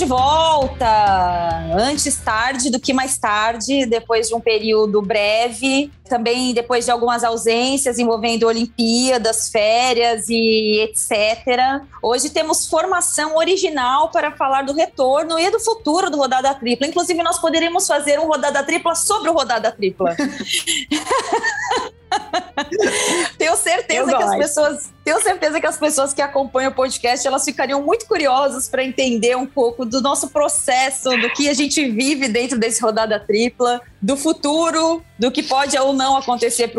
de 0.00 0.06
volta! 0.06 1.76
Antes 1.76 2.16
tarde 2.16 2.70
do 2.70 2.80
que 2.80 2.90
mais 2.90 3.18
tarde, 3.18 3.84
depois 3.84 4.28
de 4.28 4.34
um 4.34 4.40
período 4.40 5.02
breve, 5.02 5.92
também 6.08 6.54
depois 6.54 6.86
de 6.86 6.90
algumas 6.90 7.22
ausências 7.22 7.98
envolvendo 7.98 8.46
Olimpíadas, 8.46 9.50
férias 9.50 10.30
e 10.30 10.80
etc. 10.80 11.82
Hoje 12.02 12.30
temos 12.30 12.66
formação 12.66 13.36
original 13.36 14.08
para 14.08 14.32
falar 14.32 14.62
do 14.62 14.72
retorno 14.72 15.38
e 15.38 15.50
do 15.50 15.60
futuro 15.60 16.08
do 16.08 16.16
Rodada 16.16 16.54
Tripla. 16.54 16.86
Inclusive, 16.86 17.22
nós 17.22 17.38
poderíamos 17.38 17.86
fazer 17.86 18.18
um 18.18 18.26
Rodada 18.26 18.62
Tripla 18.62 18.94
sobre 18.94 19.28
o 19.28 19.34
Rodada 19.34 19.70
Tripla. 19.70 20.16
tenho 23.38 23.56
certeza 23.56 24.16
que 24.16 24.22
as 24.22 24.36
pessoas, 24.36 24.92
tenho 25.04 25.20
certeza 25.20 25.60
que 25.60 25.66
as 25.66 25.76
pessoas 25.76 26.12
que 26.12 26.22
acompanham 26.22 26.70
o 26.70 26.74
podcast, 26.74 27.26
elas 27.26 27.44
ficariam 27.44 27.82
muito 27.82 28.06
curiosas 28.06 28.68
para 28.68 28.84
entender 28.84 29.36
um 29.36 29.46
pouco 29.46 29.84
do 29.84 30.00
nosso 30.00 30.30
processo, 30.30 31.10
do 31.10 31.30
que 31.30 31.48
a 31.48 31.54
gente 31.54 31.88
vive 31.90 32.28
dentro 32.28 32.58
desse 32.58 32.82
rodada 32.82 33.18
tripla, 33.18 33.80
do 34.00 34.16
futuro, 34.16 35.02
do 35.18 35.30
que 35.30 35.42
pode 35.42 35.76
ou 35.78 35.92
não 35.92 36.16
acontecer 36.16 36.72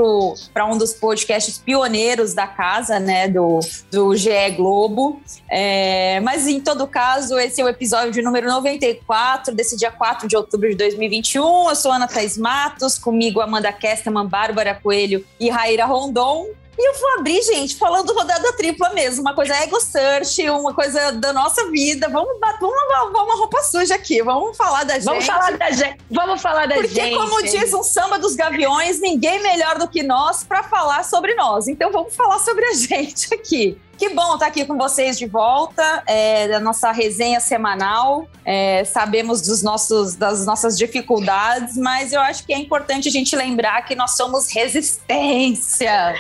para 0.54 0.66
um 0.66 0.78
dos 0.78 0.94
podcasts 0.94 1.58
pioneiros 1.58 2.34
da 2.34 2.48
casa, 2.48 3.00
né, 3.00 3.28
do, 3.28 3.60
do 3.92 4.16
GE 4.16 4.52
Globo. 4.56 5.22
É, 5.50 6.20
mas 6.22 6.48
em 6.48 6.60
todo 6.60 6.88
caso, 6.88 7.38
esse 7.38 7.62
é 7.62 7.64
o 7.64 7.70
episódio 7.70 8.24
número 8.24 8.48
94 8.48 9.54
desse 9.54 9.78
dia 9.78 9.92
4 9.92 10.28
de 10.28 10.36
outubro 10.36 10.70
de 10.70 10.76
2021. 10.76 11.70
Eu 11.70 11.76
sou 11.76 11.92
Ana 11.92 12.08
Thais 12.08 12.38
Matos, 12.38 12.98
comigo 12.98 13.40
Amanda 13.40 13.72
Kesterman, 13.72 14.28
Bárbara 14.28 14.74
Coelho 14.74 15.24
e 15.40 15.50
Raíra 15.50 15.86
Rondon. 15.86 16.48
E 16.78 16.90
eu 16.90 17.00
vou 17.00 17.20
abrir, 17.20 17.42
gente, 17.44 17.76
falando 17.76 18.14
rodada 18.14 18.54
tripla 18.54 18.90
mesmo, 18.92 19.22
uma 19.22 19.36
coisa 19.36 19.54
ego 19.56 19.80
search, 19.80 20.50
uma 20.50 20.74
coisa 20.74 21.12
da 21.12 21.34
nossa 21.34 21.70
vida. 21.70 22.08
Vamos, 22.10 22.40
vamos 22.60 22.76
lavar 22.90 23.24
uma 23.24 23.36
roupa 23.36 23.62
suja 23.64 23.96
aqui, 23.96 24.22
vamos 24.24 24.56
falar 24.56 24.84
da 24.84 24.96
gente. 24.96 25.06
Vamos 25.06 25.26
falar 25.26 25.58
da 25.58 25.72
gente. 25.72 25.98
Vamos 26.10 26.42
falar 26.42 26.68
da 26.68 26.76
Porque, 26.76 26.90
gente. 26.90 27.16
Porque, 27.16 27.30
como 27.30 27.44
diz 27.44 27.74
um 27.74 27.84
samba 27.84 28.18
dos 28.18 28.36
gaviões, 28.36 29.00
ninguém 29.00 29.42
melhor 29.44 29.78
do 29.78 29.88
que 29.88 30.02
nós 30.02 30.44
para 30.44 30.64
falar 30.64 31.04
sobre 31.04 31.36
nós. 31.36 31.68
Então, 31.68 31.92
vamos 31.92 32.16
falar 32.16 32.40
sobre 32.40 32.66
a 32.66 32.74
gente 32.76 33.34
aqui. 33.34 33.78
Que 34.02 34.10
bom 34.10 34.34
estar 34.34 34.48
aqui 34.48 34.66
com 34.66 34.76
vocês 34.80 35.16
de 35.16 35.28
volta, 35.28 36.02
é, 36.08 36.48
da 36.48 36.60
nossa 36.60 36.92
resenha 36.92 37.40
semanal. 37.40 38.28
É, 38.44 38.84
sabemos 38.84 39.42
dos 39.42 39.62
nossos, 39.62 40.16
das 40.16 40.44
nossas 40.44 40.76
dificuldades, 40.76 41.78
mas 41.78 42.12
eu 42.12 42.20
acho 42.20 42.44
que 42.44 42.52
é 42.52 42.58
importante 42.58 43.10
a 43.10 43.12
gente 43.12 43.36
lembrar 43.36 43.84
que 43.84 43.94
nós 43.94 44.18
somos 44.18 44.52
resistência. 44.52 46.16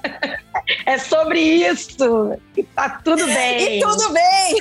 é 0.86 0.98
sobre 0.98 1.40
isso. 1.40 2.38
Tá 2.74 3.00
tudo 3.04 3.24
bem. 3.26 3.78
E 3.78 3.80
tudo 3.80 4.12
bem. 4.12 4.58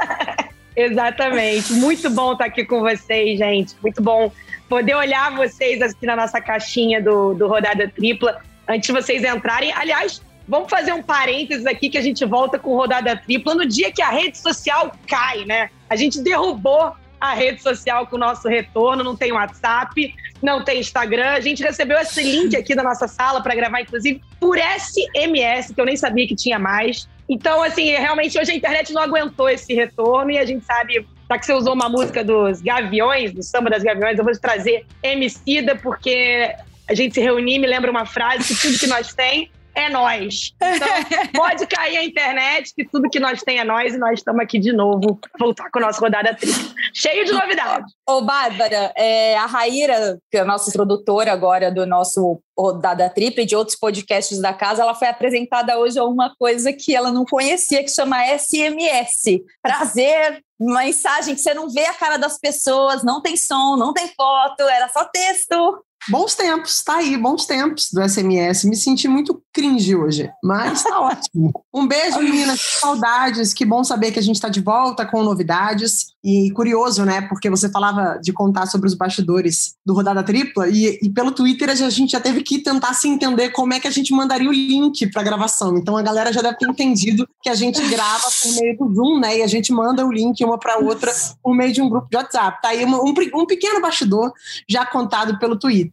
Exatamente. 0.76 1.72
Muito 1.74 2.08
bom 2.10 2.32
estar 2.32 2.46
aqui 2.46 2.64
com 2.64 2.80
vocês, 2.80 3.38
gente. 3.38 3.74
Muito 3.82 4.02
bom 4.02 4.32
poder 4.68 4.94
olhar 4.94 5.34
vocês 5.34 5.82
aqui 5.82 6.06
na 6.06 6.14
nossa 6.14 6.40
caixinha 6.40 7.02
do, 7.02 7.34
do 7.34 7.48
Rodada 7.48 7.88
Tripla 7.88 8.40
antes 8.68 8.86
de 8.86 8.92
vocês 8.92 9.24
entrarem. 9.24 9.72
Aliás, 9.72 10.22
vamos 10.46 10.70
fazer 10.70 10.92
um 10.92 11.02
parênteses 11.02 11.66
aqui 11.66 11.90
que 11.90 11.98
a 11.98 12.02
gente 12.02 12.24
volta 12.24 12.58
com 12.58 12.76
Rodada 12.76 13.16
Tripla 13.16 13.54
no 13.54 13.66
dia 13.66 13.92
que 13.92 14.00
a 14.00 14.10
rede 14.10 14.38
social 14.38 14.92
cai, 15.06 15.44
né? 15.44 15.70
A 15.88 15.96
gente 15.96 16.20
derrubou 16.20 16.92
a 17.20 17.34
rede 17.34 17.60
social 17.60 18.06
com 18.06 18.16
o 18.16 18.18
nosso 18.18 18.48
retorno, 18.48 19.04
não 19.04 19.14
tem 19.14 19.32
WhatsApp, 19.32 20.14
não 20.42 20.64
tem 20.64 20.80
Instagram. 20.80 21.30
A 21.30 21.40
gente 21.40 21.62
recebeu 21.62 21.98
esse 21.98 22.22
link 22.22 22.56
aqui 22.56 22.74
da 22.74 22.82
nossa 22.82 23.06
sala 23.06 23.42
para 23.42 23.54
gravar, 23.54 23.80
inclusive, 23.80 24.20
por 24.38 24.58
SMS, 24.58 25.72
que 25.74 25.80
eu 25.80 25.84
nem 25.84 25.96
sabia 25.96 26.26
que 26.26 26.34
tinha 26.34 26.58
mais. 26.58 27.08
Então, 27.28 27.62
assim, 27.62 27.90
realmente 27.90 28.38
hoje 28.38 28.50
a 28.50 28.54
internet 28.54 28.92
não 28.92 29.02
aguentou 29.02 29.48
esse 29.48 29.72
retorno 29.74 30.30
e 30.30 30.38
a 30.38 30.44
gente 30.44 30.64
sabe, 30.64 31.06
já 31.28 31.38
que 31.38 31.46
você 31.46 31.52
usou 31.52 31.74
uma 31.74 31.88
música 31.88 32.24
dos 32.24 32.60
Gaviões, 32.60 33.32
do 33.32 33.42
Samba 33.42 33.70
das 33.70 33.82
Gaviões, 33.82 34.18
eu 34.18 34.24
vou 34.24 34.32
trazer 34.38 34.84
Emicida, 35.02 35.76
porque 35.76 36.52
a 36.88 36.94
gente 36.94 37.14
se 37.14 37.20
reunir 37.20 37.58
me 37.58 37.68
lembra 37.68 37.90
uma 37.90 38.04
frase 38.04 38.52
que 38.52 38.60
tudo 38.60 38.78
que 38.78 38.86
nós 38.86 39.14
tem 39.14 39.50
é 39.74 39.88
nós. 39.88 40.52
Então, 40.56 40.88
pode 41.34 41.66
cair 41.66 41.96
a 41.96 42.04
internet, 42.04 42.72
que 42.74 42.84
tudo 42.84 43.10
que 43.10 43.20
nós 43.20 43.42
tem 43.42 43.58
é 43.58 43.64
nós, 43.64 43.94
e 43.94 43.98
nós 43.98 44.18
estamos 44.18 44.42
aqui 44.42 44.58
de 44.58 44.72
novo, 44.72 45.18
voltar 45.38 45.70
com 45.70 45.78
a 45.78 45.82
nossa 45.82 46.00
rodada 46.00 46.34
tripla. 46.34 46.74
Cheio 46.94 47.24
de 47.24 47.32
novidades. 47.32 47.92
Ô, 48.08 48.22
Bárbara, 48.22 48.92
é, 48.96 49.36
a 49.36 49.46
Raíra, 49.46 50.18
que 50.30 50.38
é 50.38 50.40
a 50.40 50.44
nossa 50.44 50.70
produtora 50.72 51.32
agora 51.32 51.70
do 51.70 51.86
nosso 51.86 52.40
rodada 52.58 53.08
tripla 53.08 53.42
e 53.42 53.46
de 53.46 53.56
outros 53.56 53.78
podcasts 53.78 54.40
da 54.40 54.52
casa, 54.52 54.82
ela 54.82 54.94
foi 54.94 55.08
apresentada 55.08 55.78
hoje 55.78 55.98
a 55.98 56.04
uma 56.04 56.34
coisa 56.38 56.72
que 56.72 56.94
ela 56.94 57.10
não 57.10 57.24
conhecia, 57.24 57.82
que 57.82 57.90
chama 57.90 58.22
SMS. 58.36 59.42
Prazer, 59.62 60.42
mensagem 60.58 61.34
que 61.34 61.40
você 61.40 61.54
não 61.54 61.70
vê 61.70 61.86
a 61.86 61.94
cara 61.94 62.18
das 62.18 62.38
pessoas, 62.38 63.02
não 63.02 63.22
tem 63.22 63.36
som, 63.36 63.76
não 63.76 63.94
tem 63.94 64.08
foto, 64.08 64.60
era 64.62 64.88
só 64.88 65.04
texto. 65.04 65.82
Bons 66.08 66.34
tempos, 66.34 66.82
tá 66.82 66.96
aí, 66.96 67.16
bons 67.16 67.44
tempos 67.44 67.90
do 67.92 68.06
SMS. 68.06 68.64
Me 68.64 68.76
senti 68.76 69.06
muito 69.06 69.42
cringe 69.52 69.94
hoje, 69.94 70.30
mas 70.42 70.82
tá 70.82 70.98
ótimo. 71.00 71.52
Um 71.72 71.86
beijo, 71.86 72.18
meninas, 72.20 72.60
saudades. 72.80 73.52
Que 73.52 73.64
bom 73.64 73.84
saber 73.84 74.10
que 74.10 74.18
a 74.18 74.22
gente 74.22 74.36
está 74.36 74.48
de 74.48 74.60
volta 74.60 75.04
com 75.04 75.22
novidades. 75.22 76.10
E 76.22 76.50
curioso, 76.52 77.04
né? 77.04 77.22
Porque 77.22 77.48
você 77.48 77.70
falava 77.70 78.18
de 78.22 78.32
contar 78.32 78.66
sobre 78.66 78.86
os 78.86 78.94
bastidores 78.94 79.74
do 79.86 79.94
Rodada 79.94 80.22
Tripla 80.22 80.68
e, 80.68 80.98
e 81.02 81.08
pelo 81.08 81.32
Twitter 81.32 81.70
a 81.70 81.74
gente 81.74 82.12
já 82.12 82.20
teve 82.20 82.42
que 82.42 82.58
tentar 82.58 82.92
se 82.92 83.08
entender 83.08 83.50
como 83.50 83.72
é 83.72 83.80
que 83.80 83.88
a 83.88 83.90
gente 83.90 84.12
mandaria 84.12 84.48
o 84.48 84.52
link 84.52 85.06
para 85.10 85.22
gravação. 85.22 85.78
Então 85.78 85.96
a 85.96 86.02
galera 86.02 86.30
já 86.30 86.42
deve 86.42 86.58
ter 86.58 86.68
entendido 86.68 87.26
que 87.42 87.48
a 87.48 87.54
gente 87.54 87.80
grava 87.88 88.28
por 88.42 88.60
meio 88.60 88.76
do 88.76 88.94
Zoom, 88.94 89.18
né? 89.18 89.38
E 89.38 89.42
a 89.42 89.46
gente 89.46 89.72
manda 89.72 90.04
o 90.04 90.12
link 90.12 90.44
uma 90.44 90.58
para 90.58 90.78
outra 90.78 91.10
por 91.42 91.54
meio 91.54 91.72
de 91.72 91.80
um 91.80 91.88
grupo 91.88 92.08
de 92.10 92.16
WhatsApp. 92.16 92.60
Tá 92.60 92.68
aí 92.68 92.84
um, 92.84 93.14
um 93.34 93.46
pequeno 93.46 93.80
bastidor 93.80 94.30
já 94.68 94.84
contado 94.84 95.38
pelo 95.38 95.58
Twitter. 95.58 95.89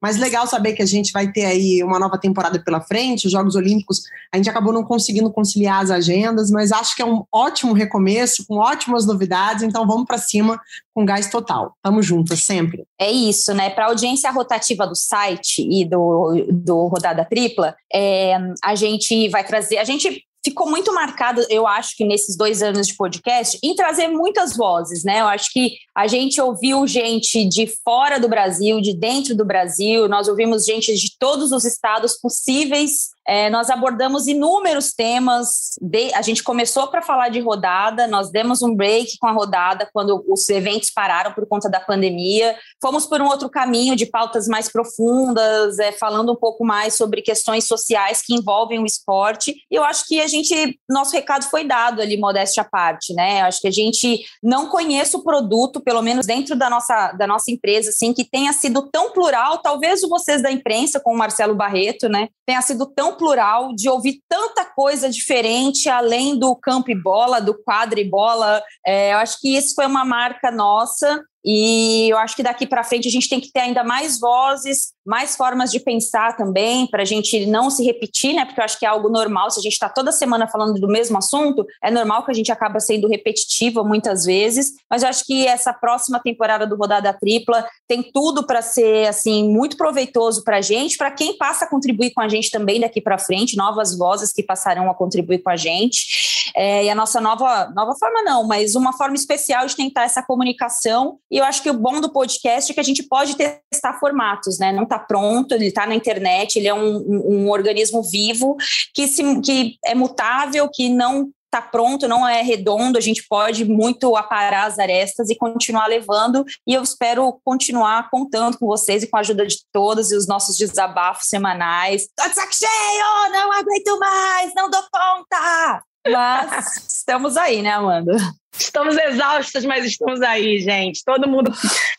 Mas 0.00 0.16
legal 0.16 0.46
saber 0.46 0.72
que 0.72 0.82
a 0.82 0.86
gente 0.86 1.12
vai 1.12 1.30
ter 1.30 1.44
aí 1.44 1.82
uma 1.82 1.98
nova 1.98 2.18
temporada 2.18 2.62
pela 2.62 2.80
frente, 2.80 3.26
os 3.26 3.32
Jogos 3.32 3.54
Olímpicos. 3.54 4.02
A 4.32 4.36
gente 4.36 4.48
acabou 4.48 4.72
não 4.72 4.84
conseguindo 4.84 5.32
conciliar 5.32 5.82
as 5.82 5.90
agendas, 5.90 6.50
mas 6.50 6.72
acho 6.72 6.96
que 6.96 7.02
é 7.02 7.06
um 7.06 7.24
ótimo 7.32 7.72
recomeço, 7.72 8.46
com 8.46 8.56
ótimas 8.56 9.06
novidades 9.06 9.62
então 9.62 9.86
vamos 9.86 10.06
para 10.06 10.18
cima 10.18 10.60
com 10.94 11.04
gás 11.04 11.28
total. 11.28 11.76
Tamo 11.82 12.02
juntas 12.02 12.44
sempre. 12.44 12.84
É 12.98 13.10
isso, 13.10 13.52
né? 13.52 13.70
Para 13.70 13.86
a 13.86 13.88
audiência 13.88 14.30
rotativa 14.30 14.86
do 14.86 14.94
site 14.94 15.66
e 15.68 15.84
do, 15.84 16.46
do 16.50 16.86
Rodada 16.86 17.24
Tripla, 17.24 17.74
é, 17.92 18.36
a 18.62 18.74
gente 18.74 19.28
vai 19.28 19.44
trazer. 19.44 19.78
A 19.78 19.84
gente 19.84 20.24
ficou 20.44 20.68
muito 20.68 20.92
marcado, 20.92 21.44
eu 21.48 21.66
acho 21.66 21.96
que 21.96 22.04
nesses 22.04 22.36
dois 22.36 22.62
anos 22.62 22.86
de 22.88 22.94
podcast, 22.94 23.58
em 23.62 23.74
trazer 23.74 24.08
muitas 24.08 24.54
vozes, 24.54 25.02
né? 25.02 25.22
Eu 25.22 25.26
acho 25.26 25.50
que 25.50 25.76
a 25.94 26.06
gente 26.06 26.40
ouviu 26.40 26.86
gente 26.86 27.48
de 27.48 27.66
fora 27.82 28.20
do 28.20 28.28
Brasil, 28.28 28.80
de 28.80 28.94
dentro 28.94 29.34
do 29.34 29.44
Brasil, 29.44 30.08
nós 30.08 30.28
ouvimos 30.28 30.66
gente 30.66 30.94
de 30.94 31.16
todos 31.18 31.50
os 31.50 31.64
estados 31.64 32.20
possíveis 32.20 33.13
é, 33.26 33.48
nós 33.48 33.70
abordamos 33.70 34.26
inúmeros 34.26 34.92
temas. 34.92 35.78
De, 35.80 36.12
a 36.14 36.22
gente 36.22 36.42
começou 36.42 36.88
para 36.88 37.02
falar 37.02 37.30
de 37.30 37.40
rodada, 37.40 38.06
nós 38.06 38.30
demos 38.30 38.62
um 38.62 38.74
break 38.74 39.16
com 39.18 39.26
a 39.26 39.32
rodada 39.32 39.88
quando 39.92 40.24
os 40.28 40.48
eventos 40.48 40.90
pararam 40.90 41.32
por 41.32 41.46
conta 41.46 41.68
da 41.68 41.80
pandemia. 41.80 42.56
Fomos 42.82 43.06
por 43.06 43.20
um 43.20 43.26
outro 43.26 43.48
caminho 43.48 43.96
de 43.96 44.06
pautas 44.06 44.46
mais 44.46 44.70
profundas, 44.70 45.78
é, 45.78 45.92
falando 45.92 46.32
um 46.32 46.36
pouco 46.36 46.64
mais 46.64 46.96
sobre 46.96 47.22
questões 47.22 47.66
sociais 47.66 48.20
que 48.22 48.34
envolvem 48.34 48.78
o 48.78 48.86
esporte. 48.86 49.54
E 49.70 49.74
eu 49.74 49.84
acho 49.84 50.06
que 50.06 50.20
a 50.20 50.26
gente, 50.26 50.78
nosso 50.88 51.12
recado 51.12 51.44
foi 51.44 51.64
dado 51.64 52.02
ali, 52.02 52.18
modéstia 52.18 52.62
à 52.62 52.66
parte, 52.66 53.14
né? 53.14 53.40
Eu 53.40 53.46
acho 53.46 53.60
que 53.60 53.68
a 53.68 53.72
gente 53.72 54.24
não 54.42 54.68
conhece 54.68 55.16
o 55.16 55.22
produto, 55.22 55.80
pelo 55.80 56.02
menos 56.02 56.26
dentro 56.26 56.54
da 56.54 56.68
nossa, 56.68 57.12
da 57.12 57.26
nossa 57.26 57.50
empresa, 57.50 57.88
assim, 57.90 58.12
que 58.12 58.24
tenha 58.24 58.52
sido 58.52 58.88
tão 58.90 59.12
plural. 59.12 59.58
Talvez 59.58 60.02
vocês 60.02 60.42
da 60.42 60.50
imprensa, 60.50 61.00
com 61.00 61.14
o 61.14 61.16
Marcelo 61.16 61.54
Barreto, 61.54 62.08
né, 62.08 62.28
tenha 62.46 62.60
sido 62.60 62.86
tão 62.86 63.13
plural, 63.16 63.74
de 63.74 63.88
ouvir 63.88 64.20
tanta 64.28 64.64
coisa 64.64 65.10
diferente, 65.10 65.88
além 65.88 66.38
do 66.38 66.54
campo 66.56 66.90
e 66.90 66.94
bola, 66.94 67.40
do 67.40 67.54
quadro 67.54 67.98
e 67.98 68.08
bola. 68.08 68.62
É, 68.86 69.12
eu 69.12 69.18
acho 69.18 69.38
que 69.40 69.56
isso 69.56 69.74
foi 69.74 69.86
uma 69.86 70.04
marca 70.04 70.50
nossa. 70.50 71.22
E 71.44 72.08
eu 72.08 72.16
acho 72.16 72.34
que 72.34 72.42
daqui 72.42 72.66
para 72.66 72.82
frente 72.82 73.06
a 73.06 73.10
gente 73.10 73.28
tem 73.28 73.38
que 73.38 73.52
ter 73.52 73.60
ainda 73.60 73.84
mais 73.84 74.18
vozes, 74.18 74.93
mais 75.04 75.36
formas 75.36 75.70
de 75.70 75.80
pensar 75.80 76.36
também, 76.36 76.86
para 76.86 77.02
a 77.02 77.04
gente 77.04 77.46
não 77.46 77.70
se 77.70 77.84
repetir, 77.84 78.34
né? 78.34 78.44
Porque 78.44 78.60
eu 78.60 78.64
acho 78.64 78.78
que 78.78 78.86
é 78.86 78.88
algo 78.88 79.08
normal. 79.08 79.50
Se 79.50 79.58
a 79.58 79.62
gente 79.62 79.72
está 79.72 79.88
toda 79.88 80.12
semana 80.12 80.48
falando 80.48 80.80
do 80.80 80.88
mesmo 80.88 81.18
assunto, 81.18 81.66
é 81.82 81.90
normal 81.90 82.24
que 82.24 82.30
a 82.30 82.34
gente 82.34 82.50
acaba 82.50 82.80
sendo 82.80 83.08
repetitiva 83.08 83.84
muitas 83.84 84.24
vezes. 84.24 84.72
Mas 84.90 85.02
eu 85.02 85.08
acho 85.08 85.24
que 85.26 85.46
essa 85.46 85.72
próxima 85.72 86.20
temporada 86.20 86.66
do 86.66 86.76
Rodada 86.76 87.12
Tripla 87.12 87.66
tem 87.86 88.02
tudo 88.02 88.46
para 88.46 88.62
ser 88.62 89.08
assim 89.08 89.48
muito 89.48 89.76
proveitoso 89.76 90.42
para 90.42 90.58
a 90.58 90.60
gente, 90.60 90.96
para 90.96 91.10
quem 91.10 91.36
passa 91.36 91.64
a 91.64 91.68
contribuir 91.68 92.12
com 92.12 92.20
a 92.20 92.28
gente 92.28 92.50
também 92.50 92.80
daqui 92.80 93.00
para 93.00 93.18
frente, 93.18 93.56
novas 93.56 93.96
vozes 93.96 94.32
que 94.32 94.42
passarão 94.42 94.90
a 94.90 94.94
contribuir 94.94 95.42
com 95.42 95.50
a 95.50 95.56
gente. 95.56 96.52
É, 96.56 96.84
e 96.84 96.90
a 96.90 96.94
nossa 96.94 97.20
nova, 97.20 97.70
nova 97.74 97.94
forma, 97.98 98.22
não, 98.22 98.46
mas 98.46 98.74
uma 98.74 98.92
forma 98.92 99.16
especial 99.16 99.66
de 99.66 99.76
tentar 99.76 100.04
essa 100.04 100.22
comunicação. 100.22 101.18
E 101.30 101.38
eu 101.38 101.44
acho 101.44 101.62
que 101.62 101.70
o 101.70 101.74
bom 101.74 102.00
do 102.00 102.12
podcast 102.12 102.70
é 102.70 102.74
que 102.74 102.80
a 102.80 102.84
gente 102.84 103.02
pode 103.02 103.36
testar 103.36 103.98
formatos, 103.98 104.58
né? 104.58 104.72
Não 104.72 104.86
está 104.94 104.98
pronto, 104.98 105.52
ele 105.52 105.66
está 105.66 105.86
na 105.86 105.94
internet, 105.94 106.56
ele 106.56 106.68
é 106.68 106.74
um, 106.74 106.96
um, 106.96 107.22
um 107.34 107.50
organismo 107.50 108.02
vivo 108.02 108.56
que, 108.94 109.06
se, 109.06 109.40
que 109.40 109.76
é 109.84 109.94
mutável, 109.94 110.68
que 110.72 110.88
não 110.88 111.30
está 111.46 111.62
pronto, 111.62 112.08
não 112.08 112.28
é 112.28 112.42
redondo, 112.42 112.98
a 112.98 113.00
gente 113.00 113.24
pode 113.28 113.64
muito 113.64 114.16
aparar 114.16 114.66
as 114.66 114.78
arestas 114.78 115.30
e 115.30 115.36
continuar 115.36 115.86
levando. 115.86 116.44
E 116.66 116.74
eu 116.74 116.82
espero 116.82 117.40
continuar 117.44 118.10
contando 118.10 118.58
com 118.58 118.66
vocês 118.66 119.04
e 119.04 119.06
com 119.06 119.16
a 119.16 119.20
ajuda 119.20 119.46
de 119.46 119.58
todas 119.72 120.10
e 120.10 120.16
os 120.16 120.26
nossos 120.26 120.56
desabafos 120.56 121.28
semanais. 121.28 122.08
Tô 122.16 122.28
de 122.28 122.34
saco 122.34 122.52
cheio, 122.52 123.32
não 123.32 123.52
aguento 123.52 123.98
mais, 124.00 124.52
não 124.54 124.68
dou 124.68 124.82
conta! 124.92 125.82
Mas 126.10 126.76
estamos 126.98 127.36
aí, 127.36 127.62
né, 127.62 127.70
Amanda? 127.70 128.16
Estamos 128.58 128.96
exaustas, 128.96 129.64
mas 129.64 129.84
estamos 129.84 130.22
aí, 130.22 130.60
gente. 130.60 131.02
Todo 131.04 131.28
mundo, 131.28 131.52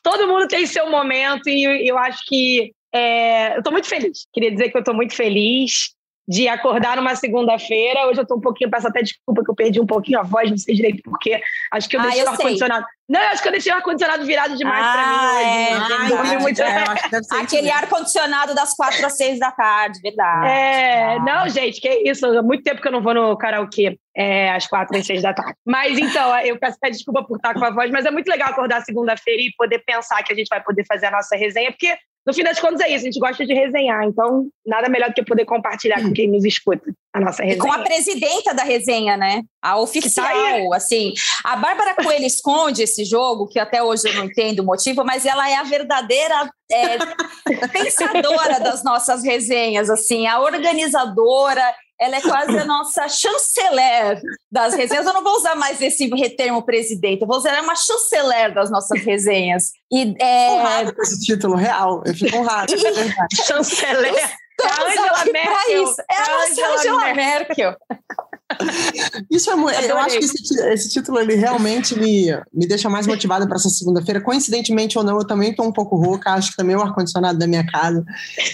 todo 0.03 0.27
mundo 0.27 0.47
tem 0.47 0.65
seu 0.65 0.89
momento 0.89 1.50
e 1.50 1.88
eu 1.88 1.97
acho 1.97 2.19
que 2.27 2.71
é, 2.95 3.56
eu 3.56 3.57
estou 3.59 3.74
muito 3.74 3.88
feliz. 3.88 4.27
Queria 4.33 4.51
dizer 4.51 4.69
que 4.69 4.77
eu 4.77 4.80
estou 4.80 4.94
muito 4.94 5.13
feliz 5.13 5.95
de 6.27 6.47
acordar 6.47 6.97
numa 6.97 7.15
segunda-feira. 7.15 8.07
Hoje 8.07 8.21
eu 8.21 8.25
tô 8.25 8.36
um 8.36 8.42
pouquinho, 8.42 8.69
peço 8.69 8.88
até 8.88 9.01
desculpa 9.01 9.44
que 9.44 9.51
eu 9.51 9.56
perdi 9.56 9.80
um 9.80 9.86
pouquinho 9.86 10.19
a 10.19 10.24
voz, 10.24 10.50
não 10.50 10.57
sei 10.57 10.74
direito 10.74 11.03
porquê. 11.03 11.39
Acho 11.71 11.88
que 11.88 11.95
eu 11.95 12.00
ah, 12.00 12.03
deixei 12.03 12.21
eu 12.21 12.25
o 12.25 12.30
ar-condicionado. 12.30 12.86
Não, 13.07 13.19
acho 13.19 13.42
que 13.42 13.47
eu 13.47 13.51
deixei 13.51 13.71
o 13.71 13.75
ar-condicionado 13.75 14.25
virado 14.25 14.57
demais 14.57 14.83
ah, 14.83 14.94
para 14.94 15.07
mim. 15.07 15.45
É, 15.45 16.36
ah, 16.36 16.39
muito... 16.39 16.62
é, 16.62 16.83
Aquele 17.39 17.69
ar-condicionado 17.69 18.56
das 18.56 18.74
quatro 18.74 19.06
às 19.06 19.15
seis 19.15 19.39
da 19.39 19.51
tarde, 19.51 20.00
verdade. 20.01 20.47
É, 20.47 21.15
ah. 21.15 21.19
não, 21.19 21.50
gente, 21.50 21.80
que 21.80 21.89
isso. 22.09 22.25
Há 22.25 22.42
muito 22.42 22.63
tempo 22.63 22.81
que 22.81 22.88
eu 22.88 22.92
não 22.92 23.03
vou 23.03 23.13
no 23.13 23.38
karaokê 23.38 24.00
é, 24.15 24.51
às 24.51 24.65
quatro 24.65 24.97
às 24.97 25.06
seis 25.06 25.21
da 25.21 25.33
tarde. 25.33 25.53
Mas 25.63 25.97
então, 26.00 26.36
eu 26.39 26.57
peço 26.57 26.77
até 26.81 26.89
desculpa 26.89 27.24
por 27.24 27.38
estar 27.38 27.53
com 27.53 27.65
a 27.65 27.69
voz, 27.69 27.92
mas 27.92 28.06
é 28.06 28.09
muito 28.09 28.27
legal 28.27 28.50
acordar 28.50 28.81
segunda-feira 28.81 29.44
e 29.44 29.53
poder 29.56 29.83
pensar 29.86 30.24
que 30.24 30.33
a 30.33 30.36
gente 30.36 30.47
vai 30.47 30.63
poder 30.63 30.83
fazer 30.88 31.06
a 31.07 31.12
nossa 31.12 31.36
resenha, 31.36 31.71
porque 31.71 31.95
no 32.25 32.33
fim 32.33 32.44
das 32.44 32.60
contas 32.60 32.81
é 32.81 32.89
isso, 32.89 33.04
a 33.04 33.12
gente 33.12 33.19
gosta 33.19 33.45
de 33.45 33.54
resenhar, 33.54 34.04
então 34.04 34.48
nada 34.66 34.89
melhor 34.89 35.10
do 35.10 35.13
que 35.13 35.24
poder 35.24 35.45
compartilhar 35.45 36.01
com 36.01 36.12
quem 36.12 36.27
nos 36.27 36.44
escuta 36.44 36.92
a 37.13 37.19
nossa 37.19 37.44
resenha. 37.44 37.57
E 37.57 37.60
com 37.60 37.72
a 37.72 37.80
presidenta 37.80 38.54
da 38.54 38.63
resenha, 38.63 39.16
né? 39.16 39.44
A 39.62 39.80
oficial, 39.80 40.69
tá 40.69 40.75
assim. 40.75 41.13
A 41.44 41.56
Bárbara 41.56 41.94
Coelho 41.95 42.25
esconde 42.25 42.81
esse 42.81 43.06
jogo, 43.06 43.48
que 43.48 43.60
até 43.60 43.83
hoje 43.83 44.07
eu 44.07 44.16
não 44.16 44.25
entendo 44.25 44.60
o 44.60 44.66
motivo, 44.66 45.06
mas 45.06 45.24
ela 45.25 45.48
é 45.50 45.56
a 45.56 45.63
verdadeira 45.63 46.50
é, 46.72 46.98
pensadora 47.72 48.60
das 48.60 48.83
nossas 48.83 49.24
resenhas, 49.24 49.89
assim, 49.89 50.25
a 50.25 50.39
organizadora, 50.39 51.63
ela 52.00 52.18
é 52.18 52.21
quase 52.21 52.57
a 52.57 52.65
nossa 52.65 53.07
chanceler 53.07 54.21
das 54.51 54.74
resenhas. 54.74 55.06
Eu 55.06 55.13
não 55.13 55.24
vou 55.24 55.36
usar 55.36 55.56
mais 55.56 55.81
esse 55.81 56.09
termo 56.36 56.63
presidente, 56.63 57.21
eu 57.21 57.27
vou 57.27 57.38
usar 57.38 57.62
uma 57.62 57.75
chanceler 57.75 58.53
das 58.53 58.69
nossas 58.69 59.01
resenhas. 59.01 59.71
E, 59.92 60.15
é... 60.19 60.51
honrado 60.51 60.95
com 60.95 61.01
esse 61.01 61.19
título 61.21 61.56
real, 61.56 62.03
eu 62.06 62.13
fico 62.13 62.38
honrado. 62.38 62.74
E... 62.75 63.36
chanceler. 63.45 64.13
É 64.62 64.68
a 64.68 64.86
Angela 64.86 65.25
Merkel. 65.31 65.84
Isso. 65.84 66.02
É 66.10 66.16
a 66.16 66.38
nossa 66.38 66.74
Angela 66.74 67.13
Merkel. 67.13 67.75
Isso 69.30 69.50
é 69.50 69.56
muito. 69.56 69.80
Eu 69.80 69.98
acho 69.98 70.19
que 70.19 70.25
esse, 70.25 70.62
esse, 70.69 70.90
título 70.90 71.19
ele 71.19 71.36
realmente 71.36 71.98
me, 71.98 72.28
me 72.54 72.68
deixa 72.68 72.88
mais 72.88 73.07
motivada 73.07 73.48
para 73.48 73.56
essa 73.56 73.69
segunda-feira. 73.69 74.22
Coincidentemente 74.22 74.98
ou 74.98 75.04
não, 75.04 75.18
eu 75.18 75.25
também 75.25 75.50
estou 75.50 75.66
um 75.66 75.72
pouco 75.72 75.96
rouca. 75.96 76.31
Acho 76.31 76.52
que 76.52 76.57
também 76.57 76.75
é 76.75 76.78
o 76.78 76.81
ar-condicionado 76.81 77.40
da 77.40 77.48
minha 77.48 77.66
casa. 77.66 78.04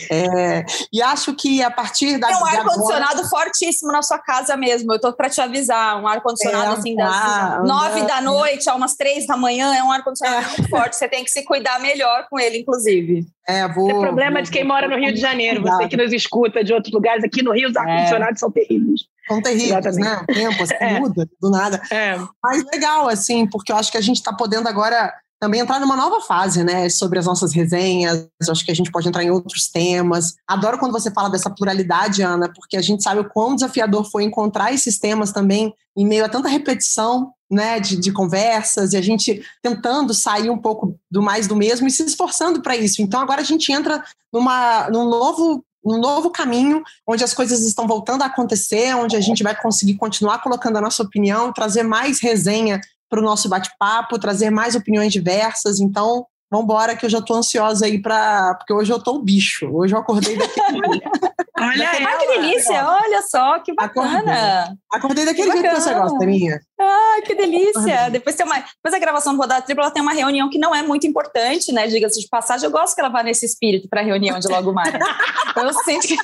É, 0.09 0.63
e 0.93 1.01
acho 1.01 1.35
que 1.35 1.61
a 1.61 1.69
partir 1.69 2.17
da. 2.17 2.27
Tem 2.27 2.37
um 2.37 2.45
ar-condicionado 2.45 3.21
agora... 3.21 3.29
fortíssimo 3.29 3.91
na 3.91 4.01
sua 4.01 4.17
casa 4.17 4.55
mesmo. 4.55 4.91
Eu 4.91 4.95
estou 4.95 5.13
para 5.13 5.29
te 5.29 5.41
avisar. 5.41 6.01
Um 6.01 6.07
ar-condicionado 6.07 6.75
é, 6.75 6.77
assim, 6.77 6.95
das 6.95 7.13
ah, 7.13 7.61
nove 7.65 8.03
da 8.03 8.21
noite 8.21 8.69
a 8.69 8.75
umas 8.75 8.95
três 8.95 9.27
da 9.27 9.35
manhã. 9.35 9.75
É 9.75 9.83
um 9.83 9.91
ar-condicionado 9.91 10.45
é. 10.45 10.49
muito 10.49 10.69
forte. 10.69 10.95
Você 10.95 11.07
tem 11.09 11.23
que 11.23 11.31
se 11.31 11.43
cuidar 11.43 11.79
melhor 11.79 12.27
com 12.29 12.39
ele, 12.39 12.59
inclusive. 12.59 13.27
É, 13.47 13.67
vou. 13.67 13.87
Tem 13.87 13.99
problema 13.99 14.35
vou, 14.35 14.43
de 14.43 14.51
quem 14.51 14.63
mora 14.63 14.87
no 14.87 14.95
Rio 14.95 15.13
de 15.13 15.19
Janeiro. 15.19 15.61
Você 15.61 15.87
que 15.91 15.97
nos 15.97 16.13
escuta 16.13 16.63
de 16.63 16.73
outros 16.73 16.93
lugares, 16.93 17.23
aqui 17.23 17.43
no 17.43 17.51
Rio, 17.51 17.69
os 17.69 17.75
é. 17.75 17.79
ar-condicionados 17.79 18.39
são 18.39 18.49
terríveis. 18.49 19.01
São 19.27 19.41
terríveis, 19.41 19.85
Exatamente. 19.85 20.03
né? 20.03 20.21
O 20.23 20.33
tempo 20.33 20.63
assim, 20.63 20.73
é. 20.79 20.99
muda 20.99 21.29
do 21.39 21.49
nada. 21.51 21.81
É. 21.91 22.17
Mas 22.43 22.63
legal, 22.71 23.07
assim, 23.07 23.45
porque 23.45 23.71
eu 23.71 23.75
acho 23.75 23.91
que 23.91 23.97
a 23.97 24.01
gente 24.01 24.17
está 24.17 24.33
podendo 24.33 24.67
agora 24.67 25.13
também 25.41 25.59
entrar 25.59 25.79
numa 25.79 25.95
nova 25.95 26.21
fase, 26.21 26.63
né, 26.63 26.87
sobre 26.87 27.17
as 27.17 27.25
nossas 27.25 27.51
resenhas. 27.51 28.27
Acho 28.47 28.63
que 28.63 28.71
a 28.71 28.75
gente 28.75 28.91
pode 28.91 29.07
entrar 29.07 29.23
em 29.23 29.31
outros 29.31 29.67
temas. 29.67 30.35
Adoro 30.47 30.77
quando 30.77 30.91
você 30.91 31.09
fala 31.09 31.31
dessa 31.31 31.49
pluralidade, 31.49 32.21
Ana, 32.21 32.47
porque 32.53 32.77
a 32.77 32.81
gente 32.81 33.01
sabe 33.01 33.21
o 33.21 33.29
quão 33.29 33.55
desafiador 33.55 34.07
foi 34.09 34.23
encontrar 34.23 34.71
esses 34.71 34.99
temas 34.99 35.31
também 35.31 35.73
em 35.97 36.05
meio 36.05 36.23
a 36.23 36.29
tanta 36.29 36.47
repetição, 36.47 37.31
né, 37.49 37.79
de, 37.79 37.97
de 37.97 38.13
conversas 38.13 38.93
e 38.93 38.97
a 38.97 39.01
gente 39.01 39.43
tentando 39.63 40.13
sair 40.13 40.51
um 40.51 40.57
pouco 40.57 40.95
do 41.09 41.23
mais 41.23 41.47
do 41.47 41.55
mesmo 41.55 41.87
e 41.87 41.91
se 41.91 42.03
esforçando 42.03 42.61
para 42.61 42.77
isso. 42.77 43.01
Então 43.01 43.19
agora 43.19 43.41
a 43.41 43.43
gente 43.43 43.73
entra 43.73 44.03
numa, 44.31 44.89
num 44.91 45.09
novo 45.09 45.65
um 45.83 45.97
novo 45.97 46.29
caminho, 46.29 46.83
onde 47.07 47.23
as 47.23 47.33
coisas 47.33 47.61
estão 47.61 47.87
voltando 47.87 48.21
a 48.21 48.27
acontecer, 48.27 48.95
onde 48.95 49.15
a 49.15 49.21
gente 49.21 49.43
vai 49.43 49.59
conseguir 49.59 49.95
continuar 49.95 50.39
colocando 50.41 50.77
a 50.77 50.81
nossa 50.81 51.03
opinião, 51.03 51.51
trazer 51.51 51.83
mais 51.83 52.21
resenha 52.21 52.79
para 53.09 53.19
o 53.19 53.23
nosso 53.23 53.49
bate-papo, 53.49 54.19
trazer 54.19 54.49
mais 54.49 54.75
opiniões 54.75 55.11
diversas. 55.11 55.79
Então, 55.79 56.25
vamos 56.51 56.65
embora 56.65 56.95
que 56.95 57.05
eu 57.05 57.09
já 57.09 57.19
estou 57.19 57.37
ansiosa 57.37 57.85
aí 57.85 57.99
para 57.99 58.55
porque 58.55 58.73
hoje 58.73 58.91
eu 58.91 58.97
estou 58.97 59.15
o 59.15 59.23
bicho. 59.23 59.67
Hoje 59.73 59.95
eu 59.95 59.99
acordei 59.99 60.37
daquele 60.37 60.81
Olha 61.61 61.89
ah, 61.91 62.17
que 62.17 62.27
delícia, 62.27 62.87
olha 62.87 63.21
só, 63.21 63.59
que 63.59 63.71
bacana. 63.71 64.75
Acordei, 64.91 65.25
acordei 65.25 65.25
daquele 65.25 65.51
que 65.51 65.57
jeito 65.59 65.75
que 65.75 65.81
você 65.81 65.93
gosta, 65.93 66.25
minha. 66.25 66.59
Ah, 66.79 67.21
que 67.23 67.35
delícia. 67.35 68.09
Depois 68.09 68.35
tem 68.35 68.47
uma, 68.47 68.55
depois 68.55 68.91
da 68.91 68.97
gravação 68.97 69.33
do 69.33 69.39
Rodada 69.39 69.61
Tripla, 69.61 69.83
ela 69.83 69.93
tem 69.93 70.01
uma 70.01 70.13
reunião 70.13 70.49
que 70.49 70.57
não 70.57 70.73
é 70.73 70.81
muito 70.81 71.05
importante, 71.05 71.71
né? 71.71 71.85
Diga-se 71.87 72.19
de 72.19 72.27
passagem, 72.27 72.65
eu 72.65 72.71
gosto 72.71 72.95
que 72.95 73.01
ela 73.01 73.09
vá 73.09 73.21
nesse 73.21 73.45
espírito 73.45 73.87
para 73.87 74.01
a 74.01 74.03
reunião 74.03 74.39
de 74.39 74.47
logo 74.47 74.73
mais. 74.73 74.91
então 75.51 75.67
eu 75.67 75.73
sinto 75.73 76.07
que 76.07 76.17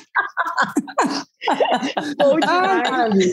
Bom 2.18 2.40
demais. 2.40 3.30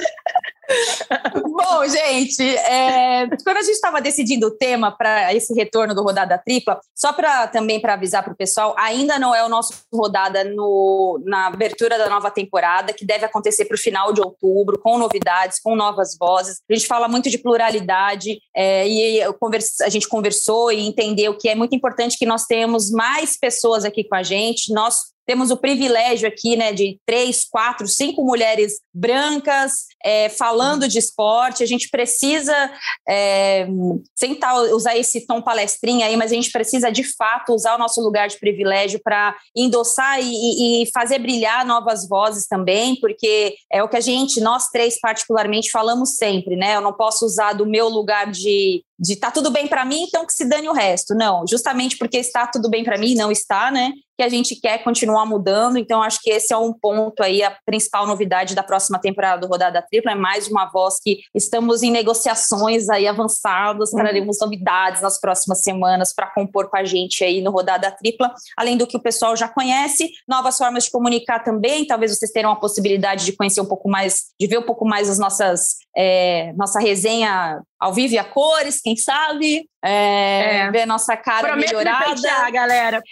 Bom, 1.43 1.87
gente, 1.87 2.43
é, 2.43 3.27
quando 3.43 3.57
a 3.57 3.61
gente 3.61 3.75
estava 3.75 4.01
decidindo 4.01 4.47
o 4.47 4.51
tema 4.51 4.91
para 4.91 5.33
esse 5.33 5.53
retorno 5.53 5.93
do 5.93 6.03
Rodada 6.03 6.37
Tripla, 6.37 6.79
só 6.93 7.13
para 7.13 7.47
também 7.47 7.79
para 7.79 7.93
avisar 7.93 8.23
para 8.23 8.33
o 8.33 8.35
pessoal, 8.35 8.75
ainda 8.77 9.19
não 9.19 9.33
é 9.33 9.43
o 9.43 9.49
nosso 9.49 9.73
rodada 9.93 10.43
no, 10.43 11.21
na 11.25 11.47
abertura 11.47 11.97
da 11.97 12.09
nova 12.09 12.31
temporada, 12.31 12.93
que 12.93 13.05
deve 13.05 13.25
acontecer 13.25 13.65
para 13.65 13.75
o 13.75 13.79
final 13.79 14.13
de 14.13 14.21
outubro, 14.21 14.79
com 14.79 14.97
novidades, 14.97 15.59
com 15.59 15.75
novas 15.75 16.17
vozes. 16.17 16.61
A 16.69 16.73
gente 16.73 16.87
fala 16.87 17.07
muito 17.07 17.29
de 17.29 17.37
pluralidade 17.37 18.39
é, 18.55 18.87
e 18.87 19.33
converse, 19.33 19.83
a 19.83 19.89
gente 19.89 20.07
conversou 20.07 20.71
e 20.71 20.85
entendeu 20.85 21.37
que 21.37 21.49
é 21.49 21.55
muito 21.55 21.75
importante 21.75 22.17
que 22.17 22.25
nós 22.25 22.45
tenhamos 22.45 22.91
mais 22.91 23.37
pessoas 23.37 23.85
aqui 23.85 24.03
com 24.03 24.15
a 24.15 24.23
gente. 24.23 24.73
Nós 24.73 25.14
temos 25.25 25.51
o 25.51 25.57
privilégio 25.57 26.27
aqui, 26.27 26.55
né, 26.55 26.71
de 26.71 26.99
três, 27.05 27.45
quatro, 27.49 27.87
cinco 27.87 28.23
mulheres 28.23 28.79
brancas 28.93 29.85
é, 30.03 30.29
falando 30.29 30.87
de 30.87 30.99
esporte. 30.99 31.63
A 31.63 31.65
gente 31.65 31.89
precisa, 31.89 32.71
é, 33.07 33.67
sem 34.15 34.39
usar 34.73 34.95
esse 34.97 35.25
tom 35.25 35.41
palestrinha 35.41 36.05
aí, 36.05 36.15
mas 36.15 36.31
a 36.31 36.35
gente 36.35 36.51
precisa 36.51 36.91
de 36.91 37.03
fato 37.03 37.53
usar 37.53 37.75
o 37.75 37.79
nosso 37.79 38.01
lugar 38.01 38.27
de 38.27 38.39
privilégio 38.39 38.99
para 39.03 39.35
endossar 39.55 40.19
e, 40.21 40.83
e, 40.83 40.91
fazer 40.91 41.19
brilhar 41.19 41.65
novas 41.65 42.07
vozes 42.07 42.47
também, 42.47 42.95
porque 42.99 43.55
é 43.71 43.83
o 43.83 43.89
que 43.89 43.97
a 43.97 44.01
gente, 44.01 44.39
nós 44.39 44.69
três 44.69 44.99
particularmente, 44.99 45.71
falamos 45.71 46.17
sempre, 46.17 46.55
né? 46.55 46.75
Eu 46.75 46.81
não 46.81 46.93
posso 46.93 47.25
usar 47.25 47.53
do 47.53 47.65
meu 47.65 47.89
lugar 47.89 48.31
de 48.31 48.83
de 48.97 49.15
tá 49.15 49.29
tudo 49.29 49.51
bem 49.51 49.67
para 49.67 49.83
mim, 49.83 50.05
então 50.07 50.25
que 50.25 50.33
se 50.33 50.45
dane 50.45 50.69
o 50.69 50.73
resto. 50.73 51.13
Não, 51.13 51.43
justamente 51.49 51.97
porque 51.97 52.17
está 52.17 52.47
tudo 52.47 52.69
bem 52.69 52.83
para 52.83 52.97
mim, 52.97 53.15
não 53.15 53.31
está, 53.31 53.69
né? 53.69 53.91
Que 54.17 54.23
a 54.23 54.29
gente 54.29 54.55
quer 54.55 54.81
continuar 54.81 55.25
mudando. 55.25 55.77
Então, 55.77 56.01
acho 56.01 56.19
que 56.21 56.29
esse 56.29 56.53
é 56.53 56.57
um 56.57 56.71
ponto 56.71 57.21
aí, 57.21 57.43
a 57.43 57.55
principal 57.65 58.07
novidade 58.07 58.55
da 58.55 58.63
próxima 58.63 58.97
temporada 58.97 59.41
do 59.41 59.47
Rodada 59.47 59.81
Tripla. 59.81 60.13
É 60.13 60.15
mais 60.15 60.47
uma 60.47 60.71
voz 60.71 60.95
que 61.03 61.19
estamos 61.33 61.83
em 61.83 61.91
negociações 61.91 62.87
aí 62.87 63.07
avançadas, 63.07 63.91
uhum. 63.91 63.99
traremos 63.99 64.37
novidades 64.39 65.01
nas 65.01 65.19
próximas 65.19 65.61
semanas 65.61 66.13
para 66.13 66.27
compor 66.27 66.69
com 66.69 66.77
a 66.77 66.85
gente 66.85 67.25
aí 67.25 67.41
no 67.41 67.51
Rodada 67.51 67.91
Tripla. 67.91 68.33
Além 68.55 68.77
do 68.77 68.87
que 68.87 68.95
o 68.95 69.01
pessoal 69.01 69.35
já 69.35 69.49
conhece, 69.49 70.09
novas 70.25 70.57
formas 70.57 70.85
de 70.85 70.91
comunicar 70.91 71.43
também. 71.43 71.85
Talvez 71.85 72.17
vocês 72.17 72.31
tenham 72.31 72.51
a 72.51 72.55
possibilidade 72.55 73.25
de 73.25 73.33
conhecer 73.33 73.59
um 73.59 73.65
pouco 73.65 73.89
mais, 73.89 74.27
de 74.39 74.47
ver 74.47 74.59
um 74.59 74.65
pouco 74.65 74.85
mais 74.85 75.09
as 75.09 75.19
nossas, 75.19 75.75
é, 75.93 76.53
nossa 76.55 76.79
resenha 76.79 77.61
ao 77.79 77.93
vivo 77.93 78.13
e 78.13 78.17
a 78.17 78.23
cores, 78.23 78.81
quem 78.81 78.95
sabe? 78.95 79.69
É, 79.83 80.61
é. 80.61 80.71
Ver 80.71 80.85
nossa 80.85 81.15
cara 81.15 81.49
prometo 81.49 81.67
melhorada. 81.67 82.09
Me 82.09 82.15
pentear, 82.15 82.51
galera. 82.51 83.03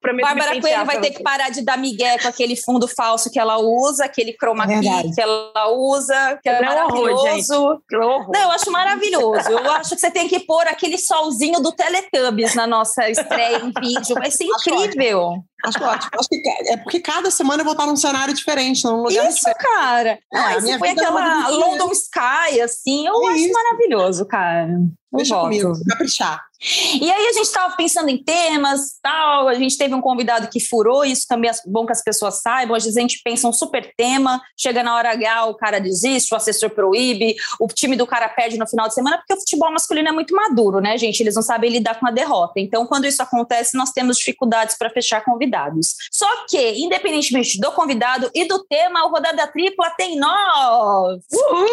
Prometo 0.00 0.26
Bárbara 0.26 0.60
Coelho 0.60 0.86
vai 0.86 1.00
ter 1.00 1.10
que 1.10 1.22
parar 1.22 1.50
de 1.50 1.62
dar 1.62 1.76
migué 1.76 2.18
com 2.18 2.28
aquele 2.28 2.56
fundo 2.56 2.88
falso 2.88 3.30
que 3.30 3.38
ela 3.38 3.58
usa, 3.58 4.06
aquele 4.06 4.32
chroma 4.32 4.66
key 4.66 5.14
que 5.14 5.20
ela 5.20 5.68
usa, 5.70 6.38
que 6.42 6.48
é, 6.48 6.54
é 6.54 6.62
maravilhoso. 6.62 7.54
Horror, 7.92 8.30
Não, 8.32 8.40
eu 8.40 8.50
acho 8.52 8.70
maravilhoso. 8.70 9.50
Eu 9.50 9.72
acho 9.72 9.94
que 9.94 10.00
você 10.00 10.10
tem 10.10 10.26
que 10.26 10.40
pôr 10.40 10.66
aquele 10.66 10.96
solzinho 10.96 11.60
do 11.60 11.72
Teletubbies 11.72 12.54
na 12.54 12.66
nossa 12.66 13.10
estreia 13.10 13.58
em 13.58 13.72
vídeo. 13.78 14.14
Vai 14.14 14.30
ser 14.30 14.44
incrível. 14.44 15.44
Acho 15.64 15.84
ótimo. 15.84 16.10
Acho 16.18 16.28
que 16.28 16.42
é 16.68 16.76
porque 16.76 17.00
cada 17.00 17.30
semana 17.30 17.60
eu 17.60 17.64
vou 17.64 17.72
estar 17.72 17.86
num 17.86 17.96
cenário 17.96 18.34
diferente, 18.34 18.84
num 18.84 19.02
lugar 19.02 19.28
Isso, 19.28 19.44
cara. 19.58 20.18
Não, 20.32 20.44
ah, 20.44 20.56
isso 20.58 20.78
foi 20.78 20.88
é 20.88 20.92
aquela 20.92 21.48
London 21.50 21.92
Sky, 21.92 22.60
assim. 22.60 23.06
Eu 23.06 23.14
é 23.28 23.32
acho 23.32 23.38
isso. 23.38 23.52
maravilhoso, 23.52 24.26
cara. 24.26 24.78
Deixa 25.12 25.34
voto. 25.34 25.44
comigo, 25.44 25.72
caprichar. 25.88 26.42
E 26.62 27.10
aí 27.10 27.26
a 27.26 27.32
gente 27.32 27.46
estava 27.46 27.74
pensando 27.74 28.08
em 28.08 28.22
temas, 28.22 28.98
tal, 29.02 29.48
a 29.48 29.54
gente 29.54 29.76
teve 29.76 29.94
um 29.94 30.00
convidado 30.00 30.48
que 30.48 30.60
furou, 30.60 31.04
isso 31.04 31.26
também 31.28 31.50
é 31.50 31.54
bom 31.66 31.84
que 31.84 31.92
as 31.92 32.02
pessoas 32.02 32.40
saibam, 32.40 32.76
às 32.76 32.84
vezes 32.84 32.96
a 32.96 33.00
gente 33.00 33.20
pensa 33.24 33.48
um 33.48 33.52
super 33.52 33.92
tema, 33.96 34.40
chega 34.56 34.82
na 34.82 34.94
hora 34.94 35.10
H, 35.10 35.46
o 35.46 35.56
cara 35.56 35.80
desiste, 35.80 36.32
o 36.32 36.36
assessor 36.36 36.70
proíbe, 36.70 37.34
o 37.58 37.66
time 37.66 37.96
do 37.96 38.06
cara 38.06 38.28
perde 38.28 38.56
no 38.58 38.68
final 38.68 38.86
de 38.86 38.94
semana, 38.94 39.18
porque 39.18 39.34
o 39.34 39.38
futebol 39.38 39.72
masculino 39.72 40.08
é 40.08 40.12
muito 40.12 40.34
maduro, 40.36 40.80
né, 40.80 40.96
gente? 40.96 41.20
Eles 41.20 41.34
não 41.34 41.42
sabem 41.42 41.70
lidar 41.70 41.98
com 41.98 42.06
a 42.06 42.12
derrota. 42.12 42.60
Então, 42.60 42.86
quando 42.86 43.06
isso 43.06 43.22
acontece, 43.22 43.76
nós 43.76 43.90
temos 43.90 44.16
dificuldades 44.18 44.78
para 44.78 44.88
fechar 44.88 45.24
convidados. 45.24 45.96
Só 46.12 46.28
que, 46.48 46.74
independentemente 46.78 47.58
do 47.58 47.72
convidado 47.72 48.30
e 48.32 48.46
do 48.46 48.62
tema, 48.64 49.04
o 49.04 49.10
Rodada 49.10 49.48
Tripla 49.48 49.90
tem 49.96 50.16
nós! 50.16 51.22
Uhul! 51.32 51.66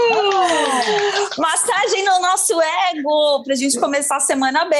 Massagem 1.37 2.03
no 2.05 2.19
nosso 2.21 2.59
ego, 2.91 3.43
para 3.43 3.53
a 3.53 3.57
gente 3.57 3.79
começar 3.79 4.17
a 4.17 4.21
semana 4.21 4.65
bem 4.65 4.78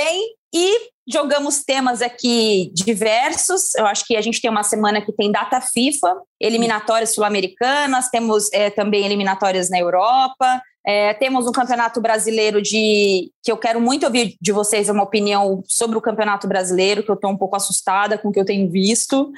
e 0.54 0.90
jogamos 1.12 1.64
temas 1.64 2.02
aqui 2.02 2.72
diversos. 2.74 3.74
Eu 3.76 3.86
acho 3.86 4.06
que 4.06 4.16
a 4.16 4.22
gente 4.22 4.42
tem 4.42 4.50
uma 4.50 4.64
semana 4.64 5.02
que 5.02 5.12
tem 5.12 5.32
data 5.32 5.60
FIFA, 5.60 6.16
eliminatórias 6.40 7.14
sul-americanas, 7.14 8.10
temos 8.10 8.52
é, 8.54 8.70
também 8.70 9.06
eliminatórias 9.06 9.70
na 9.70 9.80
Europa, 9.80 10.62
é, 10.86 11.14
temos 11.16 11.48
um 11.48 11.52
campeonato 11.52 12.00
brasileiro 12.00 12.62
de 12.62 13.32
que 13.44 13.52
eu 13.52 13.58
quero 13.58 13.80
muito 13.80 14.06
ouvir 14.06 14.36
de 14.42 14.52
vocês 14.52 14.90
uma 14.90 15.04
opinião 15.04 15.64
sobre 15.68 15.98
o 15.98 16.02
campeonato 16.02 16.48
brasileiro, 16.48 17.04
que 17.04 17.10
eu 17.10 17.16
estou 17.16 17.32
um 17.32 17.38
pouco 17.38 17.56
assustada 17.56 18.18
com 18.18 18.30
o 18.30 18.32
que 18.32 18.40
eu 18.40 18.46
tenho 18.46 18.70
visto. 18.70 19.32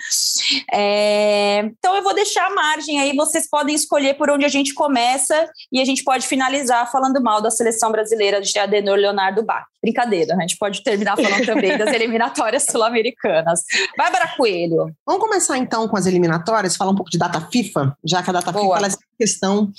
É, 0.71 1.59
então 1.59 1.95
eu 1.95 2.03
vou 2.03 2.13
deixar 2.13 2.47
a 2.47 2.49
margem 2.53 2.99
aí, 2.99 3.15
vocês 3.15 3.49
podem 3.49 3.75
escolher 3.75 4.15
por 4.15 4.29
onde 4.29 4.45
a 4.45 4.49
gente 4.49 4.73
começa 4.73 5.49
e 5.71 5.79
a 5.79 5.85
gente 5.85 6.03
pode 6.03 6.27
finalizar 6.27 6.91
falando 6.91 7.21
mal 7.21 7.41
da 7.41 7.51
seleção 7.51 7.91
brasileira 7.91 8.41
de 8.41 8.57
Adenor 8.57 8.97
Leonardo 8.97 9.43
Bach. 9.43 9.65
Brincadeira, 9.81 10.35
a 10.35 10.41
gente 10.41 10.57
pode 10.57 10.83
terminar 10.83 11.15
falando 11.15 11.43
também 11.43 11.75
das 11.75 11.89
eliminatórias 11.93 12.65
sul-americanas. 12.69 13.61
Bárbara 13.97 14.27
Coelho. 14.37 14.93
Vamos 15.05 15.21
começar 15.21 15.57
então 15.57 15.87
com 15.87 15.97
as 15.97 16.05
eliminatórias, 16.05 16.75
falar 16.75 16.91
um 16.91 16.95
pouco 16.95 17.09
de 17.09 17.17
data 17.17 17.41
FIFA, 17.41 17.97
já 18.05 18.21
que 18.21 18.29
a 18.29 18.33
data 18.33 18.51
Boa. 18.51 18.77
FIFA 18.77 18.87
é 18.87 19.11
questão, 19.17 19.71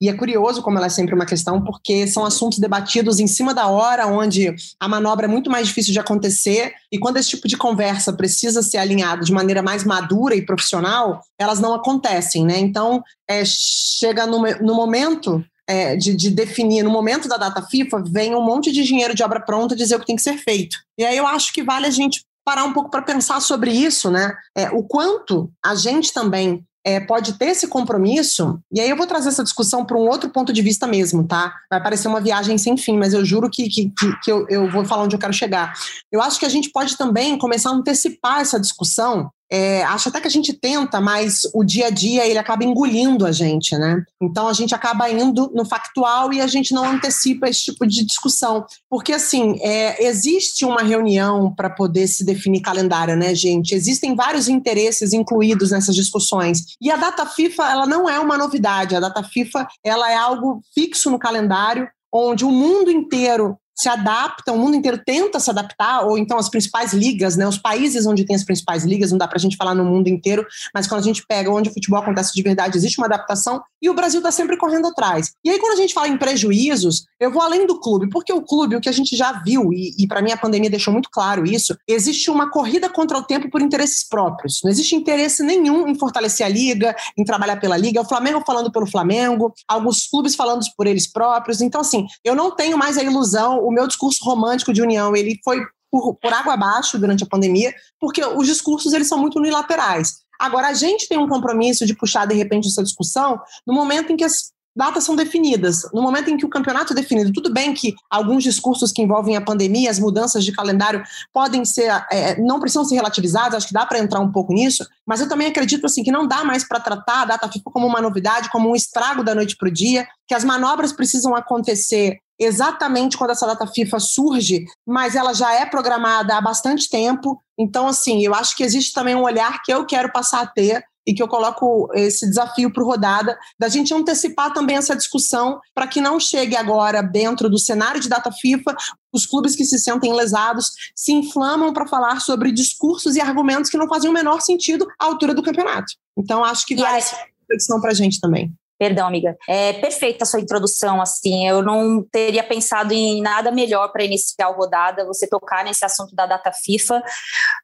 e 0.00 0.08
é 0.08 0.12
curioso 0.14 0.62
como 0.62 0.78
ela 0.78 0.86
é 0.86 0.90
sempre 0.90 1.14
uma 1.14 1.26
questão, 1.26 1.62
porque 1.62 2.06
são 2.06 2.24
assuntos 2.24 2.58
debatidos 2.58 3.18
em 3.18 3.26
cima 3.26 3.54
da 3.54 3.66
hora, 3.66 3.79
onde 4.06 4.54
a 4.78 4.88
manobra 4.88 5.26
é 5.26 5.28
muito 5.28 5.50
mais 5.50 5.68
difícil 5.68 5.92
de 5.92 5.98
acontecer, 5.98 6.72
e 6.90 6.98
quando 6.98 7.16
esse 7.16 7.30
tipo 7.30 7.48
de 7.48 7.56
conversa 7.56 8.12
precisa 8.12 8.62
ser 8.62 8.78
alinhado 8.78 9.24
de 9.24 9.32
maneira 9.32 9.62
mais 9.62 9.84
madura 9.84 10.34
e 10.34 10.44
profissional, 10.44 11.22
elas 11.38 11.60
não 11.60 11.74
acontecem, 11.74 12.44
né? 12.44 12.58
Então, 12.58 13.02
é, 13.28 13.42
chega 13.44 14.26
no, 14.26 14.40
no 14.60 14.74
momento 14.74 15.44
é, 15.68 15.94
de, 15.96 16.14
de, 16.14 16.30
definir, 16.30 16.82
no 16.82 16.90
momento 16.90 17.28
da 17.28 17.36
data 17.36 17.62
FIFA, 17.62 18.02
vem 18.08 18.34
um 18.34 18.44
monte 18.44 18.72
de 18.72 18.82
dinheiro 18.82 19.14
de 19.14 19.22
obra 19.22 19.40
pronta 19.40 19.76
dizer 19.76 19.94
o 19.94 20.00
que 20.00 20.06
tem 20.06 20.16
que 20.16 20.22
ser 20.22 20.36
feito. 20.36 20.76
E 20.98 21.04
aí 21.04 21.16
eu 21.16 21.26
acho 21.26 21.52
que 21.52 21.62
vale 21.62 21.86
a 21.86 21.90
gente 21.90 22.24
parar 22.44 22.64
um 22.64 22.72
pouco 22.72 22.90
para 22.90 23.02
pensar 23.02 23.40
sobre 23.40 23.70
isso, 23.70 24.10
né? 24.10 24.34
É, 24.56 24.70
o 24.70 24.82
quanto 24.82 25.48
a 25.64 25.76
gente 25.76 26.12
também 26.12 26.64
é, 26.84 26.98
pode 26.98 27.34
ter 27.34 27.46
esse 27.46 27.66
compromisso, 27.68 28.58
e 28.72 28.80
aí 28.80 28.88
eu 28.88 28.96
vou 28.96 29.06
trazer 29.06 29.28
essa 29.28 29.44
discussão 29.44 29.84
para 29.84 29.96
um 29.96 30.08
outro 30.08 30.30
ponto 30.30 30.52
de 30.52 30.62
vista 30.62 30.86
mesmo, 30.86 31.26
tá? 31.26 31.54
Vai 31.68 31.82
parecer 31.82 32.08
uma 32.08 32.20
viagem 32.20 32.56
sem 32.56 32.76
fim, 32.76 32.96
mas 32.96 33.12
eu 33.12 33.24
juro 33.24 33.50
que, 33.50 33.68
que, 33.68 33.92
que 34.22 34.32
eu, 34.32 34.46
eu 34.48 34.70
vou 34.70 34.84
falar 34.84 35.02
onde 35.02 35.14
eu 35.14 35.20
quero 35.20 35.32
chegar. 35.32 35.74
Eu 36.10 36.22
acho 36.22 36.38
que 36.38 36.46
a 36.46 36.48
gente 36.50 36.70
pode 36.70 36.96
também 36.96 37.36
começar 37.38 37.70
a 37.70 37.74
antecipar 37.74 38.40
essa 38.40 38.58
discussão 38.58 39.30
é, 39.52 39.82
acho 39.82 40.08
até 40.08 40.20
que 40.20 40.28
a 40.28 40.30
gente 40.30 40.52
tenta, 40.52 41.00
mas 41.00 41.42
o 41.52 41.64
dia 41.64 41.88
a 41.88 41.90
dia 41.90 42.24
ele 42.24 42.38
acaba 42.38 42.64
engolindo 42.64 43.26
a 43.26 43.32
gente, 43.32 43.76
né? 43.76 44.02
Então 44.22 44.46
a 44.46 44.52
gente 44.52 44.74
acaba 44.74 45.10
indo 45.10 45.50
no 45.52 45.64
factual 45.64 46.32
e 46.32 46.40
a 46.40 46.46
gente 46.46 46.72
não 46.72 46.84
antecipa 46.84 47.48
esse 47.48 47.64
tipo 47.64 47.84
de 47.86 48.04
discussão. 48.04 48.64
Porque, 48.88 49.12
assim, 49.12 49.58
é, 49.60 50.06
existe 50.06 50.64
uma 50.64 50.82
reunião 50.82 51.52
para 51.52 51.68
poder 51.68 52.06
se 52.06 52.24
definir 52.24 52.60
calendário, 52.60 53.16
né, 53.16 53.34
gente? 53.34 53.74
Existem 53.74 54.14
vários 54.14 54.48
interesses 54.48 55.12
incluídos 55.12 55.72
nessas 55.72 55.96
discussões. 55.96 56.76
E 56.80 56.90
a 56.90 56.96
data 56.96 57.26
FIFA, 57.26 57.70
ela 57.70 57.86
não 57.86 58.08
é 58.08 58.20
uma 58.20 58.38
novidade. 58.38 58.94
A 58.94 59.00
data 59.00 59.22
FIFA, 59.22 59.66
ela 59.84 60.10
é 60.10 60.16
algo 60.16 60.62
fixo 60.72 61.10
no 61.10 61.18
calendário, 61.18 61.88
onde 62.12 62.44
o 62.44 62.50
mundo 62.50 62.90
inteiro 62.90 63.56
se 63.80 63.88
adaptam, 63.88 64.56
o 64.56 64.58
mundo 64.58 64.76
inteiro 64.76 65.00
tenta 65.04 65.40
se 65.40 65.48
adaptar, 65.48 66.06
ou 66.06 66.18
então 66.18 66.36
as 66.38 66.48
principais 66.48 66.92
ligas, 66.92 67.36
né, 67.36 67.46
os 67.46 67.56
países 67.56 68.06
onde 68.06 68.24
tem 68.24 68.36
as 68.36 68.44
principais 68.44 68.84
ligas, 68.84 69.10
não 69.10 69.18
dá 69.18 69.26
para 69.26 69.38
a 69.38 69.40
gente 69.40 69.56
falar 69.56 69.74
no 69.74 69.84
mundo 69.84 70.08
inteiro, 70.08 70.46
mas 70.74 70.86
quando 70.86 71.00
a 71.00 71.04
gente 71.04 71.24
pega 71.26 71.50
onde 71.50 71.70
o 71.70 71.72
futebol 71.72 72.00
acontece 72.00 72.32
de 72.34 72.42
verdade, 72.42 72.76
existe 72.76 72.98
uma 72.98 73.06
adaptação 73.06 73.62
e 73.80 73.88
o 73.88 73.94
Brasil 73.94 74.20
está 74.20 74.30
sempre 74.30 74.56
correndo 74.56 74.88
atrás. 74.88 75.32
E 75.42 75.48
aí, 75.48 75.58
quando 75.58 75.72
a 75.72 75.76
gente 75.76 75.94
fala 75.94 76.08
em 76.08 76.18
prejuízos, 76.18 77.06
eu 77.18 77.32
vou 77.32 77.40
além 77.40 77.66
do 77.66 77.80
clube, 77.80 78.10
porque 78.10 78.32
o 78.32 78.42
clube, 78.42 78.76
o 78.76 78.80
que 78.80 78.88
a 78.88 78.92
gente 78.92 79.16
já 79.16 79.32
viu, 79.32 79.72
e, 79.72 79.94
e 79.98 80.06
para 80.06 80.20
mim 80.20 80.32
a 80.32 80.36
pandemia 80.36 80.68
deixou 80.68 80.92
muito 80.92 81.08
claro 81.10 81.46
isso, 81.46 81.74
existe 81.88 82.30
uma 82.30 82.50
corrida 82.50 82.88
contra 82.88 83.16
o 83.16 83.22
tempo 83.22 83.48
por 83.50 83.62
interesses 83.62 84.06
próprios. 84.06 84.60
Não 84.62 84.70
existe 84.70 84.94
interesse 84.94 85.42
nenhum 85.42 85.88
em 85.88 85.94
fortalecer 85.94 86.44
a 86.44 86.48
liga, 86.48 86.94
em 87.16 87.24
trabalhar 87.24 87.56
pela 87.56 87.76
liga. 87.76 88.00
O 88.00 88.08
Flamengo 88.08 88.42
falando 88.46 88.70
pelo 88.70 88.86
Flamengo, 88.86 89.54
alguns 89.66 90.06
clubes 90.06 90.34
falando 90.34 90.60
por 90.76 90.86
eles 90.86 91.10
próprios. 91.10 91.60
Então, 91.60 91.80
assim, 91.80 92.06
eu 92.24 92.34
não 92.34 92.54
tenho 92.54 92.76
mais 92.76 92.98
a 92.98 93.02
ilusão, 93.02 93.64
o 93.70 93.72
meu 93.72 93.86
discurso 93.86 94.24
romântico 94.24 94.72
de 94.72 94.82
união, 94.82 95.14
ele 95.14 95.38
foi 95.44 95.60
por, 95.90 96.16
por 96.16 96.32
água 96.32 96.54
abaixo 96.54 96.98
durante 96.98 97.22
a 97.22 97.26
pandemia, 97.26 97.72
porque 98.00 98.24
os 98.24 98.46
discursos 98.46 98.92
eles 98.92 99.08
são 99.08 99.18
muito 99.18 99.38
unilaterais. 99.38 100.22
Agora, 100.38 100.68
a 100.68 100.74
gente 100.74 101.08
tem 101.08 101.18
um 101.18 101.28
compromisso 101.28 101.86
de 101.86 101.94
puxar, 101.94 102.26
de 102.26 102.34
repente, 102.34 102.66
essa 102.66 102.82
discussão 102.82 103.38
no 103.66 103.72
momento 103.72 104.12
em 104.12 104.16
que 104.16 104.24
as 104.24 104.52
datas 104.74 105.04
são 105.04 105.16
definidas. 105.16 105.82
No 105.92 106.02
momento 106.02 106.30
em 106.30 106.36
que 106.36 106.44
o 106.44 106.48
campeonato 106.48 106.92
é 106.92 106.96
definido, 106.96 107.32
tudo 107.32 107.52
bem 107.52 107.74
que 107.74 107.94
alguns 108.08 108.42
discursos 108.42 108.92
que 108.92 109.02
envolvem 109.02 109.36
a 109.36 109.40
pandemia, 109.40 109.90
as 109.90 109.98
mudanças 109.98 110.44
de 110.44 110.52
calendário 110.52 111.02
podem 111.32 111.64
ser, 111.64 111.90
é, 112.10 112.40
não 112.40 112.60
precisam 112.60 112.84
ser 112.84 112.96
relativizados, 112.96 113.56
acho 113.56 113.68
que 113.68 113.74
dá 113.74 113.84
para 113.84 113.98
entrar 113.98 114.20
um 114.20 114.30
pouco 114.30 114.52
nisso, 114.52 114.86
mas 115.06 115.20
eu 115.20 115.28
também 115.28 115.48
acredito 115.48 115.86
assim 115.86 116.02
que 116.02 116.12
não 116.12 116.26
dá 116.26 116.44
mais 116.44 116.66
para 116.66 116.80
tratar 116.80 117.22
a 117.22 117.24
data 117.24 117.48
FIFA 117.48 117.70
como 117.70 117.86
uma 117.86 118.00
novidade, 118.00 118.50
como 118.50 118.70
um 118.70 118.76
estrago 118.76 119.22
da 119.24 119.34
noite 119.34 119.56
para 119.56 119.68
o 119.68 119.72
dia, 119.72 120.06
que 120.26 120.34
as 120.34 120.44
manobras 120.44 120.92
precisam 120.92 121.34
acontecer 121.34 122.18
exatamente 122.40 123.18
quando 123.18 123.30
essa 123.30 123.46
data 123.46 123.66
FIFA 123.66 124.00
surge, 124.00 124.64
mas 124.86 125.14
ela 125.14 125.34
já 125.34 125.52
é 125.52 125.66
programada 125.66 126.34
há 126.34 126.40
bastante 126.40 126.88
tempo. 126.88 127.38
Então, 127.58 127.86
assim, 127.86 128.24
eu 128.24 128.34
acho 128.34 128.56
que 128.56 128.64
existe 128.64 128.94
também 128.94 129.14
um 129.14 129.22
olhar 129.22 129.62
que 129.62 129.70
eu 129.70 129.84
quero 129.84 130.10
passar 130.10 130.40
a 130.40 130.46
ter 130.46 130.82
e 131.06 131.14
que 131.14 131.22
eu 131.22 131.28
coloco 131.28 131.88
esse 131.94 132.28
desafio 132.28 132.72
para 132.72 132.82
o 132.82 132.86
Rodada, 132.86 133.38
da 133.58 133.68
gente 133.68 133.92
antecipar 133.92 134.52
também 134.52 134.76
essa 134.76 134.96
discussão 134.96 135.60
para 135.74 135.86
que 135.86 136.00
não 136.00 136.20
chegue 136.20 136.56
agora 136.56 137.02
dentro 137.02 137.48
do 137.48 137.58
cenário 137.58 138.00
de 138.00 138.08
data 138.08 138.30
FIFA 138.30 138.76
os 139.12 139.26
clubes 139.26 139.56
que 139.56 139.64
se 139.64 139.78
sentem 139.78 140.12
lesados 140.12 140.70
se 140.94 141.12
inflamam 141.12 141.72
para 141.72 141.86
falar 141.86 142.20
sobre 142.20 142.52
discursos 142.52 143.16
e 143.16 143.20
argumentos 143.20 143.70
que 143.70 143.76
não 143.76 143.88
fazem 143.88 144.08
o 144.08 144.12
menor 144.12 144.40
sentido 144.40 144.86
à 144.98 145.06
altura 145.06 145.34
do 145.34 145.42
campeonato. 145.42 145.92
Então, 146.16 146.44
acho 146.44 146.66
que 146.66 146.76
vale 146.76 146.98
essa 146.98 147.16
reflexão 147.40 147.80
para 147.80 147.90
a 147.90 147.94
gente 147.94 148.20
também. 148.20 148.52
Perdão, 148.80 149.06
amiga. 149.06 149.36
É 149.46 149.74
perfeita 149.74 150.24
a 150.24 150.26
sua 150.26 150.40
introdução, 150.40 151.02
assim. 151.02 151.46
Eu 151.46 151.62
não 151.62 152.02
teria 152.10 152.42
pensado 152.42 152.94
em 152.94 153.20
nada 153.20 153.50
melhor 153.50 153.92
para 153.92 154.02
iniciar 154.02 154.46
a 154.46 154.52
rodada, 154.54 155.04
você 155.04 155.28
tocar 155.28 155.62
nesse 155.62 155.84
assunto 155.84 156.16
da 156.16 156.24
data 156.24 156.50
FIFA. 156.50 157.02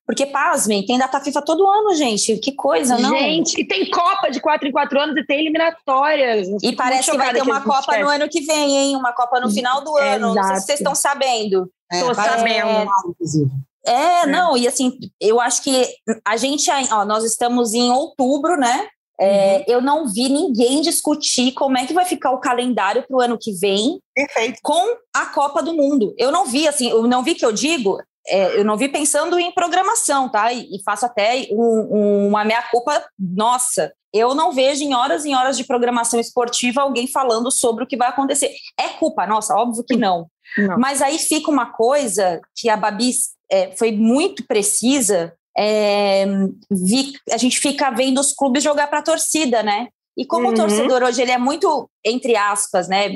Porque, 0.04 0.26
pasmem, 0.26 0.84
tem 0.84 0.98
data 0.98 1.18
FIFA 1.18 1.40
todo 1.40 1.66
ano, 1.66 1.94
gente. 1.94 2.36
Que 2.36 2.52
coisa, 2.52 2.98
não? 2.98 3.16
Gente, 3.16 3.58
e 3.58 3.66
tem 3.66 3.88
Copa 3.88 4.28
de 4.30 4.40
quatro 4.40 4.68
em 4.68 4.72
quatro 4.72 5.00
anos 5.00 5.16
e 5.16 5.24
tem 5.24 5.40
eliminatórias. 5.40 6.48
E 6.62 6.76
parece 6.76 7.10
que 7.10 7.16
vai 7.16 7.32
ter 7.32 7.40
uma 7.40 7.62
Copa 7.62 7.80
esquece. 7.80 8.02
no 8.02 8.10
ano 8.10 8.28
que 8.28 8.42
vem, 8.42 8.76
hein? 8.76 8.96
Uma 8.96 9.14
Copa 9.14 9.40
no 9.40 9.50
final 9.50 9.82
do 9.82 9.96
ano. 9.96 10.32
Exato. 10.32 10.36
Não 10.36 10.42
sei 10.42 10.60
se 10.60 10.66
vocês 10.66 10.80
estão 10.80 10.94
sabendo. 10.94 11.72
Estou 11.90 12.10
é, 12.10 12.14
sabendo. 12.14 12.90
É, 13.86 14.22
é, 14.22 14.26
não, 14.26 14.56
e 14.56 14.66
assim, 14.66 14.98
eu 15.18 15.40
acho 15.40 15.62
que 15.62 15.88
a 16.26 16.36
gente, 16.36 16.68
ó, 16.92 17.04
nós 17.06 17.24
estamos 17.24 17.72
em 17.72 17.90
outubro, 17.90 18.58
né? 18.58 18.88
É, 19.18 19.56
uhum. 19.56 19.64
Eu 19.66 19.80
não 19.80 20.06
vi 20.06 20.28
ninguém 20.28 20.80
discutir 20.80 21.52
como 21.52 21.78
é 21.78 21.86
que 21.86 21.94
vai 21.94 22.04
ficar 22.04 22.30
o 22.32 22.40
calendário 22.40 23.02
para 23.06 23.16
o 23.16 23.20
ano 23.20 23.38
que 23.38 23.52
vem 23.52 24.00
Perfeito. 24.14 24.58
com 24.62 24.96
a 25.14 25.26
Copa 25.26 25.62
do 25.62 25.74
Mundo. 25.74 26.14
Eu 26.18 26.30
não 26.30 26.46
vi, 26.46 26.68
assim, 26.68 26.90
eu 26.90 27.06
não 27.06 27.22
vi 27.22 27.34
que 27.34 27.44
eu 27.44 27.52
digo, 27.52 27.98
é, 28.28 28.58
eu 28.58 28.64
não 28.64 28.76
vi 28.76 28.88
pensando 28.88 29.38
em 29.38 29.52
programação, 29.52 30.28
tá? 30.28 30.52
E, 30.52 30.76
e 30.76 30.82
faço 30.82 31.06
até 31.06 31.46
um, 31.50 31.88
um, 31.90 32.28
uma 32.28 32.44
meia-culpa 32.44 33.04
nossa. 33.18 33.92
Eu 34.12 34.34
não 34.34 34.52
vejo 34.52 34.82
em 34.82 34.94
horas 34.94 35.24
e 35.24 35.34
horas 35.34 35.56
de 35.56 35.64
programação 35.64 36.18
esportiva 36.18 36.82
alguém 36.82 37.06
falando 37.06 37.50
sobre 37.50 37.84
o 37.84 37.86
que 37.86 37.96
vai 37.96 38.08
acontecer. 38.08 38.50
É 38.78 38.88
culpa 38.88 39.26
nossa? 39.26 39.54
Óbvio 39.54 39.84
que 39.84 39.96
não. 39.96 40.26
não. 40.58 40.78
Mas 40.78 41.02
aí 41.02 41.18
fica 41.18 41.50
uma 41.50 41.72
coisa 41.72 42.40
que 42.54 42.68
a 42.68 42.76
Babi 42.76 43.12
é, 43.50 43.70
foi 43.76 43.92
muito 43.92 44.44
precisa 44.46 45.32
é, 45.58 46.26
vi, 46.70 47.12
a 47.30 47.36
gente 47.36 47.58
fica 47.58 47.90
vendo 47.90 48.20
os 48.20 48.32
clubes 48.32 48.62
jogar 48.62 48.88
para 48.88 48.98
a 48.98 49.02
torcida, 49.02 49.62
né? 49.62 49.88
E 50.16 50.24
como 50.24 50.46
uhum. 50.46 50.52
o 50.52 50.56
torcedor 50.56 51.02
hoje 51.02 51.20
ele 51.20 51.30
é 51.30 51.36
muito, 51.36 51.90
entre 52.02 52.36
aspas, 52.36 52.88
né? 52.88 53.08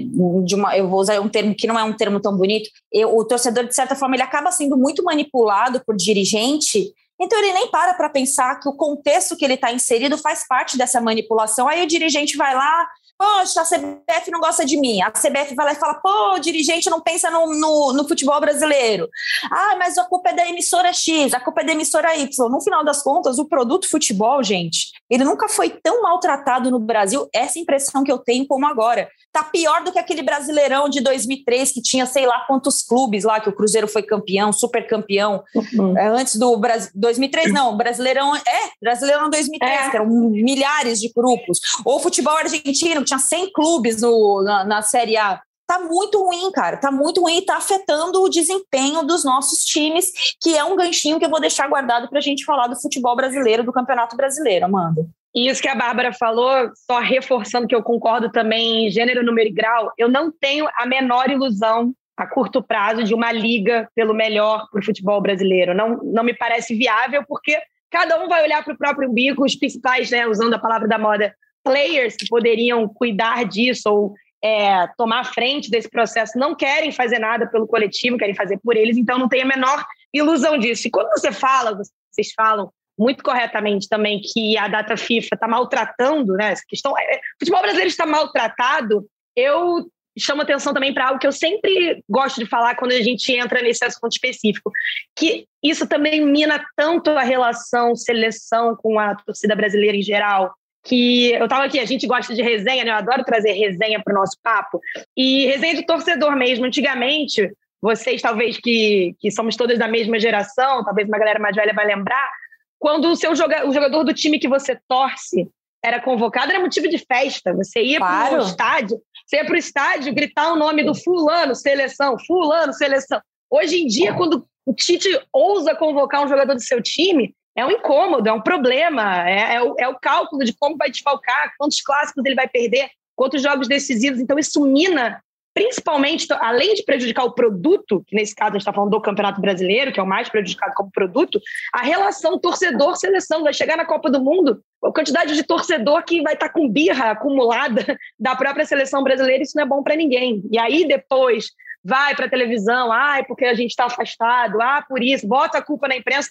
De 0.44 0.54
uma, 0.54 0.76
eu 0.76 0.86
vou 0.88 1.00
usar 1.00 1.18
um 1.20 1.28
termo 1.28 1.54
que 1.54 1.66
não 1.66 1.78
é 1.78 1.82
um 1.82 1.96
termo 1.96 2.20
tão 2.20 2.36
bonito. 2.36 2.68
Eu, 2.92 3.16
o 3.16 3.24
torcedor, 3.24 3.64
de 3.64 3.74
certa 3.74 3.96
forma, 3.96 4.16
ele 4.16 4.22
acaba 4.22 4.52
sendo 4.52 4.76
muito 4.76 5.02
manipulado 5.02 5.82
por 5.84 5.96
dirigente. 5.96 6.92
Então 7.18 7.38
ele 7.38 7.52
nem 7.52 7.70
para 7.70 7.94
para 7.94 8.08
pensar 8.10 8.58
que 8.60 8.68
o 8.68 8.74
contexto 8.74 9.36
que 9.36 9.44
ele 9.44 9.54
está 9.54 9.72
inserido 9.72 10.16
faz 10.18 10.46
parte 10.46 10.76
dessa 10.76 11.00
manipulação. 11.00 11.68
Aí 11.68 11.82
o 11.82 11.86
dirigente 11.86 12.36
vai 12.36 12.54
lá, 12.54 12.88
poxa, 13.20 13.60
a 13.60 13.64
CBF 13.64 14.30
não 14.30 14.40
gosta 14.40 14.64
de 14.64 14.78
mim. 14.78 15.02
A 15.02 15.10
CBF 15.10 15.54
vai 15.54 15.66
lá 15.66 15.72
e 15.72 15.76
fala, 15.76 15.94
pô, 15.96 16.36
o 16.36 16.38
dirigente 16.38 16.88
não 16.88 17.02
pensa 17.02 17.30
no, 17.30 17.54
no, 17.54 17.92
no, 17.92 18.08
futebol 18.08 18.40
brasileiro. 18.40 19.06
Ah, 19.52 19.76
mas 19.78 19.98
a 19.98 20.04
culpa 20.04 20.30
é 20.30 20.32
da 20.32 20.48
emissora 20.48 20.90
X, 20.90 21.34
a 21.34 21.40
culpa 21.40 21.60
é 21.60 21.64
da 21.64 21.72
emissora 21.72 22.16
Y. 22.16 22.48
No 22.48 22.62
final 22.62 22.82
das 22.82 23.02
contas, 23.02 23.38
o 23.38 23.44
produto 23.44 23.90
futebol, 23.90 24.42
gente, 24.42 24.92
ele 25.10 25.24
nunca 25.24 25.48
foi 25.48 25.70
tão 25.70 26.02
maltratado 26.02 26.70
no 26.70 26.78
Brasil, 26.78 27.28
essa 27.34 27.58
impressão 27.58 28.04
que 28.04 28.12
eu 28.12 28.18
tenho 28.18 28.46
como 28.46 28.66
agora. 28.66 29.08
Tá 29.32 29.42
pior 29.44 29.82
do 29.82 29.92
que 29.92 29.98
aquele 29.98 30.22
Brasileirão 30.22 30.88
de 30.88 31.00
2003 31.00 31.72
que 31.72 31.82
tinha 31.82 32.06
sei 32.06 32.26
lá 32.26 32.44
quantos 32.46 32.82
clubes 32.82 33.24
lá 33.24 33.40
que 33.40 33.48
o 33.48 33.52
Cruzeiro 33.52 33.88
foi 33.88 34.02
campeão, 34.02 34.52
super 34.52 34.86
campeão. 34.86 35.42
Uhum. 35.54 35.98
É, 35.98 36.08
antes 36.08 36.36
do 36.36 36.56
Brasil 36.56 36.90
2003 36.94 37.52
não, 37.52 37.76
Brasileirão 37.76 38.34
é, 38.36 38.70
Brasileirão 38.80 39.28
2003, 39.28 39.72
é. 39.72 39.90
que 39.90 39.96
eram 39.96 40.06
milhares 40.08 41.00
de 41.00 41.12
grupos. 41.12 41.60
Ou 41.84 42.00
futebol 42.00 42.36
argentino, 42.36 43.00
que 43.00 43.06
tinha 43.06 43.18
100 43.18 43.52
clubes 43.52 44.00
no, 44.00 44.42
na, 44.42 44.64
na 44.64 44.82
Série 44.82 45.16
A 45.16 45.40
tá 45.70 45.78
muito 45.78 46.20
ruim, 46.20 46.50
cara. 46.50 46.76
Tá 46.76 46.90
muito 46.90 47.20
ruim 47.20 47.38
e 47.38 47.42
tá 47.46 47.56
afetando 47.56 48.20
o 48.20 48.28
desempenho 48.28 49.04
dos 49.04 49.24
nossos 49.24 49.64
times, 49.64 50.10
que 50.40 50.56
é 50.56 50.64
um 50.64 50.74
ganchinho 50.74 51.16
que 51.20 51.24
eu 51.24 51.30
vou 51.30 51.40
deixar 51.40 51.68
guardado 51.68 52.08
para 52.08 52.18
a 52.18 52.22
gente 52.22 52.44
falar 52.44 52.66
do 52.66 52.80
futebol 52.80 53.14
brasileiro, 53.14 53.62
do 53.62 53.72
Campeonato 53.72 54.16
Brasileiro, 54.16 54.64
Amanda. 54.64 55.06
E 55.32 55.48
isso 55.48 55.62
que 55.62 55.68
a 55.68 55.76
Bárbara 55.76 56.12
falou, 56.12 56.50
só 56.74 56.98
reforçando 56.98 57.68
que 57.68 57.74
eu 57.74 57.84
concordo 57.84 58.32
também 58.32 58.88
em 58.88 58.90
gênero, 58.90 59.24
número 59.24 59.48
e 59.48 59.52
grau, 59.52 59.92
eu 59.96 60.08
não 60.08 60.32
tenho 60.32 60.68
a 60.76 60.84
menor 60.84 61.30
ilusão 61.30 61.94
a 62.16 62.26
curto 62.26 62.60
prazo 62.60 63.04
de 63.04 63.14
uma 63.14 63.30
liga 63.30 63.88
pelo 63.94 64.12
melhor 64.12 64.66
para 64.72 64.80
o 64.80 64.84
futebol 64.84 65.20
brasileiro. 65.20 65.72
Não, 65.72 66.00
não 66.02 66.24
me 66.24 66.34
parece 66.34 66.74
viável, 66.74 67.22
porque 67.28 67.56
cada 67.88 68.20
um 68.20 68.28
vai 68.28 68.42
olhar 68.42 68.64
para 68.64 68.74
o 68.74 68.78
próprio 68.78 69.08
umbigo, 69.08 69.44
os 69.44 69.54
principais, 69.54 70.10
né, 70.10 70.26
usando 70.26 70.54
a 70.54 70.58
palavra 70.58 70.88
da 70.88 70.98
moda, 70.98 71.32
players 71.62 72.16
que 72.16 72.26
poderiam 72.26 72.88
cuidar 72.88 73.44
disso 73.44 73.88
ou 73.88 74.14
é, 74.42 74.86
tomar 74.96 75.24
frente 75.24 75.70
desse 75.70 75.88
processo 75.88 76.38
não 76.38 76.54
querem 76.54 76.92
fazer 76.92 77.18
nada 77.18 77.46
pelo 77.46 77.66
coletivo, 77.66 78.16
querem 78.16 78.34
fazer 78.34 78.58
por 78.62 78.76
eles, 78.76 78.96
então 78.96 79.18
não 79.18 79.28
tem 79.28 79.42
a 79.42 79.46
menor 79.46 79.84
ilusão 80.12 80.58
disso. 80.58 80.88
E 80.88 80.90
quando 80.90 81.10
você 81.10 81.30
fala, 81.30 81.76
vocês 82.10 82.32
falam 82.34 82.72
muito 82.98 83.22
corretamente 83.22 83.88
também 83.88 84.20
que 84.20 84.58
a 84.58 84.68
data 84.68 84.96
FIFA 84.96 85.34
está 85.34 85.48
maltratando, 85.48 86.34
né? 86.34 86.52
Essa 86.52 86.64
questão, 86.68 86.96
é, 86.98 87.16
o 87.16 87.38
futebol 87.38 87.62
brasileiro 87.62 87.88
está 87.88 88.04
maltratado. 88.04 89.06
Eu 89.34 89.90
chamo 90.18 90.42
atenção 90.42 90.74
também 90.74 90.92
para 90.92 91.08
algo 91.08 91.18
que 91.18 91.26
eu 91.26 91.32
sempre 91.32 92.04
gosto 92.08 92.40
de 92.40 92.46
falar 92.46 92.74
quando 92.76 92.92
a 92.92 93.00
gente 93.00 93.32
entra 93.32 93.62
nesse 93.62 93.84
assunto 93.84 94.12
específico, 94.12 94.70
que 95.16 95.46
isso 95.62 95.86
também 95.86 96.24
mina 96.24 96.62
tanto 96.76 97.10
a 97.10 97.22
relação 97.22 97.96
seleção 97.96 98.76
com 98.76 98.98
a 98.98 99.14
torcida 99.14 99.54
brasileira 99.54 99.96
em 99.96 100.02
geral, 100.02 100.52
que 100.82 101.32
eu 101.32 101.44
estava 101.44 101.64
aqui, 101.64 101.78
a 101.78 101.84
gente 101.84 102.06
gosta 102.06 102.34
de 102.34 102.42
resenha, 102.42 102.84
né? 102.84 102.90
Eu 102.90 102.96
adoro 102.96 103.24
trazer 103.24 103.52
resenha 103.52 104.00
para 104.02 104.12
o 104.12 104.18
nosso 104.18 104.36
papo. 104.42 104.80
E 105.16 105.46
resenha 105.46 105.74
de 105.74 105.86
torcedor 105.86 106.34
mesmo. 106.36 106.64
Antigamente, 106.64 107.50
vocês 107.82 108.22
talvez 108.22 108.58
que, 108.58 109.14
que 109.18 109.30
somos 109.30 109.56
todas 109.56 109.78
da 109.78 109.88
mesma 109.88 110.18
geração, 110.18 110.84
talvez 110.84 111.08
uma 111.08 111.18
galera 111.18 111.38
mais 111.38 111.54
velha 111.54 111.72
vai 111.74 111.86
lembrar, 111.86 112.30
quando 112.78 113.10
o 113.10 113.16
seu 113.16 113.34
joga, 113.36 113.68
o 113.68 113.72
jogador 113.72 114.04
do 114.04 114.14
time 114.14 114.38
que 114.38 114.48
você 114.48 114.78
torce 114.88 115.48
era 115.82 116.00
convocado, 116.00 116.50
era 116.50 116.60
motivo 116.60 116.88
de 116.88 116.98
festa. 116.98 117.54
Você 117.54 117.82
ia 117.82 117.98
para 117.98 118.38
o 118.38 118.46
estádio, 118.46 119.00
você 119.26 119.36
ia 119.36 119.44
para 119.44 119.54
o 119.54 119.58
estádio 119.58 120.14
gritar 120.14 120.52
o 120.52 120.56
nome 120.56 120.82
do 120.82 120.94
fulano, 120.94 121.54
seleção, 121.54 122.16
fulano, 122.26 122.72
seleção. 122.72 123.20
Hoje 123.50 123.82
em 123.82 123.86
dia, 123.86 124.14
quando 124.14 124.46
o 124.64 124.74
Tite 124.74 125.08
ousa 125.32 125.74
convocar 125.74 126.24
um 126.24 126.28
jogador 126.28 126.54
do 126.54 126.62
seu 126.62 126.82
time, 126.82 127.34
é 127.56 127.64
um 127.64 127.70
incômodo, 127.70 128.28
é 128.28 128.32
um 128.32 128.40
problema, 128.40 129.28
é, 129.28 129.54
é, 129.54 129.62
o, 129.62 129.74
é 129.78 129.88
o 129.88 129.98
cálculo 129.98 130.44
de 130.44 130.52
como 130.52 130.76
vai 130.76 130.90
desfalcar, 130.90 131.52
quantos 131.58 131.80
clássicos 131.80 132.24
ele 132.24 132.34
vai 132.34 132.48
perder, 132.48 132.88
quantos 133.16 133.42
jogos 133.42 133.68
decisivos. 133.68 134.20
Então, 134.20 134.38
isso 134.38 134.64
mina 134.64 135.22
principalmente, 135.52 136.26
além 136.32 136.74
de 136.74 136.84
prejudicar 136.84 137.24
o 137.24 137.32
produto, 137.32 138.04
que 138.06 138.14
nesse 138.14 138.34
caso 138.34 138.50
a 138.50 138.52
gente 138.52 138.62
está 138.62 138.72
falando 138.72 138.90
do 138.90 139.00
Campeonato 139.00 139.40
Brasileiro, 139.40 139.92
que 139.92 139.98
é 139.98 140.02
o 140.02 140.06
mais 140.06 140.28
prejudicado 140.28 140.72
como 140.74 140.90
produto, 140.90 141.40
a 141.72 141.82
relação 141.82 142.38
torcedor-seleção 142.38 143.42
vai 143.42 143.52
chegar 143.52 143.76
na 143.76 143.84
Copa 143.84 144.10
do 144.10 144.22
Mundo, 144.22 144.62
a 144.84 144.92
quantidade 144.92 145.34
de 145.34 145.42
torcedor 145.42 146.04
que 146.04 146.22
vai 146.22 146.34
estar 146.34 146.48
tá 146.48 146.52
com 146.52 146.68
birra 146.68 147.10
acumulada 147.10 147.84
da 148.18 148.36
própria 148.36 148.64
seleção 148.64 149.02
brasileira, 149.02 149.42
isso 149.42 149.56
não 149.56 149.64
é 149.64 149.66
bom 149.66 149.82
para 149.82 149.96
ninguém. 149.96 150.42
E 150.50 150.58
aí 150.58 150.86
depois 150.86 151.50
vai 151.82 152.14
para 152.14 152.26
a 152.26 152.30
televisão, 152.30 152.92
ah, 152.92 153.18
é 153.18 153.22
porque 153.22 153.44
a 153.44 153.54
gente 153.54 153.70
está 153.70 153.86
afastado, 153.86 154.60
ah, 154.60 154.84
por 154.88 155.02
isso, 155.02 155.26
bota 155.26 155.58
a 155.58 155.62
culpa 155.62 155.88
na 155.88 155.96
imprensa. 155.96 156.30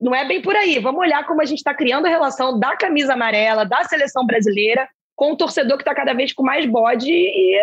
Não 0.00 0.14
é 0.14 0.26
bem 0.26 0.40
por 0.40 0.54
aí. 0.54 0.78
Vamos 0.78 1.00
olhar 1.00 1.26
como 1.26 1.42
a 1.42 1.44
gente 1.44 1.58
está 1.58 1.74
criando 1.74 2.06
a 2.06 2.10
relação 2.10 2.58
da 2.58 2.76
camisa 2.76 3.14
amarela, 3.14 3.64
da 3.64 3.82
seleção 3.84 4.24
brasileira, 4.24 4.88
com 5.16 5.32
o 5.32 5.36
torcedor 5.36 5.76
que 5.76 5.82
está 5.82 5.94
cada 5.94 6.14
vez 6.14 6.32
com 6.32 6.44
mais 6.44 6.64
bode 6.66 7.10
e 7.10 7.60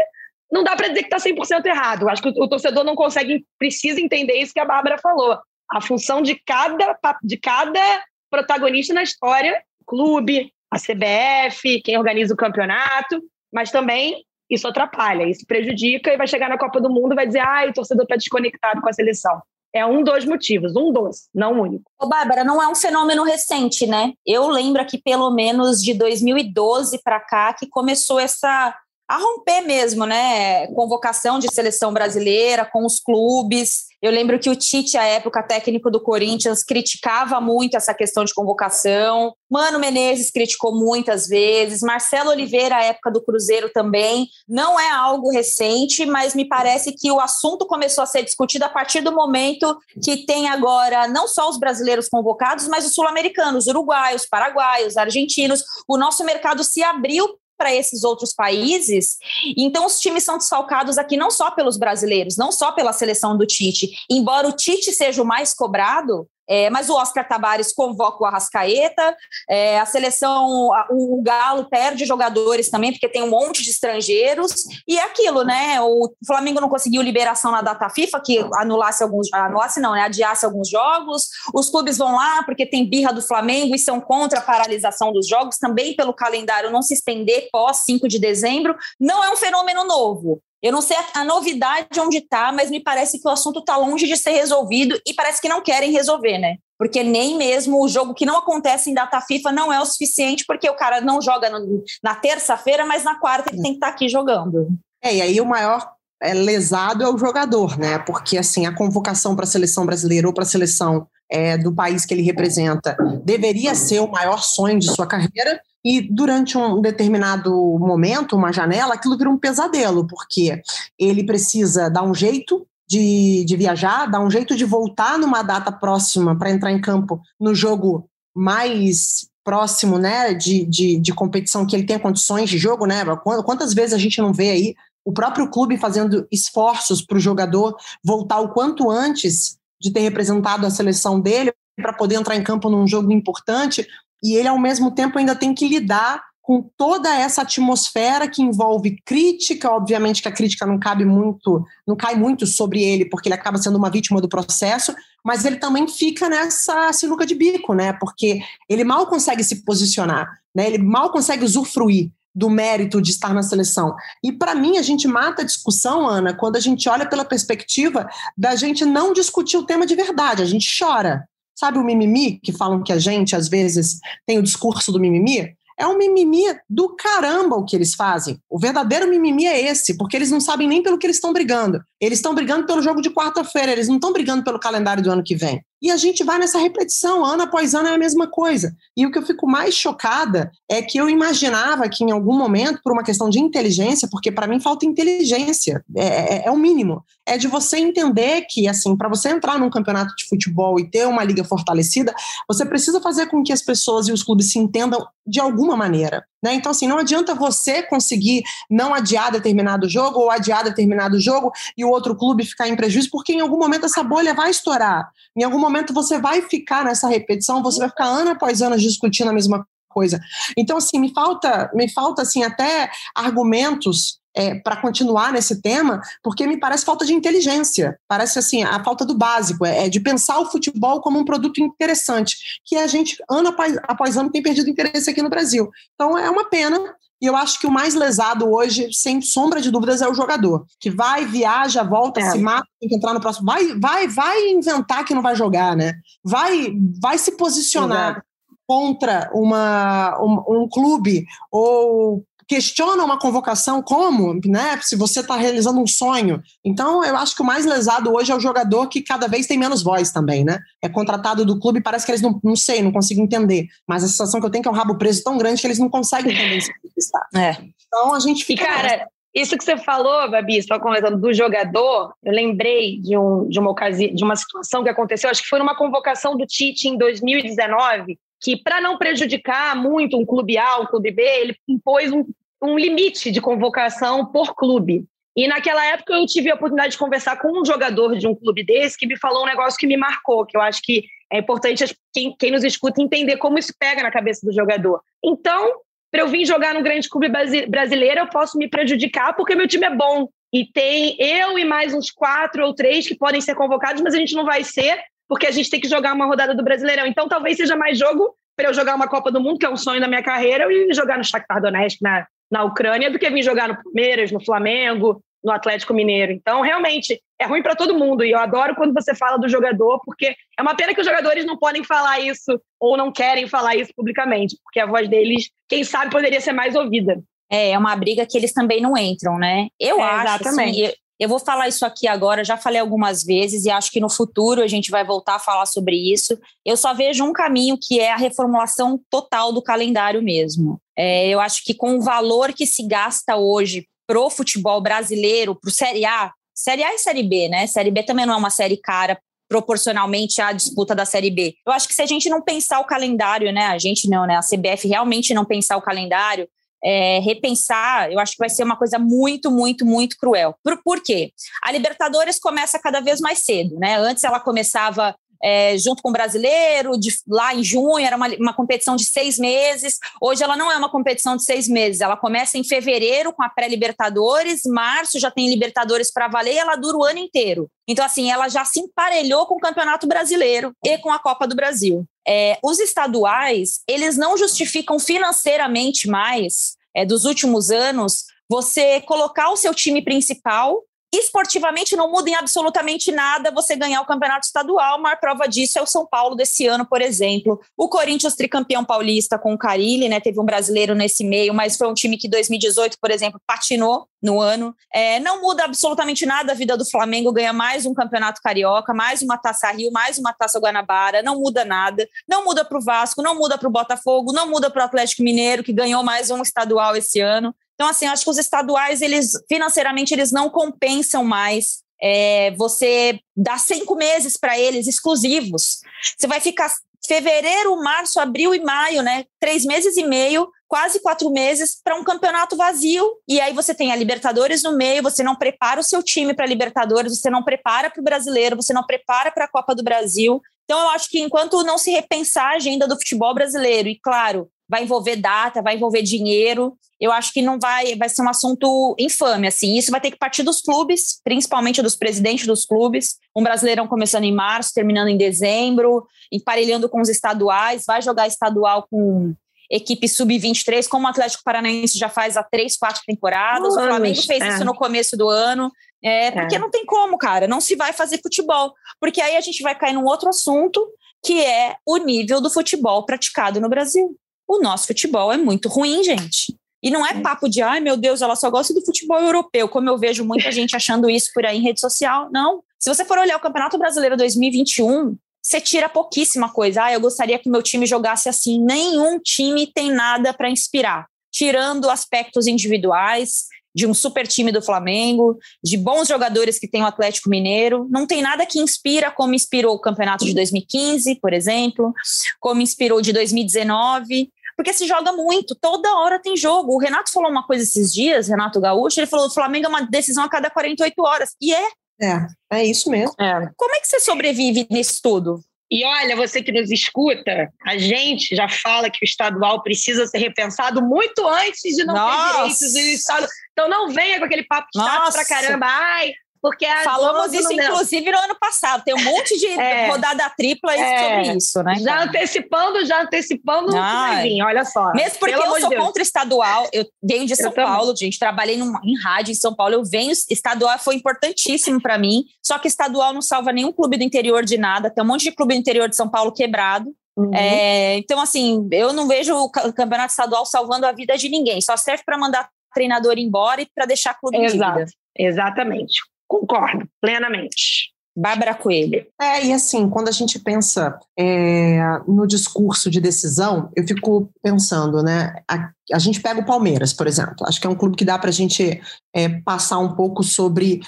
não 0.52 0.64
dá 0.64 0.76
para 0.76 0.90
dizer 0.90 1.04
que 1.04 1.16
está 1.16 1.18
100% 1.18 1.66
errado. 1.66 2.10
Acho 2.10 2.22
que 2.22 2.30
o, 2.30 2.48
torcedor 2.48 2.84
não 2.84 2.96
consegue, 2.96 3.46
precisa 3.58 4.02
entender 4.02 4.36
isso 4.36 4.54
que 4.54 4.60
a 4.60 4.66
Bárbara 4.66 4.98
falou. 4.98 5.38
A 5.72 5.82
função 5.82 6.22
de 6.22 6.36
cada, 6.36 6.98
de 7.24 7.38
cada 7.38 8.04
protagonista 8.30 8.94
na 8.94 9.04
história, 9.04 9.62
clube, 9.88 10.52
a 10.70 10.78
CBF, 10.78 11.82
quem 11.82 11.98
organiza 11.98 12.34
o 12.34 12.38
campeonato, 12.38 13.22
mas 13.52 13.72
também 13.72 14.24
isso 14.50 14.68
atrapalha, 14.68 15.24
isso 15.24 15.46
prejudica 15.48 16.14
e 16.14 16.18
vai 16.18 16.28
chegar 16.28 16.50
na 16.50 16.58
Copa 16.58 16.80
do 16.80 16.90
Mundo 16.90 17.14
e 17.14 17.16
vai 17.16 17.26
dizer, 17.26 17.40
ah, 17.40 17.66
o 17.68 17.74
torcedor 17.74 18.04
está 18.04 18.16
desconectado 18.16 18.82
com 18.82 18.90
a 18.90 18.94
seleção. 18.94 19.42
É 19.76 19.86
um 19.86 20.02
dos 20.02 20.24
motivos, 20.24 20.74
um 20.74 20.90
dos, 20.94 21.28
não 21.36 21.60
o 21.60 21.64
único. 21.64 21.84
Ô, 22.00 22.08
Bárbara, 22.08 22.46
não 22.46 22.64
é 22.64 22.68
um 22.70 22.76
fenômeno 22.76 23.24
recente, 23.24 23.86
né? 23.86 24.14
Eu 24.26 24.48
lembro 24.48 24.82
aqui 24.82 24.98
pelo 24.98 25.30
menos 25.32 25.84
de 25.84 25.94
2012 25.94 27.04
para 27.04 27.20
cá 27.20 27.52
que 27.52 27.68
começou 27.68 28.18
essa 28.18 28.74
a 29.08 29.18
romper 29.18 29.62
mesmo, 29.62 30.06
né? 30.06 30.68
Convocação 30.68 31.38
de 31.38 31.54
seleção 31.54 31.94
brasileira 31.94 32.66
com 32.66 32.86
os 32.86 33.00
clubes. 33.00 33.86
Eu 34.02 34.12
lembro 34.12 34.40
que 34.40 34.50
o 34.50 34.56
Tite, 34.56 34.98
à 34.98 35.04
época 35.04 35.44
técnico 35.44 35.90
do 35.90 36.02
Corinthians, 36.02 36.64
criticava 36.64 37.40
muito 37.40 37.78
essa 37.78 37.94
questão 37.94 38.24
de 38.24 38.34
convocação. 38.34 39.34
Mano 39.50 39.80
Menezes 39.80 40.32
criticou 40.32 40.76
muitas 40.76 41.28
vezes. 41.28 41.82
Marcelo 41.82 42.32
Oliveira, 42.32 42.78
à 42.78 42.84
época 42.84 43.12
do 43.12 43.24
Cruzeiro 43.24 43.70
também. 43.72 44.28
Não 44.48 44.80
é 44.80 44.90
algo 44.90 45.32
recente, 45.32 46.06
mas 46.06 46.36
me 46.36 46.48
parece 46.48 46.94
que 46.94 47.12
o 47.12 47.20
assunto 47.20 47.66
começou 47.68 48.04
a 48.04 48.08
ser 48.08 48.24
discutido 48.24 48.66
a 48.66 48.70
partir 48.70 49.02
do 49.02 49.12
momento 49.12 49.78
que 50.04 50.26
tem 50.26 50.50
agora 50.50 51.08
não 51.08 51.28
só 51.28 51.50
os 51.50 51.60
brasileiros 51.60 52.10
convocados, 52.10 52.68
mas 52.68 52.86
os 52.86 52.94
sul-americanos, 52.94 53.68
uruguaios, 53.68 54.26
paraguaios, 54.26 54.98
argentinos. 54.98 55.64
O 55.88 55.98
nosso 55.98 56.24
mercado 56.24 56.64
se 56.64 56.84
abriu 56.84 57.28
para 57.58 57.74
esses 57.74 58.04
outros 58.04 58.34
países. 58.34 59.18
Então, 59.58 59.86
os 59.86 60.00
times 60.00 60.24
são 60.24 60.38
desfalcados 60.38 60.98
aqui 60.98 61.18
não 61.18 61.32
só 61.32 61.52
pelos 61.52 61.78
brasileiros, 61.78 62.38
não 62.38 62.52
só 62.52 62.72
pela 62.72 62.94
seleção 62.94 63.38
do 63.38 63.46
Tite. 63.46 63.90
Embora 64.10 64.48
o 64.48 64.52
Tite 64.52 64.92
seja 64.92 65.22
o 65.22 65.26
mais 65.26 65.54
cobrado, 65.54 66.28
é, 66.48 66.70
mas 66.70 66.90
o 66.90 66.96
Oscar 66.96 67.28
Tabares 67.28 67.74
convoca 67.74 68.24
o 68.24 68.26
Arrascaeta, 68.26 69.16
é, 69.50 69.80
a 69.80 69.86
seleção, 69.86 70.70
o, 70.90 71.22
Galo 71.24 71.68
perde 71.70 72.06
jogadores 72.06 72.70
também, 72.70 72.92
porque 72.92 73.10
tem 73.10 73.24
um 73.24 73.30
monte 73.30 73.64
de 73.64 73.72
estrangeiros, 73.72 74.54
e 74.88 74.98
é 74.98 75.04
aquilo, 75.04 75.44
né? 75.44 75.82
O 75.82 76.14
Flamengo 76.26 76.62
não 76.62 76.70
conseguiu 76.70 77.02
liberação 77.02 77.52
na 77.52 77.62
data 77.62 77.90
FIFA, 77.90 78.22
que 78.24 78.40
anulasse 78.56 79.04
alguns, 79.04 79.32
anulasse 79.34 79.80
não, 79.80 79.94
né? 79.94 80.02
Adiasse 80.02 80.46
alguns 80.46 80.70
jogos, 80.70 81.30
os 81.54 81.70
clubes 81.70 81.98
vão 81.98 82.16
lá 82.16 82.44
porque 82.44 82.66
tem 82.66 82.88
birra 82.88 83.12
do 83.12 83.22
Flamengo 83.22 83.76
e 83.76 83.80
são 83.80 84.00
contra 84.00 84.40
a 84.40 84.42
paralisação 84.42 85.12
dos 85.12 85.28
jogos, 85.28 85.58
também 85.58 85.96
pelo 85.96 86.14
calendário 86.14 86.72
não 86.72 86.82
se 86.82 86.94
estender 86.94 87.50
pós 87.52 87.84
5 87.86 88.08
de 88.08 88.20
dezembro, 88.20 88.76
não 89.00 89.24
é 89.24 89.32
um 89.32 89.36
fenômeno 89.36 89.84
novo. 89.84 90.42
Eu 90.66 90.72
não 90.72 90.82
sei 90.82 90.98
a, 90.98 91.22
a 91.22 91.24
novidade 91.24 91.88
onde 92.00 92.18
está, 92.18 92.52
mas 92.52 92.72
me 92.72 92.82
parece 92.82 93.22
que 93.22 93.28
o 93.28 93.32
assunto 93.32 93.60
está 93.60 93.78
longe 93.78 94.08
de 94.08 94.18
ser 94.18 94.32
resolvido 94.32 95.00
e 95.06 95.14
parece 95.14 95.40
que 95.40 95.48
não 95.48 95.62
querem 95.62 95.92
resolver, 95.92 96.40
né? 96.40 96.56
Porque 96.76 97.04
nem 97.04 97.38
mesmo 97.38 97.84
o 97.84 97.88
jogo 97.88 98.16
que 98.16 98.26
não 98.26 98.40
acontece 98.40 98.90
em 98.90 98.94
data 98.96 99.22
FIFA 99.22 99.52
não 99.52 99.72
é 99.72 99.80
o 99.80 99.86
suficiente, 99.86 100.44
porque 100.48 100.68
o 100.68 100.76
cara 100.76 101.02
não 101.02 101.22
joga 101.22 101.52
no, 101.52 101.84
na 102.04 102.16
terça-feira, 102.16 102.84
mas 102.84 103.04
na 103.04 103.20
quarta 103.20 103.52
ele 103.52 103.62
tem 103.62 103.74
que 103.74 103.78
estar 103.78 103.90
tá 103.90 103.94
aqui 103.94 104.10
jogando. 104.10 104.68
É, 105.04 105.18
e 105.18 105.22
aí 105.22 105.40
o 105.40 105.46
maior 105.46 105.88
é, 106.20 106.34
lesado 106.34 107.04
é 107.04 107.08
o 107.08 107.18
jogador, 107.18 107.78
né? 107.78 108.00
Porque 108.00 108.36
assim, 108.36 108.66
a 108.66 108.76
convocação 108.76 109.36
para 109.36 109.46
a 109.46 109.48
seleção 109.48 109.86
brasileira 109.86 110.28
ou 110.28 110.34
para 110.34 110.46
a 110.46 110.48
seleção 110.48 111.06
é, 111.30 111.60
do 111.60 111.76
país 111.76 112.08
que 112.08 112.14
ele 112.16 112.24
representa 112.24 112.98
deveria 113.24 113.76
ser 113.76 114.00
o 114.00 114.10
maior 114.10 114.42
sonho 114.42 114.80
de 114.80 114.92
sua 114.92 115.06
carreira, 115.06 115.62
e 115.86 116.02
durante 116.02 116.58
um 116.58 116.82
determinado 116.82 117.52
momento, 117.78 118.36
uma 118.36 118.52
janela, 118.52 118.96
aquilo 118.96 119.16
vira 119.16 119.30
um 119.30 119.38
pesadelo, 119.38 120.08
porque 120.08 120.60
ele 120.98 121.24
precisa 121.24 121.92
dar 121.92 122.02
um 122.02 122.14
jeito 122.14 122.66
de, 122.90 123.46
de 123.46 123.56
viajar, 123.56 124.08
dar 124.08 124.20
um 124.20 124.32
jeito 124.32 124.56
de 124.56 124.66
voltar 124.66 125.20
numa 125.20 125.44
data 125.44 125.72
próxima 125.72 126.36
para 126.36 126.50
entrar 126.50 126.72
em 126.72 126.82
campo 126.82 127.22
no 127.40 127.54
jogo 127.54 128.10
mais 128.36 129.30
próximo 129.44 130.00
né, 130.00 130.34
de, 130.34 130.66
de, 130.66 131.00
de 131.00 131.14
competição 131.14 131.68
que 131.68 131.76
ele 131.76 131.86
tem 131.86 132.00
condições 132.00 132.50
de 132.50 132.58
jogo, 132.58 132.88
né? 132.88 133.04
Quantas 133.46 133.76
vezes 133.76 133.94
a 133.94 134.00
gente 134.00 134.20
não 134.20 134.34
vê 134.34 134.50
aí 134.50 134.76
o 135.06 135.14
próprio 135.14 135.48
clube 135.52 135.78
fazendo 135.78 136.28
esforços 136.32 137.04
para 137.06 137.18
o 137.18 137.22
jogador 137.22 137.78
voltar 138.04 138.40
o 138.40 138.50
quanto 138.50 138.90
antes 138.90 139.60
de 139.80 139.92
ter 139.92 140.00
representado 140.00 140.66
a 140.66 140.72
seleção 140.72 141.22
dele 141.22 141.54
para 141.76 141.94
poder 141.94 142.16
entrar 142.16 142.36
em 142.36 142.44
campo 142.44 142.70
num 142.70 142.88
jogo 142.88 143.12
importante, 143.12 143.88
e 144.24 144.36
ele, 144.36 144.48
ao 144.48 144.60
mesmo 144.60 144.92
tempo, 144.92 145.18
ainda 145.18 145.36
tem 145.36 145.54
que 145.54 145.68
lidar 145.68 146.22
com 146.46 146.62
toda 146.78 147.14
essa 147.14 147.42
atmosfera 147.42 148.28
que 148.28 148.42
envolve 148.42 149.02
crítica, 149.04 149.72
obviamente 149.72 150.22
que 150.22 150.28
a 150.28 150.32
crítica 150.32 150.64
não 150.64 150.78
cabe 150.78 151.04
muito, 151.04 151.66
não 151.88 151.96
cai 151.96 152.16
muito 152.16 152.46
sobre 152.46 152.84
ele, 152.84 153.06
porque 153.06 153.28
ele 153.28 153.34
acaba 153.34 153.58
sendo 153.58 153.80
uma 153.80 153.90
vítima 153.90 154.22
do 154.22 154.30
processo, 154.30 154.96
mas 155.24 155.44
ele 155.44 155.56
também 155.56 155.88
fica 155.88 156.30
nessa 156.30 156.94
sinuca 156.94 157.26
de 157.26 157.34
bico, 157.34 157.74
né? 157.74 157.94
Porque 157.94 158.42
ele 158.70 158.84
mal 158.84 159.08
consegue 159.08 159.44
se 159.44 159.64
posicionar, 159.66 160.30
né? 160.54 160.68
Ele 160.68 160.78
mal 160.78 161.10
consegue 161.10 161.44
usufruir 161.44 162.12
do 162.36 162.48
mérito 162.48 163.02
de 163.02 163.10
estar 163.10 163.34
na 163.34 163.42
seleção. 163.42 163.96
E 164.24 164.32
para 164.32 164.54
mim, 164.54 164.78
a 164.78 164.84
gente 164.84 165.08
mata 165.08 165.42
a 165.42 165.46
discussão, 165.46 166.08
Ana, 166.08 166.32
quando 166.32 166.58
a 166.58 166.60
gente 166.60 166.88
olha 166.88 167.10
pela 167.10 167.26
perspectiva 167.26 168.08
da 168.38 168.56
gente 168.56 168.86
não 168.86 169.14
discutir 169.14 169.58
o 169.58 169.66
tema 169.66 169.86
de 169.86 169.96
verdade, 169.96 170.44
a 170.44 170.46
gente 170.46 170.70
chora. 170.78 171.28
Sabe 171.56 171.80
o 171.80 171.84
mimimi, 171.84 172.40
que 172.44 172.52
falam 172.52 172.84
que 172.84 172.92
a 172.92 173.00
gente, 173.00 173.36
às 173.36 173.48
vezes, 173.48 174.00
tem 174.28 174.38
o 174.38 174.44
discurso 174.44 174.92
do 174.92 175.00
mimimi? 175.00 175.56
É 175.78 175.86
um 175.86 175.98
mimimi 175.98 176.44
do 176.70 176.96
caramba 176.96 177.56
o 177.56 177.66
que 177.66 177.76
eles 177.76 177.96
fazem. 177.96 178.40
O 178.50 178.58
verdadeiro 178.58 179.10
mimimi 179.10 179.46
é 179.46 179.60
esse, 179.60 179.98
porque 179.98 180.16
eles 180.16 180.32
não 180.32 180.40
sabem 180.40 180.68
nem 180.68 180.82
pelo 180.82 180.98
que 180.98 181.06
eles 181.06 181.18
estão 181.18 181.34
brigando. 181.34 181.82
Eles 182.00 182.20
estão 182.20 182.34
brigando 182.34 182.66
pelo 182.66 182.82
jogo 182.82 183.02
de 183.02 183.10
quarta-feira, 183.10 183.72
eles 183.72 183.88
não 183.88 183.96
estão 183.96 184.14
brigando 184.14 184.44
pelo 184.44 184.60
calendário 184.60 185.04
do 185.04 185.12
ano 185.12 185.24
que 185.24 185.36
vem. 185.36 185.62
E 185.82 185.92
a 185.92 185.98
gente 185.98 186.24
vai 186.24 186.40
nessa 186.40 186.58
repetição, 186.58 187.24
ano 187.24 187.44
após 187.44 187.76
ano 187.76 187.90
é 187.90 187.94
a 187.94 187.98
mesma 187.98 188.28
coisa. 188.28 188.76
E 188.96 189.06
o 189.06 189.12
que 189.12 189.18
eu 189.18 189.26
fico 189.26 189.46
mais 189.48 189.76
chocada 189.76 190.52
é 190.70 190.82
que 190.82 190.98
eu 190.98 191.10
imaginava 191.10 191.88
que 191.90 192.04
em 192.04 192.12
algum 192.12 192.38
momento, 192.38 192.80
por 192.84 192.94
uma 192.94 193.04
questão 193.04 193.30
de 193.30 193.40
inteligência, 193.40 194.08
porque 194.10 194.32
para 194.32 194.48
mim 194.48 194.60
falta 194.60 194.86
inteligência, 194.86 195.84
é, 195.96 196.06
é, 196.06 196.48
é, 196.48 196.52
o 196.52 196.58
mínimo, 196.58 197.04
é 197.26 197.38
de 197.38 197.48
você 197.48 197.78
entender 197.78 198.46
que, 198.50 198.68
assim, 198.68 198.96
para 198.96 199.10
você 199.10 199.30
entrar 199.30 199.60
num 199.60 199.70
campeonato 199.70 200.16
de 200.16 200.26
futebol 200.28 200.80
e 200.80 200.90
ter 200.90 201.08
uma 201.08 201.24
liga 201.24 201.44
fortalecida, 201.44 202.14
você 202.48 202.66
precisa 202.66 203.02
fazer 203.02 203.28
com 203.28 203.44
que 203.44 203.52
as 203.52 203.62
pessoas 203.62 204.08
e 204.08 204.12
os 204.12 204.24
clubes 204.24 204.52
se 204.52 204.60
entendam 204.60 205.06
de 205.26 205.40
alguma 205.40 205.76
maneira. 205.76 206.24
Né? 206.46 206.54
Então, 206.54 206.72
assim, 206.72 206.86
não 206.86 207.00
adianta 207.00 207.34
você 207.34 207.82
conseguir 207.82 208.44
não 208.70 208.94
adiar 208.94 209.32
determinado 209.32 209.90
jogo 209.90 210.20
ou 210.20 210.30
adiar 210.30 210.64
determinado 210.64 211.20
jogo 211.20 211.52
e 211.76 211.84
o 211.84 211.90
outro 211.90 212.16
clube 212.16 212.46
ficar 212.46 212.68
em 212.68 212.76
prejuízo, 212.76 213.10
porque 213.10 213.34
em 213.34 213.40
algum 213.40 213.58
momento 213.58 213.88
essa 213.88 214.04
bolha 214.04 214.32
vai 214.32 214.52
estourar. 214.52 215.10
Em 215.36 215.42
algum 215.42 215.58
momento 215.58 215.92
você 215.92 216.20
vai 216.20 216.44
ficar 216.44 216.86
nessa 216.86 217.08
repetição, 217.08 217.64
você 217.64 217.80
vai 217.80 217.90
ficar 217.90 218.06
ano 218.06 218.30
após 218.30 218.62
ano 218.62 218.78
discutindo 218.78 219.32
a 219.32 219.34
mesma 219.34 219.68
coisa. 219.90 220.20
Então, 220.56 220.78
assim, 220.78 221.00
me 221.00 221.12
falta, 221.12 221.72
me 221.74 221.92
falta 221.92 222.22
assim, 222.22 222.44
até 222.44 222.92
argumentos 223.16 224.20
é, 224.36 224.56
para 224.56 224.76
continuar 224.76 225.32
nesse 225.32 225.62
tema, 225.62 226.02
porque 226.22 226.46
me 226.46 226.60
parece 226.60 226.84
falta 226.84 227.06
de 227.06 227.14
inteligência, 227.14 227.98
parece 228.08 228.38
assim, 228.38 228.64
a 228.64 228.84
falta 228.84 229.06
do 229.06 229.18
básico, 229.18 229.66
é, 229.66 229.86
é, 229.86 229.90
de 229.90 230.00
pensar 230.00 230.40
o 230.40 230.52
futebol 230.52 231.02
como 231.02 231.18
um 231.18 231.26
produto 231.26 231.62
interessante, 231.62 232.62
que 232.66 232.76
a 232.76 232.86
gente, 232.86 233.18
ano 233.30 233.50
após, 233.50 233.78
após 233.84 234.18
ano, 234.18 234.32
tem 234.32 234.44
perdido 234.44 234.70
interesse 234.70 235.10
aqui 235.10 235.22
no 235.22 235.30
Brasil. 235.30 235.70
Então 235.94 236.18
é 236.18 236.30
uma 236.30 236.50
pena, 236.50 236.78
e 237.22 237.26
eu 237.26 237.36
acho 237.36 237.60
que 237.60 237.68
o 237.68 237.72
mais 237.72 237.96
lesado 237.96 238.52
hoje, 238.52 238.92
sem 238.92 239.22
sombra 239.22 239.62
de 239.62 239.72
dúvidas, 239.72 240.02
é 240.02 240.08
o 240.08 240.14
jogador. 240.14 240.66
Que 240.80 240.92
vai, 240.92 241.26
viaja, 241.26 241.82
volta, 241.82 242.20
é. 242.20 242.30
se 242.30 242.38
mata, 242.38 242.68
tem 242.80 242.90
que 242.90 242.96
entrar 242.96 243.14
no 243.14 243.22
próximo. 243.22 243.46
Vai, 243.46 243.80
vai, 243.80 244.08
vai 244.08 244.50
inventar 244.50 245.06
que 245.06 245.14
não 245.14 245.22
vai 245.22 245.36
jogar, 245.36 245.76
né? 245.76 245.94
Vai, 246.24 246.74
vai 247.02 247.18
se 247.18 247.32
posicionar 247.38 248.12
Exato. 248.12 248.26
contra 248.68 249.32
uma, 249.34 250.22
um, 250.22 250.64
um 250.64 250.70
clube 250.70 251.26
ou 251.50 252.24
questiona 252.48 253.04
uma 253.04 253.20
convocação 253.20 253.82
como, 253.82 254.40
né, 254.46 254.80
se 254.82 254.96
você 254.96 255.22
está 255.22 255.36
realizando 255.36 255.80
um 255.80 255.88
sonho. 255.88 256.42
Então, 256.64 257.04
eu 257.04 257.18
acho 257.18 257.36
que 257.36 257.42
o 257.42 257.46
mais 257.46 257.66
lesado 257.66 258.14
hoje 258.14 258.32
é 258.32 258.36
o 258.36 258.40
jogador 258.40 258.88
que 258.88 259.02
cada 259.02 259.28
vez 259.28 259.48
tem 259.48 259.58
menos 259.58 259.82
voz 259.82 260.12
também, 260.12 260.44
né? 260.44 260.60
É 260.82 260.88
contratado 260.88 261.46
do 261.46 261.60
clube, 261.60 261.82
parece 261.82 262.06
que 262.06 262.12
eles 262.12 262.22
não, 262.22 262.40
não 262.44 262.56
sei, 262.56 262.82
não 262.82 262.92
conseguem 262.92 263.24
entender. 263.24 263.68
Mas 263.88 264.04
a 264.04 264.08
sensação 264.08 264.40
que 264.40 264.46
eu 264.46 264.52
tenho 264.52 264.62
é 264.62 264.64
que 264.64 264.70
é 264.70 264.72
um 264.72 264.76
rabo 264.76 264.98
preso 264.98 265.24
tão 265.24 265.38
grande 265.38 265.60
que 265.60 265.68
eles 265.68 265.80
não 265.80 265.90
conseguem 265.90 266.32
entender 266.32 266.58
esse 266.58 266.72
está. 266.98 267.28
É. 267.36 267.58
Então, 267.88 268.14
a 268.14 268.20
gente 268.20 268.46
fica... 268.46 268.64
E, 268.64 268.66
cara, 268.66 269.08
isso 269.36 269.58
que 269.58 269.64
você 269.66 269.76
falou, 269.78 270.32
Babi, 270.32 270.62
só 270.64 270.80
comentando 270.80 271.20
do 271.20 271.34
jogador, 271.34 272.14
eu 272.24 272.32
lembrei 272.32 273.02
de, 273.02 273.18
um, 273.18 273.50
de 273.50 273.60
uma 273.60 273.70
ocasião, 273.72 274.14
de 274.14 274.24
uma 274.24 274.36
situação 274.36 274.82
que 274.82 274.90
aconteceu, 274.90 275.30
acho 275.30 275.42
que 275.42 275.50
foi 275.50 275.60
numa 275.60 275.76
convocação 275.76 276.38
do 276.38 276.46
Tite 276.46 276.88
em 276.88 276.98
2019, 276.98 278.18
que, 278.46 278.56
para 278.56 278.80
não 278.80 278.96
prejudicar 278.96 279.76
muito 279.76 280.16
um 280.16 280.24
clube 280.24 280.56
A, 280.56 280.78
um 280.78 280.86
clube 280.86 281.10
B, 281.10 281.24
ele 281.24 281.58
impôs 281.68 282.12
um, 282.12 282.24
um 282.62 282.78
limite 282.78 283.32
de 283.32 283.42
convocação 283.42 284.24
por 284.24 284.54
clube. 284.54 285.04
E 285.36 285.48
naquela 285.48 285.84
época 285.84 286.14
eu 286.14 286.28
tive 286.28 286.52
a 286.52 286.54
oportunidade 286.54 286.92
de 286.92 286.98
conversar 287.00 287.42
com 287.42 287.60
um 287.60 287.66
jogador 287.66 288.16
de 288.16 288.28
um 288.28 288.36
clube 288.36 288.64
desse 288.64 289.00
que 289.00 289.08
me 289.08 289.18
falou 289.18 289.42
um 289.42 289.48
negócio 289.48 289.80
que 289.80 289.88
me 289.88 289.98
marcou, 289.98 290.46
que 290.46 290.56
eu 290.56 290.62
acho 290.62 290.80
que 290.84 291.06
é 291.34 291.40
importante 291.40 291.84
quem, 292.14 292.36
quem 292.38 292.52
nos 292.52 292.64
escuta 292.64 293.02
entender 293.02 293.38
como 293.38 293.58
isso 293.58 293.74
pega 293.80 294.04
na 294.04 294.12
cabeça 294.12 294.46
do 294.46 294.54
jogador. 294.54 295.02
Então, 295.24 295.80
para 296.12 296.22
eu 296.22 296.28
vir 296.28 296.46
jogar 296.46 296.76
num 296.76 296.84
grande 296.84 297.10
clube 297.10 297.28
brasileiro, 297.68 298.20
eu 298.20 298.28
posso 298.28 298.60
me 298.60 298.70
prejudicar 298.70 299.36
porque 299.36 299.56
meu 299.56 299.68
time 299.68 299.88
é 299.88 299.96
bom. 299.96 300.30
E 300.54 300.72
tem 300.72 301.18
eu 301.20 301.58
e 301.58 301.66
mais 301.66 301.96
uns 301.96 302.12
quatro 302.12 302.64
ou 302.64 302.76
três 302.76 303.08
que 303.08 303.18
podem 303.18 303.42
ser 303.42 303.56
convocados, 303.56 304.04
mas 304.04 304.14
a 304.14 304.18
gente 304.20 304.36
não 304.36 304.46
vai 304.46 304.64
ser 304.64 305.04
porque 305.28 305.48
a 305.48 305.52
gente 305.52 305.70
tem 305.70 305.80
que 305.80 305.88
jogar 305.88 306.14
uma 306.14 306.26
rodada 306.26 306.54
do 306.54 306.64
Brasileirão. 306.64 307.06
Então, 307.06 307.28
talvez 307.28 307.58
seja 307.58 307.76
mais 307.76 307.98
jogo 307.98 308.36
para 308.56 308.70
eu 308.70 308.74
jogar 308.74 308.96
uma 308.96 309.08
Copa 309.08 309.32
do 309.32 309.42
Mundo, 309.42 309.60
que 309.60 309.66
é 309.66 309.70
um 309.70 309.78
sonho 309.78 310.00
da 310.00 310.08
minha 310.08 310.24
carreira, 310.24 310.72
e 310.72 310.94
jogar 310.94 311.18
no 311.18 311.24
Shakhtar 311.24 311.62
Donetsk, 311.62 312.02
na, 312.02 312.26
na 312.50 312.64
Ucrânia, 312.64 313.12
do 313.12 313.20
que 313.20 313.30
vir 313.30 313.44
jogar 313.44 313.68
no 313.68 313.84
Palmeiras, 313.84 314.32
no 314.32 314.44
Flamengo, 314.44 315.22
no 315.44 315.52
Atlético 315.52 315.94
Mineiro. 315.94 316.32
Então, 316.32 316.62
realmente, 316.62 317.22
é 317.40 317.46
ruim 317.46 317.62
para 317.62 317.76
todo 317.76 317.98
mundo. 317.98 318.24
E 318.24 318.32
eu 318.32 318.40
adoro 318.40 318.76
quando 318.76 318.94
você 318.94 319.14
fala 319.14 319.38
do 319.38 319.48
jogador, 319.48 320.02
porque 320.04 320.36
é 320.58 320.62
uma 320.62 320.76
pena 320.76 320.94
que 320.94 321.02
os 321.02 321.06
jogadores 321.06 321.46
não 321.46 321.58
podem 321.58 321.84
falar 321.84 322.20
isso 322.20 322.60
ou 322.80 322.98
não 322.98 323.12
querem 323.12 323.48
falar 323.48 323.76
isso 323.76 323.92
publicamente, 323.96 324.58
porque 324.64 324.80
a 324.80 324.86
voz 324.86 325.08
deles, 325.08 325.50
quem 325.70 325.84
sabe, 325.84 326.12
poderia 326.12 326.42
ser 326.42 326.54
mais 326.54 326.76
ouvida. 326.76 327.22
É, 327.52 327.72
é 327.72 327.78
uma 327.78 327.96
briga 327.96 328.26
que 328.26 328.38
eles 328.38 328.54
também 328.54 328.82
não 328.82 328.98
entram, 328.98 329.38
né? 329.38 329.68
Eu 329.80 330.00
é, 330.00 330.04
acho, 330.04 330.28
assim, 330.28 330.44
exatamente. 330.44 330.86
Assim, 330.86 330.94
eu 331.20 331.30
vou 331.30 331.40
falar 331.40 331.68
isso 331.68 331.86
aqui 331.86 332.08
agora, 332.08 332.44
já 332.44 332.58
falei 332.58 332.80
algumas 332.80 333.24
vezes 333.24 333.66
e 333.66 333.70
acho 333.70 333.90
que 333.92 334.00
no 334.00 334.10
futuro 334.10 334.62
a 334.62 334.68
gente 334.68 334.92
vai 334.92 335.06
voltar 335.06 335.36
a 335.36 335.40
falar 335.40 335.66
sobre 335.66 335.96
isso. 335.96 336.38
Eu 336.66 336.76
só 336.76 336.94
vejo 336.94 337.24
um 337.24 337.32
caminho 337.32 337.78
que 337.82 338.00
é 338.00 338.12
a 338.12 338.18
reformulação 338.18 339.00
total 339.10 339.54
do 339.54 339.62
calendário 339.62 340.22
mesmo. 340.22 340.80
É, 340.98 341.28
eu 341.30 341.40
acho 341.40 341.64
que 341.64 341.74
com 341.74 341.98
o 341.98 342.02
valor 342.02 342.52
que 342.54 342.66
se 342.66 342.86
gasta 342.86 343.38
hoje 343.38 343.88
pro 344.06 344.30
futebol 344.30 344.82
brasileiro, 344.82 345.56
pro 345.56 345.72
Série 345.72 346.06
A, 346.06 346.32
Série 346.54 346.84
A 346.84 346.94
e 346.94 347.00
Série 347.00 347.24
B, 347.24 347.50
né? 347.50 347.66
Série 347.68 347.92
B 347.92 348.04
também 348.04 348.26
não 348.26 348.34
é 348.34 348.38
uma 348.38 348.50
série 348.50 348.78
cara 348.78 349.18
proporcionalmente 349.48 350.42
à 350.42 350.52
disputa 350.52 350.96
da 350.96 351.06
Série 351.06 351.30
B. 351.30 351.54
Eu 351.66 351.74
acho 351.74 351.88
que 351.88 351.94
se 351.94 352.02
a 352.02 352.06
gente 352.06 352.30
não 352.30 352.42
pensar 352.42 352.80
o 352.80 352.86
calendário, 352.86 353.52
né? 353.54 353.68
A 353.68 353.78
gente 353.78 354.10
não, 354.10 354.26
né? 354.26 354.38
A 354.38 354.42
CBF 354.42 354.88
realmente 354.88 355.34
não 355.34 355.46
pensar 355.46 355.78
o 355.78 355.82
calendário, 355.82 356.48
é, 356.86 357.20
repensar, 357.20 358.12
eu 358.12 358.20
acho 358.20 358.34
que 358.34 358.40
vai 358.40 358.50
ser 358.50 358.64
uma 358.64 358.78
coisa 358.78 359.00
muito, 359.00 359.50
muito, 359.50 359.84
muito 359.84 360.18
cruel. 360.18 360.56
Por, 360.64 360.80
por 360.84 361.02
quê? 361.02 361.32
A 361.64 361.72
Libertadores 361.72 362.40
começa 362.40 362.78
cada 362.78 363.02
vez 363.02 363.20
mais 363.20 363.40
cedo, 363.40 363.80
né? 363.80 363.98
Antes 363.98 364.24
ela 364.24 364.40
começava 364.40 365.16
é, 365.44 365.78
junto 365.78 366.04
com 366.04 366.10
o 366.10 366.14
brasileiro, 366.14 366.98
de, 366.98 367.10
lá 367.28 367.54
em 367.56 367.64
junho, 367.64 368.06
era 368.06 368.16
uma, 368.16 368.28
uma 368.40 368.54
competição 368.54 368.96
de 368.96 369.06
seis 369.06 369.40
meses. 369.40 369.98
Hoje 370.22 370.44
ela 370.44 370.56
não 370.56 370.72
é 370.72 370.78
uma 370.78 370.90
competição 370.90 371.36
de 371.36 371.44
seis 371.44 371.68
meses, 371.68 372.02
ela 372.02 372.16
começa 372.16 372.58
em 372.58 372.64
fevereiro 372.64 373.34
com 373.34 373.44
a 373.44 373.50
pré-Libertadores, 373.50 374.62
março 374.66 375.20
já 375.20 375.32
tem 375.32 375.50
Libertadores 375.50 376.12
para 376.12 376.28
valer 376.28 376.54
e 376.54 376.58
ela 376.60 376.76
dura 376.76 376.98
o 376.98 377.04
ano 377.04 377.20
inteiro. 377.20 377.68
Então, 377.88 378.06
assim, 378.06 378.32
ela 378.32 378.48
já 378.48 378.64
se 378.64 378.80
emparelhou 378.80 379.46
com 379.46 379.56
o 379.56 379.60
Campeonato 379.60 380.08
Brasileiro 380.08 380.72
e 380.84 380.98
com 381.00 381.12
a 381.12 381.20
Copa 381.20 381.48
do 381.48 381.56
Brasil. 381.56 382.06
É, 382.28 382.58
os 382.64 382.80
estaduais, 382.80 383.82
eles 383.88 384.18
não 384.18 384.38
justificam 384.38 385.00
financeiramente 385.00 386.08
mais, 386.08 386.76
é, 386.96 387.06
dos 387.06 387.26
últimos 387.26 387.70
anos, 387.70 388.26
você 388.50 389.02
colocar 389.02 389.50
o 389.50 389.58
seu 389.58 389.74
time 389.74 390.04
principal 390.04 390.84
Esportivamente 391.18 391.96
não 391.96 392.12
muda 392.12 392.30
em 392.30 392.36
absolutamente 392.36 393.10
nada 393.10 393.50
você 393.50 393.76
ganhar 393.76 394.02
o 394.02 394.06
campeonato 394.06 394.46
estadual. 394.46 394.96
A 394.96 394.98
maior 394.98 395.18
prova 395.18 395.48
disso 395.48 395.80
é 395.80 395.82
o 395.82 395.86
São 395.86 396.06
Paulo 396.06 396.36
desse 396.36 396.68
ano, 396.68 396.86
por 396.86 397.02
exemplo. 397.02 397.62
O 397.78 397.88
Corinthians 397.88 398.36
tricampeão 398.36 398.84
paulista 398.84 399.40
com 399.40 399.54
o 399.54 399.58
Carilli, 399.58 400.10
né? 400.10 400.20
Teve 400.20 400.42
um 400.42 400.46
brasileiro 400.46 400.94
nesse 400.94 401.24
meio, 401.24 401.54
mas 401.54 401.78
foi 401.78 401.88
um 401.88 401.94
time 401.94 402.18
que 402.18 402.28
2018, 402.28 402.98
por 403.00 403.12
exemplo, 403.12 403.40
patinou 403.48 404.10
no 404.22 404.42
ano. 404.42 404.76
É, 404.94 405.20
não 405.22 405.42
muda 405.42 405.64
absolutamente 405.64 406.26
nada 406.26 406.52
a 406.52 406.56
vida 406.56 406.76
do 406.76 406.84
Flamengo, 406.84 407.32
ganha 407.32 407.54
mais 407.54 407.86
um 407.86 407.94
campeonato 407.94 408.42
carioca, 408.42 408.94
mais 408.94 409.22
uma 409.22 409.38
taça 409.38 409.72
Rio, 409.72 409.92
mais 409.92 410.18
uma 410.18 410.34
taça 410.34 410.60
Guanabara, 410.60 411.22
não 411.22 411.40
muda 411.40 411.64
nada. 411.64 412.10
Não 412.28 412.44
muda 412.44 412.66
para 412.66 412.78
o 412.78 412.82
Vasco, 412.82 413.22
não 413.22 413.36
muda 413.36 413.58
para 413.58 413.70
o 413.70 413.72
Botafogo, 413.72 414.34
não 414.34 414.50
muda 414.50 414.70
para 414.70 414.82
o 414.82 414.86
Atlético 414.86 415.24
Mineiro, 415.24 415.64
que 415.64 415.72
ganhou 415.72 416.04
mais 416.04 416.30
um 416.30 416.42
estadual 416.42 416.96
esse 416.98 417.22
ano. 417.22 417.56
Então, 417.76 417.88
assim, 417.88 418.08
acho 418.08 418.24
que 418.24 418.30
os 418.30 418.38
estaduais, 418.38 419.02
eles 419.02 419.32
financeiramente, 419.48 420.14
eles 420.14 420.32
não 420.32 420.50
compensam 420.50 421.24
mais 421.24 421.86
é, 422.02 422.52
você 422.52 423.20
dá 423.36 423.58
cinco 423.58 423.96
meses 423.96 424.38
para 424.38 424.60
eles 424.60 424.88
exclusivos. 424.88 425.80
Você 426.18 426.28
vai 426.28 426.40
ficar 426.40 426.72
fevereiro, 427.08 427.76
março, 427.78 428.20
abril 428.20 428.54
e 428.54 428.60
maio, 428.60 429.02
né? 429.02 429.26
Três 429.40 429.64
meses 429.64 429.96
e 429.96 430.04
meio, 430.04 430.50
quase 430.68 431.00
quatro 431.02 431.30
meses 431.30 431.80
para 431.84 431.96
um 431.96 432.04
campeonato 432.04 432.56
vazio. 432.56 433.06
E 433.28 433.40
aí 433.40 433.54
você 433.54 433.74
tem 433.74 433.92
a 433.92 433.96
Libertadores 433.96 434.64
no 434.64 434.76
meio, 434.76 435.04
você 435.04 435.24
não 435.24 435.36
prepara 435.36 435.80
o 435.80 435.84
seu 435.84 436.02
time 436.02 436.34
para 436.34 436.46
a 436.46 436.48
Libertadores, 436.48 437.20
você 437.20 437.30
não 437.30 437.44
prepara 437.44 437.90
para 437.90 438.02
o 438.02 438.04
brasileiro, 438.04 438.56
você 438.56 438.74
não 438.74 438.84
prepara 438.84 439.32
para 439.32 439.46
a 439.46 439.50
Copa 439.50 439.76
do 439.76 439.84
Brasil. 439.84 440.42
Então, 440.64 440.80
eu 440.80 440.90
acho 440.90 441.10
que 441.10 441.20
enquanto 441.20 441.64
não 441.64 441.78
se 441.78 441.92
repensar 441.92 442.54
a 442.54 442.56
agenda 442.56 442.88
do 442.88 442.96
futebol 442.96 443.34
brasileiro, 443.36 443.88
e 443.88 444.00
claro, 444.00 444.50
vai 444.68 444.84
envolver 444.84 445.16
data, 445.16 445.62
vai 445.62 445.76
envolver 445.76 446.02
dinheiro. 446.02 446.76
Eu 447.00 447.12
acho 447.12 447.32
que 447.34 447.42
não 447.42 447.60
vai, 447.60 447.96
vai 447.96 448.10
ser 448.10 448.22
um 448.22 448.30
assunto 448.30 448.96
infame, 448.98 449.48
assim. 449.48 449.78
Isso 449.78 449.92
vai 449.92 450.02
ter 450.02 450.12
que 450.12 450.18
partir 450.18 450.44
dos 450.44 450.62
clubes, 450.62 451.20
principalmente 451.24 451.82
dos 451.82 451.96
presidentes 451.96 452.48
dos 452.48 452.66
clubes. 452.66 453.18
Um 453.36 453.44
brasileirão 453.44 453.88
começando 453.88 454.24
em 454.24 454.34
março, 454.34 454.74
terminando 454.74 455.10
em 455.10 455.18
dezembro, 455.18 456.06
emparelhando 456.32 456.90
com 456.90 457.02
os 457.02 457.10
estaduais, 457.10 457.84
vai 457.86 458.02
jogar 458.02 458.28
estadual 458.28 458.88
com 458.90 459.36
equipe 459.70 460.08
sub-23, 460.08 460.88
como 460.88 461.06
o 461.06 461.10
Atlético 461.10 461.44
Paranaense 461.44 461.98
já 461.98 462.10
faz 462.10 462.38
há 462.38 462.44
três, 462.44 462.78
quatro 462.78 463.02
temporadas. 463.06 463.76
o 463.76 463.80
Flamengo 463.80 464.22
fez 464.22 464.42
é. 464.42 464.50
isso 464.50 464.66
no 464.66 464.76
começo 464.76 465.18
do 465.18 465.28
ano. 465.30 465.72
É, 466.04 466.30
porque 466.32 466.56
é. 466.56 466.60
não 466.60 466.70
tem 466.70 466.86
como, 466.86 467.18
cara, 467.18 467.48
não 467.48 467.60
se 467.60 467.76
vai 467.76 467.92
fazer 467.92 468.20
futebol. 468.22 468.74
Porque 469.00 469.22
aí 469.22 469.36
a 469.36 469.42
gente 469.42 469.64
vai 469.64 469.76
cair 469.76 469.94
num 469.94 470.06
outro 470.06 470.30
assunto, 470.30 470.86
que 471.24 471.44
é 471.44 471.76
o 471.86 471.98
nível 471.98 472.40
do 472.40 472.50
futebol 472.50 473.06
praticado 473.06 473.60
no 473.60 473.68
Brasil. 473.68 474.16
O 474.48 474.60
nosso 474.62 474.88
futebol 474.88 475.32
é 475.32 475.38
muito 475.38 475.70
ruim, 475.70 476.04
gente. 476.04 476.56
E 476.86 476.92
não 476.92 477.06
é, 477.06 477.12
é 477.12 477.22
papo 477.22 477.50
de, 477.50 477.64
ai 477.64 477.80
meu 477.80 477.98
Deus, 477.98 478.22
ela 478.22 478.36
só 478.36 478.50
gosta 478.50 478.72
do 478.72 478.86
futebol 478.86 479.20
europeu, 479.20 479.68
como 479.68 479.90
eu 479.90 479.98
vejo 479.98 480.24
muita 480.24 480.52
gente 480.52 480.76
achando 480.78 481.10
isso 481.10 481.32
por 481.34 481.46
aí 481.46 481.58
em 481.58 481.64
rede 481.64 481.80
social. 481.80 482.30
Não. 482.32 482.64
Se 482.80 482.94
você 482.94 483.04
for 483.04 483.18
olhar 483.18 483.38
o 483.38 483.40
Campeonato 483.42 483.78
Brasileiro 483.78 484.16
2021, 484.16 485.18
você 485.42 485.60
tira 485.60 485.90
pouquíssima 485.90 486.48
coisa. 486.50 486.84
Ah, 486.84 486.94
eu 486.94 487.00
gostaria 487.00 487.40
que 487.40 487.50
meu 487.50 487.64
time 487.64 487.88
jogasse 487.88 488.30
assim. 488.30 488.64
Nenhum 488.64 489.20
time 489.20 489.66
tem 489.66 489.92
nada 489.92 490.32
para 490.32 490.50
inspirar, 490.50 491.08
tirando 491.32 491.90
aspectos 491.90 492.46
individuais 492.46 493.46
de 493.76 493.86
um 493.86 493.94
super 493.94 494.26
time 494.26 494.52
do 494.52 494.62
Flamengo, 494.62 495.38
de 495.64 495.76
bons 495.76 496.08
jogadores 496.08 496.58
que 496.58 496.68
tem 496.68 496.82
o 496.82 496.86
Atlético 496.86 497.30
Mineiro. 497.30 497.88
Não 497.90 498.08
tem 498.08 498.22
nada 498.22 498.46
que 498.46 498.60
inspira 498.60 499.12
como 499.12 499.34
inspirou 499.34 499.76
o 499.76 499.82
campeonato 499.82 500.24
de 500.24 500.34
2015, 500.34 501.16
por 501.16 501.34
exemplo, 501.34 501.94
como 502.40 502.62
inspirou 502.62 503.02
de 503.02 503.12
2019 503.12 504.30
porque 504.56 504.74
se 504.74 504.88
joga 504.88 505.12
muito, 505.12 505.56
toda 505.56 505.98
hora 505.98 506.20
tem 506.20 506.38
jogo. 506.38 506.74
O 506.74 506.80
Renato 506.80 507.12
falou 507.12 507.30
uma 507.30 507.46
coisa 507.46 507.64
esses 507.64 507.92
dias, 507.92 508.28
Renato 508.28 508.60
Gaúcho, 508.62 509.00
ele 509.00 509.08
falou: 509.08 509.28
o 509.28 509.34
Flamengo 509.34 509.66
é 509.66 509.70
uma 509.70 509.82
decisão 509.82 510.24
a 510.24 510.30
cada 510.30 510.50
48 510.50 510.94
horas. 511.02 511.36
E 511.42 511.54
é. 511.54 511.68
É, 512.02 512.28
é 512.52 512.66
isso 512.66 512.90
mesmo. 512.90 513.14
É. 513.20 513.50
Como 513.56 513.76
é 513.76 513.80
que 513.80 513.88
você 513.88 514.00
sobrevive 514.00 514.68
nisso 514.70 515.00
tudo? 515.02 515.40
E 515.72 515.84
olha, 515.84 516.16
você 516.16 516.44
que 516.44 516.52
nos 516.52 516.70
escuta, 516.70 517.52
a 517.66 517.78
gente 517.78 518.36
já 518.36 518.48
fala 518.48 518.90
que 518.90 519.00
o 519.02 519.06
estadual 519.06 519.64
precisa 519.64 520.06
ser 520.06 520.20
repensado 520.20 520.82
muito 520.82 521.28
antes 521.28 521.76
de 521.76 521.84
não 521.84 521.96
Nossa. 521.96 522.26
ter 522.26 522.44
direitos 522.44 522.72
do 522.72 522.80
estado. 522.80 523.28
Então 523.52 523.68
não 523.68 523.90
venha 523.90 524.20
com 524.20 524.26
aquele 524.26 524.44
papo 524.44 524.68
chato 524.76 525.14
pra 525.14 525.26
caramba. 525.26 525.66
Ai, 525.68 526.14
porque 526.46 526.68
Falamos 526.84 527.34
isso, 527.34 527.52
inclusive, 527.52 528.12
no 528.12 528.20
ano 528.20 528.36
passado. 528.40 528.84
Tem 528.84 528.94
um 528.94 529.04
monte 529.04 529.36
de 529.36 529.48
é, 529.48 529.90
rodada 529.90 530.30
tripla 530.38 530.76
é, 530.76 531.00
sobre 531.00 531.38
isso, 531.38 531.64
né? 531.64 531.76
Já 531.80 532.04
antecipando, 532.04 532.86
já 532.86 533.02
antecipando 533.02 533.70
o 533.70 533.72
que 533.72 533.80
vai 533.80 534.22
vir, 534.22 534.44
olha 534.44 534.64
só. 534.64 534.92
Mesmo 534.94 535.18
porque 535.18 535.34
eu 535.34 535.60
sou 535.60 535.70
Deus. 535.70 535.84
contra 535.84 536.04
estadual, 536.04 536.70
eu 536.72 536.86
venho 537.04 537.26
de 537.26 537.36
São 537.36 537.48
eu 537.48 537.56
Paulo, 537.56 537.80
também. 537.80 537.96
gente. 537.96 538.20
Trabalhei 538.20 538.58
num, 538.58 538.72
em 538.84 538.96
rádio 539.02 539.32
em 539.32 539.36
São 539.36 539.56
Paulo, 539.56 539.74
eu 539.74 539.84
venho. 539.84 540.12
Estadual 540.12 540.78
foi 540.78 540.94
importantíssimo 540.94 541.82
para 541.82 541.98
mim, 541.98 542.26
só 542.46 542.60
que 542.60 542.68
estadual 542.68 543.12
não 543.12 543.24
salva 543.24 543.52
nenhum 543.52 543.72
clube 543.72 543.98
do 543.98 544.04
interior 544.04 544.46
de 544.46 544.60
nada. 544.60 544.92
Tem 544.92 545.04
um 545.04 545.08
monte 545.08 545.24
de 545.24 545.32
clube 545.32 545.56
do 545.56 545.60
interior 545.60 545.90
de 545.90 545.96
São 545.96 546.08
Paulo 546.08 546.32
quebrado. 546.32 546.94
Uhum. 547.18 547.34
É, 547.34 547.98
então, 547.98 548.22
assim, 548.22 548.68
eu 548.72 548.94
não 548.94 549.08
vejo 549.08 549.36
o 549.36 549.50
campeonato 549.50 550.12
estadual 550.12 550.46
salvando 550.46 550.86
a 550.86 550.92
vida 550.92 551.18
de 551.18 551.28
ninguém. 551.28 551.60
Só 551.60 551.76
serve 551.76 552.04
para 552.06 552.20
mandar 552.20 552.48
treinador 552.72 553.18
embora 553.18 553.62
e 553.62 553.68
para 553.74 553.88
deixar 553.88 554.14
clube 554.14 554.38
Exato. 554.38 554.54
em 554.54 554.84
dívida. 554.84 554.92
Exatamente. 555.18 556.02
Concordo 556.28 556.88
plenamente. 557.02 557.94
Bárbara 558.18 558.56
Coelho. 558.56 559.06
É, 559.20 559.46
e 559.46 559.52
assim, 559.52 559.90
quando 559.90 560.08
a 560.08 560.12
gente 560.12 560.40
pensa 560.40 560.98
é, 561.20 561.82
no 562.08 562.26
discurso 562.26 562.90
de 562.90 563.02
decisão, 563.02 563.70
eu 563.76 563.86
fico 563.86 564.32
pensando, 564.42 565.04
né? 565.04 565.44
A, 565.50 565.70
a, 565.92 566.00
gente 566.00 566.22
pega 566.22 566.40
o 566.40 566.46
Palmeiras, 566.46 566.94
por 566.94 567.08
exemplo. 567.08 567.46
Acho 567.46 567.60
que 567.60 567.68
é 567.68 567.70
um 567.70 567.76
clube 567.76 567.98
que 567.98 568.06
dá 568.06 568.18
para 568.18 568.30
a 568.30 568.34
gente 568.34 568.82
é, 569.14 569.28
passar 569.42 569.80
um 569.80 569.96
pouco 569.96 570.24
sobre 570.24 570.80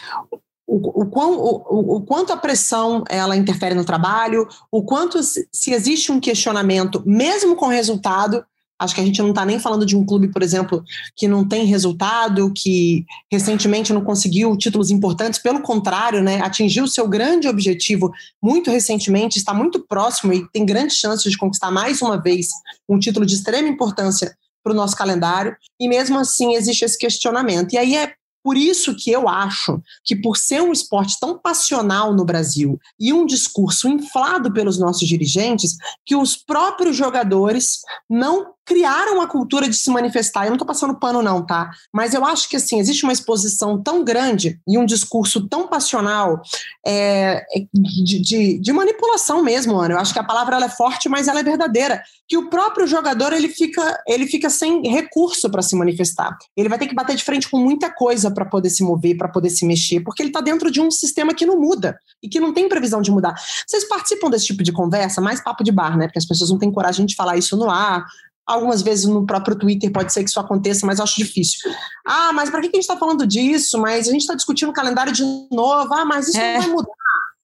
o, 0.65 1.01
o, 1.01 1.03
o, 1.03 1.95
o, 1.97 2.01
quanto 2.01 2.31
a 2.31 2.37
pressão 2.37 3.03
ela 3.09 3.35
interfere 3.35 3.75
no 3.75 3.83
trabalho, 3.83 4.47
o 4.71 4.83
quanto 4.83 5.21
se, 5.21 5.49
se 5.51 5.73
existe 5.73 6.13
um 6.13 6.21
questionamento, 6.21 7.03
mesmo 7.05 7.57
com 7.57 7.67
resultado, 7.67 8.45
Acho 8.79 8.93
que 8.93 9.01
a 9.01 9.05
gente 9.05 9.21
não 9.21 9.29
está 9.29 9.45
nem 9.45 9.59
falando 9.59 9.85
de 9.85 9.95
um 9.95 10.05
clube, 10.05 10.27
por 10.27 10.43
exemplo, 10.43 10.83
que 11.15 11.27
não 11.27 11.47
tem 11.47 11.65
resultado, 11.65 12.51
que 12.53 13.05
recentemente 13.31 13.91
não 13.91 14.03
conseguiu 14.03 14.55
títulos 14.57 14.91
importantes, 14.91 15.39
pelo 15.39 15.61
contrário, 15.61 16.21
né, 16.21 16.41
atingiu 16.41 16.87
seu 16.87 17.07
grande 17.07 17.47
objetivo 17.47 18.11
muito 18.41 18.69
recentemente, 18.69 19.37
está 19.37 19.53
muito 19.53 19.79
próximo 19.87 20.33
e 20.33 20.47
tem 20.51 20.65
grandes 20.65 20.97
chances 20.97 21.31
de 21.31 21.37
conquistar 21.37 21.71
mais 21.71 22.01
uma 22.01 22.21
vez 22.21 22.49
um 22.87 22.99
título 22.99 23.25
de 23.25 23.35
extrema 23.35 23.67
importância 23.67 24.35
para 24.63 24.73
o 24.73 24.75
nosso 24.75 24.95
calendário, 24.95 25.55
e 25.79 25.87
mesmo 25.87 26.19
assim 26.19 26.53
existe 26.53 26.83
esse 26.83 26.97
questionamento. 26.97 27.73
E 27.73 27.77
aí 27.77 27.95
é 27.95 28.13
por 28.43 28.55
isso 28.55 28.95
que 28.95 29.11
eu 29.11 29.27
acho 29.27 29.81
que, 30.05 30.15
por 30.15 30.37
ser 30.37 30.61
um 30.61 30.71
esporte 30.71 31.17
tão 31.19 31.37
passional 31.37 32.13
no 32.13 32.23
Brasil 32.23 32.79
e 32.97 33.11
um 33.11 33.25
discurso 33.25 33.89
inflado 33.89 34.53
pelos 34.53 34.79
nossos 34.79 35.07
dirigentes, 35.07 35.75
que 36.05 36.15
os 36.15 36.37
próprios 36.37 36.95
jogadores 36.95 37.79
não 38.09 38.53
criaram 38.67 39.21
a 39.21 39.27
cultura 39.27 39.67
de 39.69 39.75
se 39.75 39.89
manifestar. 39.89 40.43
Eu 40.43 40.49
não 40.49 40.55
estou 40.55 40.67
passando 40.67 40.99
pano, 40.99 41.21
não, 41.21 41.43
tá? 41.43 41.71
Mas 41.91 42.13
eu 42.13 42.25
acho 42.25 42.49
que 42.49 42.57
assim, 42.57 42.79
existe 42.79 43.03
uma 43.03 43.13
exposição 43.13 43.81
tão 43.81 44.03
grande 44.03 44.59
e 44.67 44.77
um 44.77 44.85
discurso 44.85 45.47
tão 45.47 45.67
passional 45.67 46.41
é, 46.85 47.45
de, 47.73 48.21
de, 48.21 48.59
de, 48.59 48.73
manipulação 48.73 49.41
mesmo, 49.41 49.79
Ana. 49.79 49.93
Eu 49.93 49.99
acho 49.99 50.11
que 50.11 50.19
a 50.19 50.23
palavra 50.23 50.57
é 50.57 50.69
forte, 50.69 51.07
mas 51.07 51.29
ela 51.29 51.39
é 51.39 51.43
verdadeira. 51.43 52.03
Que 52.27 52.35
o 52.35 52.49
próprio 52.49 52.85
jogador 52.85 53.31
ele 53.31 53.47
fica, 53.47 54.03
ele 54.05 54.27
fica 54.27 54.49
sem 54.49 54.85
recurso 54.89 55.49
para 55.49 55.61
se 55.61 55.73
manifestar. 55.73 56.37
Ele 56.55 56.67
vai 56.67 56.77
ter 56.77 56.87
que 56.87 56.95
bater 56.95 57.15
de 57.15 57.23
frente 57.23 57.49
com 57.49 57.57
muita 57.57 57.89
coisa 57.89 58.29
para 58.29 58.43
poder 58.43 58.69
se 58.69 58.83
mover, 58.83 59.15
para 59.15 59.29
poder 59.29 59.49
se 59.49 59.65
mexer, 59.65 60.01
porque 60.01 60.21
ele 60.21 60.29
está 60.29 60.41
dentro 60.41 60.69
de 60.69 60.81
um 60.81 60.91
sistema 60.91 61.33
que 61.33 61.45
não 61.45 61.57
muda 61.57 61.97
e 62.21 62.27
que 62.27 62.39
não 62.39 62.53
tem 62.53 62.67
previsão 62.67 63.01
de 63.01 63.11
mudar. 63.11 63.33
Vocês 63.65 63.87
participam 63.87 64.29
desse 64.29 64.47
tipo 64.47 64.61
de 64.61 64.73
conversa? 64.73 65.21
Mais 65.21 65.41
papo 65.41 65.63
de 65.63 65.71
bar, 65.71 65.97
né? 65.97 66.07
Porque 66.07 66.19
as 66.19 66.25
pessoas 66.25 66.49
não 66.49 66.59
têm 66.59 66.69
coragem 66.69 67.05
de 67.05 67.15
falar 67.15 67.37
isso 67.37 67.55
no 67.55 67.69
ar 67.69 68.05
Algumas 68.47 68.81
vezes 68.81 69.05
no 69.05 69.25
próprio 69.25 69.57
Twitter 69.57 69.91
pode 69.91 70.13
ser 70.13 70.23
que 70.23 70.29
isso 70.29 70.39
aconteça, 70.39 70.85
mas 70.85 70.99
acho 70.99 71.15
difícil. 71.17 71.69
Ah, 72.05 72.31
mas 72.31 72.49
para 72.49 72.61
que 72.61 72.67
a 72.67 72.71
gente 72.71 72.81
está 72.81 72.95
falando 72.95 73.27
disso? 73.27 73.77
Mas 73.77 74.07
a 74.07 74.11
gente 74.11 74.21
está 74.21 74.35
discutindo 74.35 74.69
o 74.69 74.73
calendário 74.73 75.11
de 75.11 75.23
novo. 75.51 75.93
Ah, 75.93 76.05
mas 76.05 76.29
isso 76.29 76.39
é. 76.39 76.53
não 76.53 76.61
vai 76.61 76.69
mudar. 76.71 76.93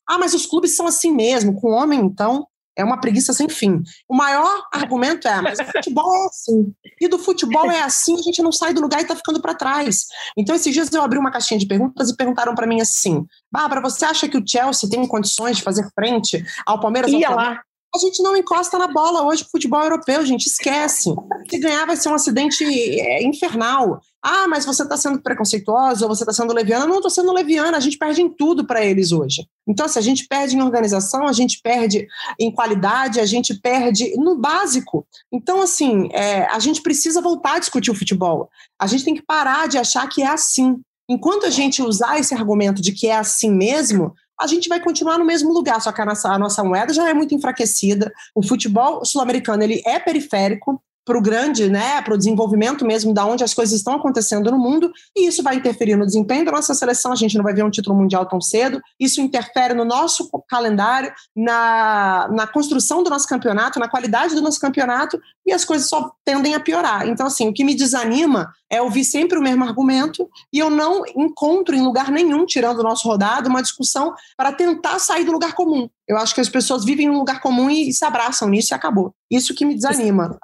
Ah, 0.07 0.17
mas 0.17 0.33
os 0.33 0.45
clubes 0.45 0.75
são 0.75 0.87
assim 0.87 1.11
mesmo. 1.11 1.59
Com 1.59 1.71
homem, 1.71 1.99
então, 1.99 2.47
é 2.75 2.83
uma 2.83 2.99
preguiça 2.99 3.33
sem 3.33 3.47
fim. 3.47 3.81
O 4.07 4.15
maior 4.15 4.63
argumento 4.71 5.27
é, 5.27 5.41
mas 5.41 5.59
o 5.59 5.65
futebol 5.65 6.15
é 6.15 6.25
assim. 6.25 6.73
E 6.99 7.07
do 7.07 7.19
futebol 7.19 7.69
é 7.69 7.81
assim, 7.81 8.15
a 8.17 8.21
gente 8.21 8.41
não 8.41 8.51
sai 8.51 8.73
do 8.73 8.81
lugar 8.81 8.99
e 8.99 9.03
está 9.03 9.15
ficando 9.15 9.41
para 9.41 9.53
trás. 9.53 10.05
Então, 10.37 10.55
esses 10.55 10.73
dias 10.73 10.91
eu 10.91 11.01
abri 11.01 11.19
uma 11.19 11.31
caixinha 11.31 11.59
de 11.59 11.67
perguntas 11.67 12.09
e 12.09 12.15
perguntaram 12.15 12.55
para 12.55 12.67
mim 12.67 12.81
assim: 12.81 13.25
Bárbara, 13.51 13.81
você 13.81 14.05
acha 14.05 14.27
que 14.27 14.37
o 14.37 14.43
Chelsea 14.45 14.89
tem 14.89 15.07
condições 15.07 15.57
de 15.57 15.63
fazer 15.63 15.87
frente 15.93 16.43
ao 16.65 16.79
Palmeiras? 16.79 17.11
Ia 17.11 17.29
lá. 17.29 17.61
A 17.95 17.99
gente 17.99 18.23
não 18.23 18.35
encosta 18.35 18.79
na 18.79 18.87
bola 18.87 19.21
hoje, 19.21 19.45
futebol 19.51 19.83
europeu, 19.83 20.25
gente, 20.25 20.47
esquece. 20.47 21.13
Se 21.47 21.59
ganhar 21.59 21.85
vai 21.85 21.95
ser 21.95 22.09
um 22.09 22.15
acidente 22.15 22.63
é, 22.63 23.23
infernal. 23.23 24.01
Ah, 24.19 24.47
mas 24.47 24.65
você 24.65 24.81
está 24.81 24.97
sendo 24.97 25.21
preconceituosa 25.21 26.03
ou 26.03 26.15
você 26.15 26.23
está 26.23 26.33
sendo 26.33 26.53
leviana. 26.53 26.87
Não 26.87 26.95
estou 26.95 27.11
sendo 27.11 27.31
leviana, 27.31 27.77
a 27.77 27.79
gente 27.79 27.99
perde 27.99 28.23
em 28.23 28.29
tudo 28.29 28.65
para 28.65 28.83
eles 28.83 29.11
hoje. 29.11 29.47
Então, 29.67 29.87
se 29.87 29.99
a 29.99 30.01
gente 30.01 30.25
perde 30.27 30.55
em 30.55 30.61
organização, 30.63 31.27
a 31.27 31.33
gente 31.33 31.59
perde 31.61 32.07
em 32.39 32.51
qualidade, 32.51 33.19
a 33.19 33.25
gente 33.27 33.53
perde 33.53 34.15
no 34.17 34.37
básico. 34.37 35.05
Então, 35.31 35.61
assim, 35.61 36.09
é, 36.13 36.45
a 36.47 36.57
gente 36.57 36.81
precisa 36.81 37.21
voltar 37.21 37.57
a 37.57 37.59
discutir 37.59 37.91
o 37.91 37.95
futebol. 37.95 38.49
A 38.79 38.87
gente 38.87 39.05
tem 39.05 39.13
que 39.13 39.21
parar 39.21 39.67
de 39.67 39.77
achar 39.77 40.09
que 40.09 40.23
é 40.23 40.27
assim. 40.27 40.81
Enquanto 41.07 41.45
a 41.45 41.51
gente 41.51 41.83
usar 41.83 42.17
esse 42.17 42.33
argumento 42.33 42.81
de 42.81 42.91
que 42.91 43.07
é 43.07 43.17
assim 43.17 43.51
mesmo, 43.51 44.15
a 44.39 44.47
gente 44.47 44.67
vai 44.67 44.79
continuar 44.79 45.17
no 45.17 45.25
mesmo 45.25 45.53
lugar, 45.53 45.81
só 45.81 45.91
que 45.91 46.01
a 46.01 46.05
nossa, 46.05 46.29
a 46.29 46.39
nossa 46.39 46.63
moeda 46.63 46.93
já 46.93 47.09
é 47.09 47.13
muito 47.13 47.35
enfraquecida. 47.35 48.11
O 48.35 48.45
futebol 48.45 49.05
sul-americano 49.05 49.63
ele 49.63 49.81
é 49.85 49.99
periférico, 49.99 50.81
para 51.05 51.17
o 51.17 51.21
grande, 51.21 51.69
né, 51.69 52.01
para 52.01 52.13
o 52.13 52.17
desenvolvimento 52.17 52.85
mesmo 52.85 53.13
da 53.13 53.25
onde 53.25 53.43
as 53.43 53.53
coisas 53.53 53.75
estão 53.75 53.95
acontecendo 53.95 54.49
no 54.49 54.57
mundo, 54.57 54.91
e 55.15 55.27
isso 55.27 55.43
vai 55.43 55.55
interferir 55.55 55.95
no 55.95 56.05
desempenho 56.05 56.45
da 56.45 56.51
nossa 56.51 56.73
seleção. 56.73 57.11
A 57.11 57.15
gente 57.15 57.35
não 57.35 57.43
vai 57.43 57.53
ver 57.53 57.63
um 57.63 57.69
título 57.69 57.95
mundial 57.95 58.25
tão 58.25 58.39
cedo. 58.39 58.81
Isso 58.99 59.21
interfere 59.21 59.73
no 59.73 59.83
nosso 59.83 60.29
calendário, 60.47 61.11
na, 61.35 62.29
na 62.31 62.47
construção 62.47 63.03
do 63.03 63.09
nosso 63.09 63.27
campeonato, 63.27 63.79
na 63.79 63.89
qualidade 63.89 64.33
do 64.35 64.41
nosso 64.41 64.59
campeonato, 64.59 65.19
e 65.45 65.51
as 65.51 65.65
coisas 65.65 65.89
só 65.89 66.11
tendem 66.23 66.55
a 66.55 66.59
piorar. 66.59 67.07
Então, 67.07 67.27
assim, 67.27 67.49
o 67.49 67.53
que 67.53 67.63
me 67.63 67.75
desanima 67.75 68.53
é 68.69 68.81
ouvir 68.81 69.03
sempre 69.03 69.37
o 69.37 69.41
mesmo 69.41 69.63
argumento, 69.63 70.29
e 70.51 70.59
eu 70.59 70.69
não 70.69 71.03
encontro 71.15 71.75
em 71.75 71.81
lugar 71.81 72.09
nenhum, 72.09 72.45
tirando 72.45 72.79
o 72.79 72.83
nosso 72.83 73.07
rodado, 73.07 73.49
uma 73.49 73.61
discussão 73.61 74.13
para 74.37 74.51
tentar 74.51 74.99
sair 74.99 75.25
do 75.25 75.31
lugar 75.31 75.53
comum. 75.53 75.89
Eu 76.07 76.17
acho 76.17 76.33
que 76.33 76.41
as 76.41 76.49
pessoas 76.49 76.83
vivem 76.83 77.07
em 77.07 77.09
um 77.09 77.17
lugar 77.17 77.41
comum 77.41 77.69
e, 77.69 77.89
e 77.89 77.93
se 77.93 78.03
abraçam 78.03 78.49
nisso 78.49 78.73
e 78.73 78.75
acabou. 78.75 79.13
Isso 79.29 79.53
que 79.53 79.65
me 79.65 79.75
desanima. 79.75 80.37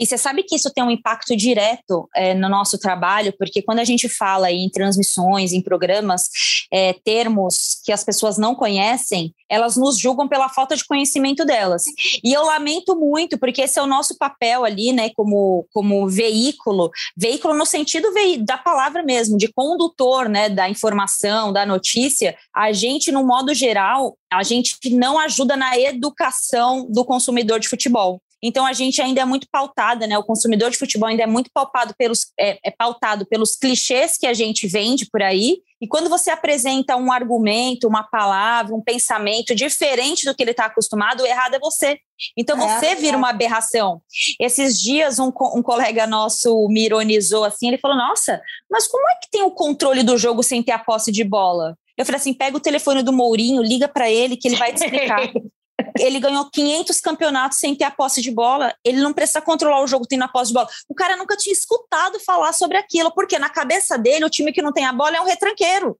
E 0.00 0.06
você 0.06 0.16
sabe 0.16 0.42
que 0.42 0.56
isso 0.56 0.72
tem 0.72 0.82
um 0.82 0.90
impacto 0.90 1.36
direto 1.36 2.08
é, 2.16 2.32
no 2.32 2.48
nosso 2.48 2.78
trabalho, 2.78 3.34
porque 3.38 3.60
quando 3.60 3.80
a 3.80 3.84
gente 3.84 4.08
fala 4.08 4.50
em 4.50 4.70
transmissões, 4.70 5.52
em 5.52 5.60
programas, 5.60 6.30
é, 6.72 6.94
termos 7.04 7.78
que 7.84 7.92
as 7.92 8.02
pessoas 8.02 8.38
não 8.38 8.54
conhecem, 8.54 9.34
elas 9.46 9.76
nos 9.76 9.98
julgam 9.98 10.26
pela 10.26 10.48
falta 10.48 10.74
de 10.74 10.86
conhecimento 10.86 11.44
delas. 11.44 11.82
E 12.24 12.32
eu 12.32 12.46
lamento 12.46 12.96
muito, 12.96 13.38
porque 13.38 13.60
esse 13.60 13.78
é 13.78 13.82
o 13.82 13.86
nosso 13.86 14.16
papel 14.16 14.64
ali, 14.64 14.90
né, 14.90 15.10
como, 15.10 15.66
como 15.70 16.08
veículo, 16.08 16.90
veículo 17.14 17.52
no 17.52 17.66
sentido 17.66 18.08
da 18.40 18.56
palavra 18.56 19.02
mesmo, 19.02 19.36
de 19.36 19.52
condutor, 19.52 20.30
né, 20.30 20.48
da 20.48 20.66
informação, 20.66 21.52
da 21.52 21.66
notícia. 21.66 22.34
A 22.54 22.72
gente, 22.72 23.12
no 23.12 23.22
modo 23.22 23.52
geral, 23.52 24.16
a 24.32 24.42
gente 24.42 24.78
não 24.90 25.18
ajuda 25.18 25.56
na 25.56 25.78
educação 25.78 26.86
do 26.88 27.04
consumidor 27.04 27.60
de 27.60 27.68
futebol. 27.68 28.22
Então 28.42 28.64
a 28.64 28.72
gente 28.72 29.00
ainda 29.02 29.20
é 29.20 29.24
muito 29.24 29.46
pautada, 29.50 30.06
né? 30.06 30.16
O 30.16 30.24
consumidor 30.24 30.70
de 30.70 30.78
futebol 30.78 31.08
ainda 31.08 31.22
é 31.22 31.26
muito 31.26 31.50
pautado 31.52 31.94
pelos, 31.98 32.32
é, 32.38 32.58
é 32.64 32.70
pautado 32.70 33.26
pelos 33.26 33.56
clichês 33.56 34.16
que 34.16 34.26
a 34.26 34.34
gente 34.34 34.66
vende 34.66 35.06
por 35.10 35.22
aí. 35.22 35.58
E 35.80 35.86
quando 35.86 36.10
você 36.10 36.30
apresenta 36.30 36.96
um 36.96 37.10
argumento, 37.10 37.88
uma 37.88 38.02
palavra, 38.02 38.74
um 38.74 38.82
pensamento 38.82 39.54
diferente 39.54 40.26
do 40.26 40.34
que 40.34 40.42
ele 40.42 40.50
está 40.50 40.66
acostumado, 40.66 41.22
o 41.22 41.26
errado 41.26 41.54
é 41.54 41.58
você. 41.58 41.98
Então 42.36 42.56
é, 42.60 42.78
você 42.78 42.94
vira 42.94 43.16
uma 43.16 43.30
aberração. 43.30 44.02
Esses 44.38 44.78
dias 44.78 45.18
um, 45.18 45.28
um 45.28 45.62
colega 45.62 46.06
nosso 46.06 46.68
me 46.68 46.84
ironizou 46.84 47.44
assim, 47.44 47.68
ele 47.68 47.78
falou: 47.78 47.96
Nossa, 47.96 48.40
mas 48.70 48.86
como 48.86 49.08
é 49.08 49.14
que 49.22 49.30
tem 49.30 49.42
o 49.42 49.50
controle 49.50 50.02
do 50.02 50.18
jogo 50.18 50.42
sem 50.42 50.62
ter 50.62 50.72
a 50.72 50.78
posse 50.78 51.10
de 51.10 51.24
bola? 51.24 51.76
Eu 51.96 52.06
falei 52.06 52.18
assim: 52.18 52.32
pega 52.32 52.56
o 52.56 52.60
telefone 52.60 53.02
do 53.02 53.12
Mourinho, 53.12 53.62
liga 53.62 53.86
para 53.86 54.10
ele 54.10 54.36
que 54.36 54.48
ele 54.48 54.56
vai 54.56 54.72
te 54.72 54.82
explicar. 54.82 55.30
ele 55.98 56.20
ganhou 56.20 56.48
500 56.50 57.00
campeonatos 57.00 57.58
sem 57.58 57.74
ter 57.74 57.84
a 57.84 57.90
posse 57.90 58.20
de 58.20 58.30
bola. 58.30 58.74
Ele 58.84 59.00
não 59.00 59.12
precisa 59.12 59.40
controlar 59.40 59.82
o 59.82 59.86
jogo 59.86 60.06
tendo 60.06 60.24
a 60.24 60.28
posse 60.28 60.48
de 60.48 60.54
bola. 60.54 60.68
O 60.88 60.94
cara 60.94 61.16
nunca 61.16 61.36
tinha 61.36 61.52
escutado 61.52 62.18
falar 62.20 62.52
sobre 62.52 62.76
aquilo, 62.76 63.12
porque 63.12 63.38
na 63.38 63.48
cabeça 63.48 63.98
dele, 63.98 64.24
o 64.24 64.30
time 64.30 64.52
que 64.52 64.62
não 64.62 64.72
tem 64.72 64.84
a 64.84 64.92
bola 64.92 65.16
é 65.16 65.20
um 65.20 65.26
retranqueiro. 65.26 65.98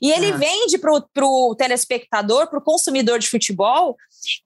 E 0.00 0.10
ele 0.10 0.32
uhum. 0.32 0.38
vende 0.38 0.78
para 0.78 1.26
o 1.26 1.54
telespectador, 1.54 2.48
para 2.48 2.58
o 2.58 2.62
consumidor 2.62 3.18
de 3.18 3.28
futebol, 3.28 3.96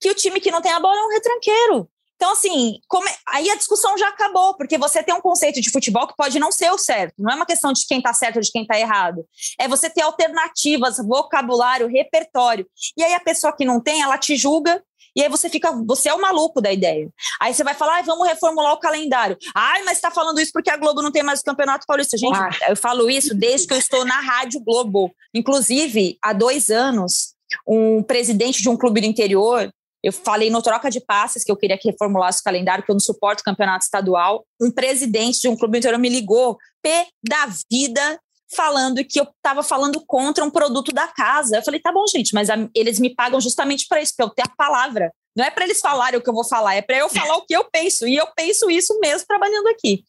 que 0.00 0.10
o 0.10 0.14
time 0.14 0.40
que 0.40 0.50
não 0.50 0.60
tem 0.60 0.72
a 0.72 0.80
bola 0.80 0.96
é 0.96 1.02
um 1.02 1.10
retranqueiro. 1.10 1.88
Então, 2.24 2.32
assim, 2.32 2.78
como 2.88 3.06
aí 3.28 3.50
a 3.50 3.54
discussão 3.54 3.98
já 3.98 4.08
acabou, 4.08 4.56
porque 4.56 4.78
você 4.78 5.02
tem 5.02 5.14
um 5.14 5.20
conceito 5.20 5.60
de 5.60 5.70
futebol 5.70 6.06
que 6.06 6.16
pode 6.16 6.38
não 6.38 6.50
ser 6.50 6.70
o 6.70 6.78
certo. 6.78 7.12
Não 7.18 7.30
é 7.30 7.36
uma 7.36 7.44
questão 7.44 7.70
de 7.70 7.86
quem 7.86 7.98
está 7.98 8.14
certo 8.14 8.36
ou 8.36 8.40
de 8.40 8.50
quem 8.50 8.62
está 8.62 8.80
errado. 8.80 9.26
É 9.60 9.68
você 9.68 9.90
ter 9.90 10.00
alternativas, 10.00 10.96
vocabulário, 10.96 11.86
repertório. 11.86 12.66
E 12.96 13.04
aí 13.04 13.12
a 13.12 13.20
pessoa 13.20 13.54
que 13.54 13.66
não 13.66 13.78
tem, 13.78 14.00
ela 14.00 14.16
te 14.16 14.36
julga 14.36 14.82
e 15.14 15.22
aí 15.22 15.28
você 15.28 15.50
fica, 15.50 15.70
você 15.86 16.08
é 16.08 16.14
o 16.14 16.20
maluco 16.20 16.62
da 16.62 16.72
ideia. 16.72 17.10
Aí 17.38 17.52
você 17.52 17.62
vai 17.62 17.74
falar, 17.74 17.98
ah, 17.98 18.02
vamos 18.02 18.26
reformular 18.26 18.72
o 18.72 18.80
calendário. 18.80 19.36
Ai, 19.54 19.82
mas 19.82 19.98
está 19.98 20.10
falando 20.10 20.40
isso 20.40 20.50
porque 20.50 20.70
a 20.70 20.78
Globo 20.78 21.02
não 21.02 21.12
tem 21.12 21.22
mais 21.22 21.40
o 21.40 21.44
Campeonato 21.44 21.84
Paulista. 21.86 22.16
Gente, 22.16 22.38
ah. 22.38 22.70
eu 22.70 22.76
falo 22.76 23.10
isso 23.10 23.34
desde 23.34 23.66
que 23.66 23.74
eu 23.74 23.78
estou 23.78 24.02
na 24.06 24.18
Rádio 24.18 24.60
Globo. 24.60 25.14
Inclusive, 25.34 26.16
há 26.22 26.32
dois 26.32 26.70
anos, 26.70 27.34
um 27.68 28.02
presidente 28.02 28.62
de 28.62 28.68
um 28.70 28.78
clube 28.78 29.02
do 29.02 29.06
interior 29.06 29.70
eu 30.04 30.12
falei 30.12 30.50
no 30.50 30.60
troca 30.60 30.90
de 30.90 31.00
passes 31.00 31.42
que 31.42 31.50
eu 31.50 31.56
queria 31.56 31.78
que 31.78 31.90
reformulasse 31.90 32.40
o 32.40 32.44
calendário, 32.44 32.84
que 32.84 32.90
eu 32.90 32.94
não 32.94 33.00
suporto 33.00 33.40
o 33.40 33.44
campeonato 33.44 33.86
estadual. 33.86 34.44
Um 34.60 34.70
presidente 34.70 35.40
de 35.40 35.48
um 35.48 35.56
clube 35.56 35.78
interior 35.78 35.98
me 35.98 36.10
ligou, 36.10 36.58
pé 36.82 37.06
da 37.26 37.48
vida, 37.72 38.20
falando 38.54 39.02
que 39.02 39.18
eu 39.18 39.24
estava 39.24 39.62
falando 39.62 40.04
contra 40.06 40.44
um 40.44 40.50
produto 40.50 40.92
da 40.92 41.08
casa. 41.08 41.56
Eu 41.56 41.62
falei, 41.62 41.80
tá 41.80 41.90
bom, 41.90 42.04
gente, 42.06 42.34
mas 42.34 42.50
a, 42.50 42.56
eles 42.74 43.00
me 43.00 43.14
pagam 43.14 43.40
justamente 43.40 43.86
para 43.88 44.02
isso, 44.02 44.12
para 44.14 44.26
eu 44.26 44.30
ter 44.30 44.42
a 44.42 44.54
palavra. 44.54 45.10
Não 45.34 45.42
é 45.42 45.50
para 45.50 45.64
eles 45.64 45.80
falarem 45.80 46.18
o 46.18 46.22
que 46.22 46.28
eu 46.28 46.34
vou 46.34 46.44
falar, 46.44 46.74
é 46.74 46.82
para 46.82 46.98
eu 46.98 47.08
falar 47.08 47.36
o 47.36 47.46
que 47.46 47.56
eu 47.56 47.64
penso. 47.64 48.06
E 48.06 48.14
eu 48.14 48.26
penso 48.36 48.70
isso 48.70 48.98
mesmo 49.00 49.26
trabalhando 49.26 49.68
aqui. 49.68 50.04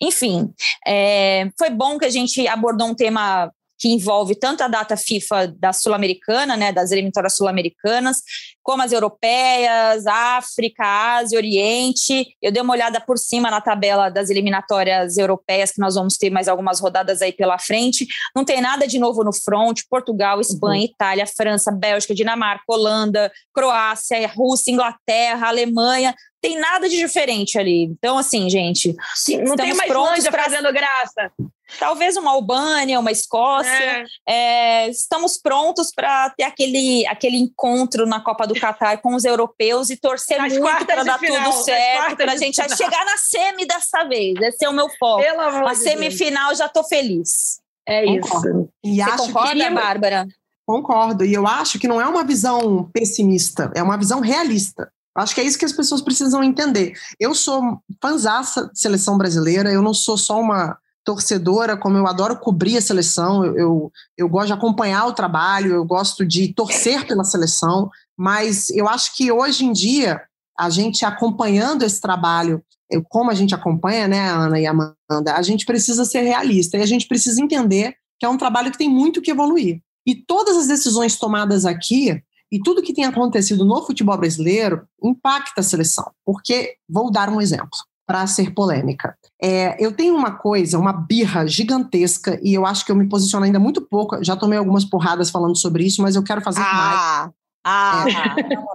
Enfim, 0.00 0.52
é, 0.86 1.48
foi 1.58 1.70
bom 1.70 1.98
que 1.98 2.04
a 2.04 2.10
gente 2.10 2.46
abordou 2.46 2.86
um 2.86 2.94
tema 2.94 3.50
que 3.78 3.88
envolve 3.88 4.34
tanto 4.34 4.62
a 4.62 4.68
data 4.68 4.96
FIFA 4.96 5.54
da 5.58 5.72
Sul-Americana, 5.72 6.56
né, 6.56 6.72
das 6.72 6.90
eliminatórias 6.90 7.36
sul-americanas, 7.36 8.22
como 8.62 8.82
as 8.82 8.92
europeias, 8.92 10.06
África, 10.06 10.84
Ásia, 10.84 11.38
Oriente. 11.38 12.26
Eu 12.42 12.52
dei 12.52 12.60
uma 12.60 12.74
olhada 12.74 13.00
por 13.00 13.16
cima 13.16 13.50
na 13.50 13.60
tabela 13.60 14.10
das 14.10 14.28
eliminatórias 14.28 15.16
europeias, 15.16 15.72
que 15.72 15.80
nós 15.80 15.94
vamos 15.94 16.18
ter 16.18 16.28
mais 16.28 16.48
algumas 16.48 16.80
rodadas 16.80 17.22
aí 17.22 17.32
pela 17.32 17.58
frente. 17.58 18.06
Não 18.36 18.44
tem 18.44 18.60
nada 18.60 18.86
de 18.86 18.98
novo 18.98 19.24
no 19.24 19.32
front: 19.32 19.80
Portugal, 19.88 20.40
Espanha, 20.40 20.82
uhum. 20.82 20.92
Itália, 20.92 21.26
França, 21.26 21.72
Bélgica, 21.72 22.14
Dinamarca, 22.14 22.64
Holanda, 22.68 23.32
Croácia, 23.54 24.28
Rússia, 24.28 24.72
Inglaterra, 24.72 25.48
Alemanha 25.48 26.14
tem 26.40 26.58
nada 26.58 26.88
de 26.88 26.96
diferente 26.96 27.58
ali. 27.58 27.82
Então, 27.82 28.16
assim, 28.16 28.48
gente. 28.48 28.94
Sim, 29.14 29.42
não 29.42 29.56
tem 29.56 29.74
mais 29.74 29.90
Islândia 29.90 30.30
pra... 30.30 30.44
fazendo 30.44 30.72
graça. 30.72 31.32
Talvez 31.78 32.16
uma 32.16 32.30
Albânia, 32.30 32.98
uma 32.98 33.10
Escócia. 33.10 33.70
É. 33.70 34.06
É, 34.28 34.88
estamos 34.88 35.36
prontos 35.36 35.90
para 35.94 36.30
ter 36.30 36.44
aquele, 36.44 37.06
aquele 37.06 37.36
encontro 37.36 38.06
na 38.06 38.20
Copa 38.20 38.46
do 38.46 38.54
Catar 38.54 38.98
com 38.98 39.14
os 39.14 39.24
europeus 39.24 39.90
e 39.90 39.96
torcer 39.96 40.40
As 40.40 40.56
muito 40.56 40.86
para 40.86 41.04
dar 41.04 41.18
final, 41.18 41.52
tudo 41.52 41.64
certo, 41.64 42.16
para 42.16 42.32
a 42.32 42.36
gente 42.36 42.56
chegar 42.76 43.04
na 43.04 43.16
semi 43.16 43.66
dessa 43.66 44.04
vez. 44.04 44.40
Esse 44.40 44.64
é 44.64 44.68
o 44.68 44.72
meu 44.72 44.88
foco. 44.98 45.22
a 45.66 45.74
semifinal 45.74 46.48
Deus. 46.48 46.58
já 46.58 46.66
estou 46.66 46.84
feliz. 46.84 47.60
É 47.86 48.04
Concordo. 48.04 48.48
isso. 48.48 48.68
E 48.84 48.96
Você 48.96 49.02
acho 49.02 49.26
concorda, 49.26 49.64
que... 49.64 49.70
Bárbara? 49.70 50.28
Concordo. 50.66 51.24
E 51.24 51.32
eu 51.32 51.46
acho 51.46 51.78
que 51.78 51.88
não 51.88 52.00
é 52.00 52.06
uma 52.06 52.22
visão 52.22 52.84
pessimista, 52.92 53.72
é 53.74 53.82
uma 53.82 53.96
visão 53.96 54.20
realista. 54.20 54.90
Acho 55.16 55.34
que 55.34 55.40
é 55.40 55.44
isso 55.44 55.58
que 55.58 55.64
as 55.64 55.72
pessoas 55.72 56.00
precisam 56.00 56.44
entender. 56.44 56.92
Eu 57.18 57.34
sou 57.34 57.82
fanzaça 58.00 58.68
de 58.68 58.78
seleção 58.78 59.18
brasileira, 59.18 59.72
eu 59.72 59.82
não 59.82 59.92
sou 59.92 60.16
só 60.16 60.38
uma 60.38 60.78
torcedora, 61.08 61.74
como 61.74 61.96
eu 61.96 62.06
adoro 62.06 62.38
cobrir 62.38 62.76
a 62.76 62.82
seleção, 62.82 63.42
eu, 63.42 63.56
eu, 63.56 63.92
eu, 64.18 64.28
gosto 64.28 64.48
de 64.48 64.52
acompanhar 64.52 65.06
o 65.06 65.14
trabalho, 65.14 65.72
eu 65.72 65.82
gosto 65.82 66.22
de 66.22 66.52
torcer 66.52 67.06
pela 67.06 67.24
seleção, 67.24 67.88
mas 68.14 68.68
eu 68.68 68.86
acho 68.86 69.16
que 69.16 69.32
hoje 69.32 69.64
em 69.64 69.72
dia, 69.72 70.20
a 70.58 70.68
gente 70.68 71.06
acompanhando 71.06 71.82
esse 71.82 71.98
trabalho, 71.98 72.62
como 73.08 73.30
a 73.30 73.34
gente 73.34 73.54
acompanha, 73.54 74.06
né, 74.06 74.28
Ana 74.28 74.60
e 74.60 74.66
Amanda, 74.66 75.34
a 75.34 75.40
gente 75.40 75.64
precisa 75.64 76.04
ser 76.04 76.20
realista 76.20 76.76
e 76.76 76.82
a 76.82 76.86
gente 76.86 77.08
precisa 77.08 77.40
entender 77.40 77.94
que 78.20 78.26
é 78.26 78.28
um 78.28 78.36
trabalho 78.36 78.70
que 78.70 78.76
tem 78.76 78.90
muito 78.90 79.22
que 79.22 79.30
evoluir. 79.30 79.80
E 80.06 80.14
todas 80.14 80.58
as 80.58 80.66
decisões 80.66 81.16
tomadas 81.16 81.64
aqui, 81.64 82.22
e 82.52 82.60
tudo 82.60 82.82
que 82.82 82.92
tem 82.92 83.06
acontecido 83.06 83.64
no 83.64 83.82
futebol 83.86 84.18
brasileiro 84.18 84.86
impacta 85.02 85.62
a 85.62 85.64
seleção. 85.64 86.10
Porque, 86.22 86.74
vou 86.86 87.10
dar 87.10 87.30
um 87.30 87.40
exemplo 87.40 87.70
para 88.08 88.26
ser 88.26 88.54
polêmica. 88.54 89.14
É, 89.40 89.76
eu 89.78 89.92
tenho 89.92 90.16
uma 90.16 90.30
coisa, 90.30 90.78
uma 90.78 90.94
birra 90.94 91.46
gigantesca, 91.46 92.40
e 92.42 92.54
eu 92.54 92.64
acho 92.64 92.82
que 92.86 92.90
eu 92.90 92.96
me 92.96 93.06
posiciono 93.06 93.44
ainda 93.44 93.58
muito 93.58 93.82
pouco. 93.82 94.24
Já 94.24 94.34
tomei 94.34 94.58
algumas 94.58 94.82
porradas 94.82 95.28
falando 95.28 95.58
sobre 95.58 95.84
isso, 95.84 96.00
mas 96.00 96.16
eu 96.16 96.22
quero 96.22 96.40
fazer 96.40 96.62
ah, 96.62 96.72
mais. 96.72 97.30
Ah, 97.66 98.04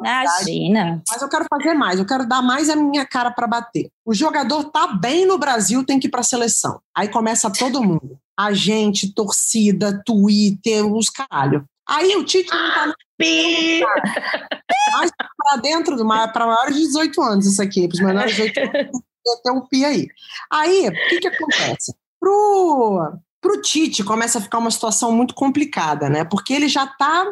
é, 0.05 0.21
imagina. 0.23 1.01
Mas 1.09 1.19
eu 1.19 1.27
quero 1.27 1.45
fazer 1.49 1.73
mais, 1.73 1.97
eu 1.97 2.05
quero 2.05 2.27
dar 2.27 2.43
mais 2.43 2.69
a 2.69 2.75
minha 2.75 3.07
cara 3.07 3.31
para 3.31 3.47
bater. 3.47 3.89
O 4.05 4.13
jogador 4.13 4.65
tá 4.65 4.85
bem 4.85 5.25
no 5.25 5.39
Brasil, 5.39 5.83
tem 5.83 5.99
que 5.99 6.05
ir 6.05 6.11
para 6.11 6.21
a 6.21 6.23
seleção. 6.23 6.79
Aí 6.95 7.07
começa 7.07 7.49
todo 7.49 7.81
mundo. 7.81 8.19
A 8.37 8.53
gente, 8.53 9.11
torcida, 9.15 9.99
Twitter, 10.05 10.85
os 10.85 11.09
caralho. 11.09 11.65
Aí 11.89 12.15
o 12.15 12.23
Tite 12.23 12.51
não 12.53 12.73
tá 12.73 12.85
no... 12.85 12.93
mais 14.93 15.11
para 15.37 15.57
dentro 15.59 15.97
do 15.97 16.05
mar, 16.05 16.31
para 16.31 16.45
maiores 16.45 16.75
de 16.75 16.81
18 16.83 17.21
anos, 17.21 17.45
isso 17.45 17.61
aqui, 17.61 17.87
para 17.87 17.95
os 17.95 18.01
menores 18.01 18.35
de 18.35 18.49
18 18.49 18.77
anos, 18.77 19.01
tem 19.43 19.51
um 19.51 19.61
pi 19.67 19.85
aí. 19.85 20.07
Aí, 20.51 20.87
o 20.87 21.09
que, 21.09 21.19
que 21.19 21.27
acontece? 21.27 21.95
Pro, 22.19 23.13
pro 23.41 23.61
Tite 23.61 24.03
começa 24.03 24.39
a 24.39 24.41
ficar 24.41 24.57
uma 24.57 24.71
situação 24.71 25.11
muito 25.11 25.33
complicada, 25.33 26.09
né? 26.09 26.23
Porque 26.23 26.53
ele 26.53 26.67
já 26.67 26.85
está 26.85 27.25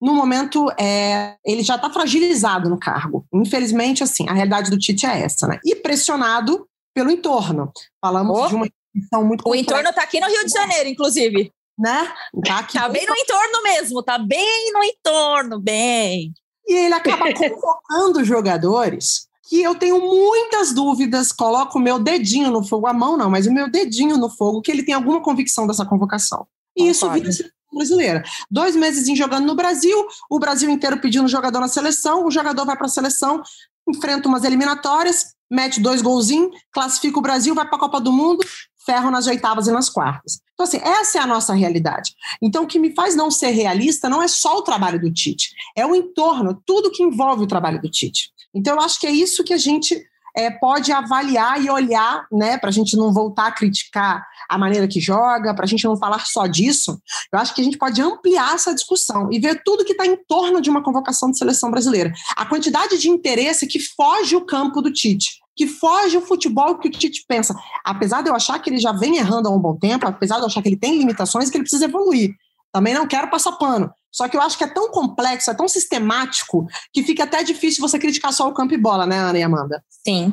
no 0.00 0.14
momento, 0.14 0.70
é, 0.78 1.36
ele 1.44 1.62
já 1.62 1.74
está 1.74 1.90
fragilizado 1.90 2.70
no 2.70 2.78
cargo. 2.78 3.26
Infelizmente, 3.32 4.02
assim, 4.02 4.28
a 4.28 4.32
realidade 4.32 4.70
do 4.70 4.78
Tite 4.78 5.06
é 5.06 5.22
essa, 5.22 5.46
né? 5.46 5.58
E 5.64 5.74
pressionado 5.74 6.68
pelo 6.94 7.10
entorno. 7.10 7.72
Falamos 8.00 8.38
oh, 8.38 8.46
de 8.48 8.54
uma 8.54 8.66
instituição 8.66 9.24
muito 9.24 9.48
O 9.48 9.54
entorno 9.54 9.88
está 9.88 10.02
aqui 10.02 10.20
no 10.20 10.26
Rio 10.26 10.44
de 10.44 10.52
Janeiro, 10.52 10.88
inclusive 10.88 11.52
né? 11.78 12.12
Tá, 12.44 12.62
tá 12.64 12.88
bem 12.88 13.06
no 13.06 13.14
entorno 13.14 13.62
mesmo, 13.62 14.02
tá 14.02 14.18
bem 14.18 14.72
no 14.72 14.82
entorno, 14.82 15.60
bem. 15.60 16.32
E 16.66 16.74
ele 16.74 16.94
acaba 16.94 17.32
convocando 17.32 18.24
jogadores 18.24 19.27
que 19.48 19.62
eu 19.62 19.74
tenho 19.74 19.98
muitas 19.98 20.74
dúvidas, 20.74 21.32
coloco 21.32 21.78
o 21.78 21.80
meu 21.80 21.98
dedinho 21.98 22.50
no 22.50 22.62
fogo, 22.62 22.86
a 22.86 22.92
mão 22.92 23.16
não, 23.16 23.30
mas 23.30 23.46
o 23.46 23.52
meu 23.52 23.70
dedinho 23.70 24.18
no 24.18 24.28
fogo, 24.28 24.60
que 24.60 24.70
ele 24.70 24.82
tem 24.82 24.94
alguma 24.94 25.22
convicção 25.22 25.66
dessa 25.66 25.86
convocação. 25.86 26.46
E 26.76 26.90
isso 26.90 27.10
vira 27.10 27.32
seleção 27.32 27.56
brasileira. 27.72 28.22
Dois 28.50 28.76
meses 28.76 29.08
em 29.08 29.16
jogando 29.16 29.46
no 29.46 29.54
Brasil, 29.54 30.06
o 30.30 30.38
Brasil 30.38 30.68
inteiro 30.68 31.00
pedindo 31.00 31.26
jogador 31.28 31.60
na 31.60 31.68
seleção, 31.68 32.26
o 32.26 32.30
jogador 32.30 32.66
vai 32.66 32.76
para 32.76 32.86
a 32.86 32.90
seleção, 32.90 33.42
enfrenta 33.88 34.28
umas 34.28 34.44
eliminatórias, 34.44 35.34
mete 35.50 35.80
dois 35.80 36.02
golzinhos, 36.02 36.54
classifica 36.70 37.18
o 37.18 37.22
Brasil, 37.22 37.54
vai 37.54 37.66
para 37.66 37.76
a 37.76 37.80
Copa 37.80 38.00
do 38.02 38.12
Mundo, 38.12 38.44
ferro 38.84 39.10
nas 39.10 39.26
oitavas 39.26 39.66
e 39.66 39.72
nas 39.72 39.88
quartas. 39.88 40.40
Então, 40.52 40.64
assim, 40.64 40.78
essa 40.78 41.18
é 41.18 41.20
a 41.22 41.26
nossa 41.26 41.54
realidade. 41.54 42.14
Então, 42.42 42.64
o 42.64 42.66
que 42.66 42.78
me 42.78 42.94
faz 42.94 43.16
não 43.16 43.30
ser 43.30 43.50
realista 43.50 44.10
não 44.10 44.22
é 44.22 44.28
só 44.28 44.58
o 44.58 44.62
trabalho 44.62 45.00
do 45.00 45.10
Tite, 45.10 45.54
é 45.74 45.86
o 45.86 45.94
entorno, 45.94 46.62
tudo 46.66 46.90
que 46.90 47.02
envolve 47.02 47.44
o 47.44 47.46
trabalho 47.46 47.80
do 47.80 47.90
Tite. 47.90 48.30
Então, 48.54 48.74
eu 48.74 48.80
acho 48.80 48.98
que 49.00 49.06
é 49.06 49.10
isso 49.10 49.44
que 49.44 49.52
a 49.52 49.58
gente 49.58 50.00
é, 50.36 50.50
pode 50.50 50.92
avaliar 50.92 51.60
e 51.62 51.68
olhar, 51.68 52.26
né, 52.30 52.56
para 52.58 52.68
a 52.68 52.72
gente 52.72 52.96
não 52.96 53.12
voltar 53.12 53.48
a 53.48 53.52
criticar 53.52 54.24
a 54.48 54.56
maneira 54.56 54.86
que 54.86 55.00
joga, 55.00 55.52
para 55.52 55.64
a 55.64 55.68
gente 55.68 55.84
não 55.84 55.96
falar 55.96 56.24
só 56.26 56.46
disso, 56.46 57.00
eu 57.32 57.38
acho 57.38 57.54
que 57.54 57.60
a 57.60 57.64
gente 57.64 57.76
pode 57.76 58.00
ampliar 58.00 58.54
essa 58.54 58.74
discussão 58.74 59.28
e 59.32 59.38
ver 59.38 59.62
tudo 59.64 59.84
que 59.84 59.92
está 59.92 60.06
em 60.06 60.16
torno 60.28 60.60
de 60.60 60.70
uma 60.70 60.82
convocação 60.82 61.30
de 61.30 61.38
seleção 61.38 61.70
brasileira. 61.70 62.12
A 62.36 62.46
quantidade 62.46 62.96
de 62.98 63.08
interesse 63.08 63.66
que 63.66 63.80
foge 63.80 64.36
o 64.36 64.46
campo 64.46 64.80
do 64.80 64.92
Tite 64.92 65.38
que 65.56 65.66
foge 65.66 66.16
o 66.16 66.20
futebol 66.20 66.78
que 66.78 66.86
o 66.86 66.90
Tite 66.90 67.24
pensa. 67.26 67.52
Apesar 67.84 68.22
de 68.22 68.30
eu 68.30 68.34
achar 68.36 68.60
que 68.60 68.70
ele 68.70 68.78
já 68.78 68.92
vem 68.92 69.16
errando 69.16 69.48
há 69.48 69.50
um 69.50 69.58
bom 69.58 69.76
tempo, 69.76 70.06
apesar 70.06 70.36
de 70.36 70.42
eu 70.42 70.46
achar 70.46 70.62
que 70.62 70.68
ele 70.68 70.76
tem 70.76 70.96
limitações 70.96 71.48
e 71.48 71.50
que 71.50 71.56
ele 71.56 71.64
precisa 71.64 71.86
evoluir. 71.86 72.30
Também 72.72 72.94
não 72.94 73.08
quero 73.08 73.28
passar 73.28 73.50
pano. 73.52 73.90
Só 74.12 74.28
que 74.28 74.36
eu 74.36 74.40
acho 74.40 74.56
que 74.56 74.64
é 74.64 74.72
tão 74.72 74.90
complexo, 74.90 75.50
é 75.50 75.54
tão 75.54 75.68
sistemático, 75.68 76.66
que 76.92 77.02
fica 77.02 77.24
até 77.24 77.42
difícil 77.42 77.80
você 77.80 77.98
criticar 77.98 78.32
só 78.32 78.48
o 78.48 78.54
campo 78.54 78.74
e 78.74 78.78
bola, 78.78 79.06
né, 79.06 79.18
Ana 79.18 79.38
e 79.38 79.42
Amanda? 79.42 79.82
Sim. 79.88 80.32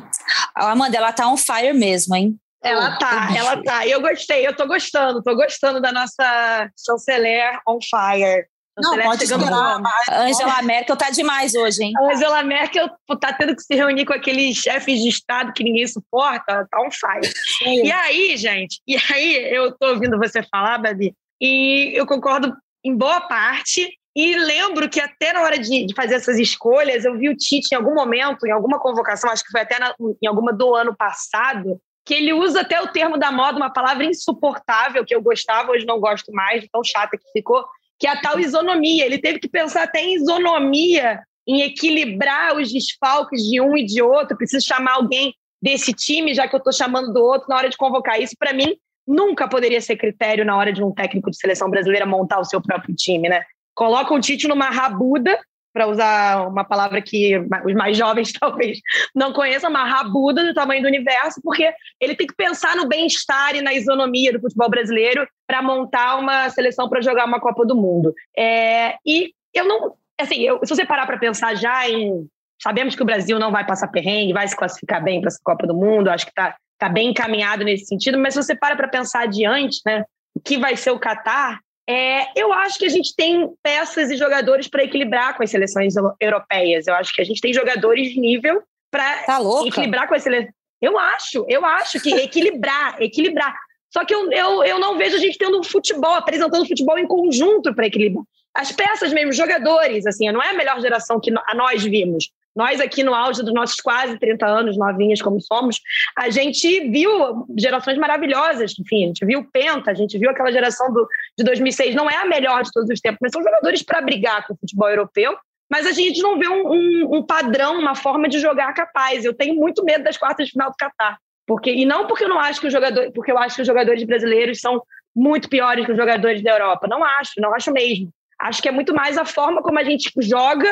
A 0.54 0.70
Amanda, 0.70 0.96
ela 0.96 1.12
tá 1.12 1.28
on 1.28 1.36
fire 1.36 1.72
mesmo, 1.72 2.14
hein? 2.14 2.38
Ela 2.62 2.96
tá, 2.96 3.28
ela 3.36 3.62
tá. 3.62 3.86
Eu 3.86 4.00
gostei, 4.00 4.46
eu 4.46 4.56
tô 4.56 4.66
gostando, 4.66 5.22
tô 5.22 5.36
gostando 5.36 5.80
da 5.80 5.92
nossa 5.92 6.70
chanceler 6.84 7.60
on 7.68 7.78
fire. 7.80 8.46
Não, 8.78 8.98
pode 8.98 9.24
esperar. 9.24 9.80
Angela 10.10 10.60
Merkel 10.62 10.96
tá 10.96 11.08
demais 11.08 11.54
hoje, 11.54 11.82
hein? 11.82 11.92
A 11.96 12.12
Angela 12.12 12.42
Merkel 12.42 12.88
tá 13.20 13.32
tendo 13.32 13.56
que 13.56 13.62
se 13.62 13.74
reunir 13.74 14.04
com 14.04 14.12
aqueles 14.12 14.56
chefes 14.56 15.00
de 15.00 15.08
Estado 15.08 15.52
que 15.54 15.64
ninguém 15.64 15.86
suporta, 15.86 16.66
tá 16.70 16.80
on 16.82 16.90
fire. 16.90 17.32
E 17.64 17.90
aí, 17.90 18.36
gente, 18.36 18.82
e 18.86 18.96
aí 19.10 19.54
eu 19.54 19.72
tô 19.78 19.90
ouvindo 19.90 20.18
você 20.18 20.42
falar, 20.42 20.78
Babi, 20.78 21.14
e 21.40 21.92
eu 21.94 22.06
concordo 22.06 22.54
em 22.86 22.96
boa 22.96 23.20
parte. 23.22 23.90
E 24.14 24.34
lembro 24.38 24.88
que 24.88 25.00
até 25.00 25.32
na 25.32 25.42
hora 25.42 25.58
de, 25.58 25.86
de, 25.86 25.94
fazer 25.94 26.14
essas 26.14 26.38
escolhas, 26.38 27.04
eu 27.04 27.18
vi 27.18 27.28
o 27.28 27.36
Tite 27.36 27.72
em 27.72 27.76
algum 27.76 27.94
momento, 27.94 28.46
em 28.46 28.50
alguma 28.50 28.78
convocação, 28.78 29.30
acho 29.30 29.44
que 29.44 29.50
foi 29.50 29.60
até 29.60 29.78
na, 29.78 29.94
em 30.22 30.26
alguma 30.26 30.54
do 30.54 30.74
ano 30.74 30.96
passado, 30.96 31.78
que 32.02 32.14
ele 32.14 32.32
usa 32.32 32.60
até 32.62 32.80
o 32.80 32.86
termo 32.88 33.18
da 33.18 33.30
moda, 33.30 33.58
uma 33.58 33.72
palavra 33.72 34.06
insuportável, 34.06 35.04
que 35.04 35.14
eu 35.14 35.20
gostava, 35.20 35.72
hoje 35.72 35.84
não 35.84 36.00
gosto 36.00 36.32
mais, 36.32 36.66
tão 36.72 36.82
chata 36.82 37.18
que 37.18 37.30
ficou, 37.32 37.62
que 37.98 38.06
é 38.06 38.10
a 38.10 38.20
tal 38.20 38.38
isonomia. 38.38 39.04
Ele 39.04 39.18
teve 39.18 39.38
que 39.38 39.48
pensar 39.48 39.82
até 39.82 40.00
em 40.00 40.14
isonomia, 40.14 41.20
em 41.46 41.62
equilibrar 41.62 42.56
os 42.56 42.72
desfalques 42.72 43.42
de 43.42 43.60
um 43.60 43.76
e 43.76 43.84
de 43.84 44.00
outro. 44.00 44.36
Preciso 44.36 44.64
chamar 44.64 44.94
alguém 44.94 45.34
desse 45.60 45.92
time, 45.92 46.32
já 46.32 46.48
que 46.48 46.54
eu 46.54 46.58
estou 46.58 46.72
chamando 46.72 47.12
do 47.12 47.22
outro, 47.22 47.48
na 47.48 47.56
hora 47.56 47.68
de 47.68 47.76
convocar. 47.76 48.20
Isso, 48.20 48.34
para 48.38 48.54
mim, 48.54 48.76
nunca 49.06 49.48
poderia 49.48 49.80
ser 49.80 49.96
critério 49.96 50.44
na 50.44 50.56
hora 50.56 50.72
de 50.72 50.82
um 50.82 50.92
técnico 50.92 51.30
de 51.30 51.38
seleção 51.38 51.70
brasileira 51.70 52.06
montar 52.06 52.40
o 52.40 52.44
seu 52.44 52.60
próprio 52.60 52.94
time, 52.94 53.28
né? 53.28 53.44
Coloca 53.74 54.12
o 54.12 54.20
Tite 54.20 54.48
numa 54.48 54.70
rabuda, 54.70 55.38
para 55.76 55.88
usar 55.88 56.48
uma 56.48 56.64
palavra 56.64 57.02
que 57.02 57.36
os 57.66 57.74
mais 57.74 57.98
jovens 57.98 58.32
talvez 58.40 58.78
não 59.14 59.34
conheçam, 59.34 59.68
uma 59.68 59.84
rabuda 59.84 60.42
do 60.42 60.54
tamanho 60.54 60.80
do 60.80 60.88
universo, 60.88 61.38
porque 61.42 61.70
ele 62.00 62.16
tem 62.16 62.26
que 62.26 62.34
pensar 62.34 62.74
no 62.74 62.88
bem-estar 62.88 63.54
e 63.54 63.60
na 63.60 63.74
isonomia 63.74 64.32
do 64.32 64.40
futebol 64.40 64.70
brasileiro 64.70 65.28
para 65.46 65.60
montar 65.60 66.16
uma 66.16 66.48
seleção 66.48 66.88
para 66.88 67.02
jogar 67.02 67.26
uma 67.26 67.38
Copa 67.38 67.66
do 67.66 67.76
Mundo. 67.76 68.14
É, 68.34 68.94
e 69.04 69.34
eu 69.52 69.66
não. 69.66 69.92
Assim, 70.18 70.40
eu, 70.40 70.60
se 70.64 70.74
você 70.74 70.86
parar 70.86 71.04
para 71.04 71.18
pensar 71.18 71.54
já 71.54 71.86
em. 71.86 72.26
Sabemos 72.62 72.94
que 72.96 73.02
o 73.02 73.06
Brasil 73.06 73.38
não 73.38 73.52
vai 73.52 73.66
passar 73.66 73.88
perrengue, 73.88 74.32
vai 74.32 74.48
se 74.48 74.56
classificar 74.56 75.04
bem 75.04 75.20
para 75.20 75.28
essa 75.28 75.40
Copa 75.44 75.66
do 75.66 75.74
Mundo, 75.74 76.08
acho 76.08 76.24
que 76.24 76.32
está 76.32 76.56
tá 76.78 76.88
bem 76.88 77.10
encaminhado 77.10 77.64
nesse 77.64 77.86
sentido, 77.86 78.18
mas 78.18 78.34
se 78.34 78.42
você 78.42 78.54
para 78.54 78.76
para 78.76 78.88
pensar 78.88 79.22
adiante, 79.22 79.80
né, 79.84 80.04
o 80.34 80.40
que 80.40 80.58
vai 80.58 80.76
ser 80.76 80.90
o 80.90 80.98
Catar, 80.98 81.60
é, 81.88 82.26
eu 82.38 82.52
acho 82.52 82.78
que 82.78 82.84
a 82.84 82.90
gente 82.90 83.14
tem 83.14 83.48
peças 83.62 84.10
e 84.10 84.16
jogadores 84.16 84.66
para 84.66 84.82
equilibrar 84.82 85.36
com 85.36 85.42
as 85.44 85.50
seleções 85.50 85.94
europeias. 86.20 86.86
Eu 86.86 86.94
acho 86.94 87.14
que 87.14 87.22
a 87.22 87.24
gente 87.24 87.40
tem 87.40 87.54
jogadores 87.54 88.10
de 88.10 88.20
nível 88.20 88.62
para 88.90 89.22
tá 89.22 89.38
equilibrar 89.64 90.08
com 90.08 90.14
as 90.14 90.22
seleções. 90.22 90.52
Eu 90.82 90.98
acho, 90.98 91.46
eu 91.48 91.64
acho 91.64 92.00
que 92.00 92.12
equilibrar, 92.12 92.96
equilibrar. 93.00 93.56
Só 93.90 94.04
que 94.04 94.12
eu, 94.12 94.30
eu, 94.32 94.64
eu 94.64 94.78
não 94.78 94.98
vejo 94.98 95.16
a 95.16 95.20
gente 95.20 95.38
tendo 95.38 95.58
um 95.58 95.62
futebol, 95.62 96.14
apresentando 96.14 96.66
futebol 96.66 96.98
em 96.98 97.06
conjunto 97.06 97.74
para 97.74 97.86
equilibrar. 97.86 98.24
As 98.52 98.72
peças 98.72 99.12
mesmo, 99.12 99.32
jogadores, 99.32 100.06
assim, 100.06 100.30
não 100.32 100.42
é 100.42 100.50
a 100.50 100.54
melhor 100.54 100.80
geração 100.80 101.20
que 101.20 101.30
nós 101.30 101.82
vimos. 101.84 102.30
Nós 102.56 102.80
aqui 102.80 103.02
no 103.02 103.14
auge 103.14 103.42
dos 103.42 103.52
nossos 103.52 103.76
quase 103.76 104.18
30 104.18 104.46
anos, 104.46 104.78
novinhas 104.78 105.20
como 105.20 105.40
somos, 105.40 105.80
a 106.16 106.30
gente 106.30 106.88
viu 106.88 107.46
gerações 107.58 107.98
maravilhosas, 107.98 108.74
enfim, 108.78 109.04
a 109.04 109.06
gente 109.08 109.26
viu 109.26 109.40
o 109.40 109.50
Penta, 109.50 109.90
a 109.90 109.94
gente 109.94 110.18
viu 110.18 110.30
aquela 110.30 110.50
geração 110.50 110.92
do, 110.92 111.06
de 111.38 111.44
2006, 111.44 111.94
não 111.94 112.08
é 112.08 112.16
a 112.16 112.24
melhor 112.24 112.62
de 112.62 112.72
todos 112.72 112.88
os 112.88 113.00
tempos, 113.00 113.18
mas 113.20 113.32
são 113.32 113.42
jogadores 113.42 113.82
para 113.82 114.00
brigar 114.00 114.46
com 114.46 114.54
o 114.54 114.56
futebol 114.56 114.88
europeu, 114.88 115.36
mas 115.70 115.86
a 115.86 115.92
gente 115.92 116.22
não 116.22 116.38
vê 116.38 116.48
um, 116.48 116.66
um, 116.66 117.16
um, 117.16 117.22
padrão, 117.22 117.78
uma 117.78 117.94
forma 117.94 118.28
de 118.28 118.38
jogar 118.38 118.72
capaz. 118.72 119.24
Eu 119.24 119.34
tenho 119.34 119.54
muito 119.54 119.84
medo 119.84 120.04
das 120.04 120.16
quartas 120.16 120.46
de 120.46 120.52
final 120.52 120.70
do 120.70 120.76
Catar. 120.76 121.18
Porque, 121.46 121.70
e 121.70 121.84
não 121.84 122.06
porque 122.06 122.24
eu 122.24 122.28
não 122.28 122.38
acho 122.38 122.60
que 122.60 122.66
os 122.66 122.72
jogadores, 122.72 123.12
porque 123.12 123.30
eu 123.30 123.38
acho 123.38 123.56
que 123.56 123.62
os 123.62 123.66
jogadores 123.66 124.02
brasileiros 124.04 124.60
são 124.60 124.82
muito 125.14 125.48
piores 125.48 125.84
que 125.84 125.92
os 125.92 125.96
jogadores 125.96 126.42
da 126.42 126.52
Europa. 126.52 126.86
Não 126.86 127.02
acho, 127.02 127.32
não 127.38 127.54
acho 127.54 127.72
mesmo. 127.72 128.10
Acho 128.38 128.60
que 128.60 128.68
é 128.68 128.72
muito 128.72 128.94
mais 128.94 129.16
a 129.16 129.24
forma 129.24 129.62
como 129.62 129.78
a 129.78 129.84
gente 129.84 130.10
joga 130.18 130.68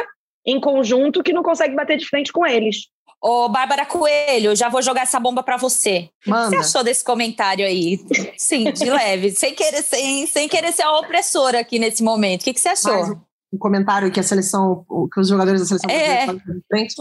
em 0.47 0.61
conjunto 0.61 1.23
que 1.23 1.33
não 1.33 1.43
consegue 1.43 1.75
bater 1.75 1.97
de 1.97 2.07
frente 2.07 2.33
com 2.33 2.47
eles. 2.47 2.89
Ô, 3.21 3.49
Bárbara 3.49 3.87
Coelho, 3.87 4.55
já 4.55 4.69
vou 4.69 4.83
jogar 4.83 5.03
essa 5.03 5.19
bomba 5.19 5.43
para 5.43 5.57
você. 5.57 6.11
Manda. 6.27 6.49
O 6.49 6.51
que 6.51 6.57
você 6.57 6.69
achou 6.69 6.85
desse 6.85 7.03
comentário 7.03 7.65
aí? 7.65 7.99
Sim, 8.37 8.71
de 8.71 8.91
leve, 8.91 9.31
sem 9.31 9.55
querer, 9.55 9.83
sem, 9.83 10.27
sem 10.27 10.47
querer 10.47 10.73
ser 10.73 10.83
a 10.83 10.99
opressora 10.99 11.59
aqui 11.59 11.79
nesse 11.79 12.03
momento. 12.03 12.43
O 12.43 12.45
que, 12.45 12.53
que 12.53 12.61
você 12.61 12.69
achou? 12.69 12.93
Mas, 12.93 13.17
um 13.51 13.59
comentário 13.59 14.11
que 14.11 14.21
a 14.21 14.23
seleção, 14.23 14.85
que 15.13 15.21
os 15.21 15.29
jogadores 15.29 15.61
da 15.61 15.67
seleção 15.67 15.89
é. 15.89 16.27
de 16.27 16.63
frente. 16.69 16.95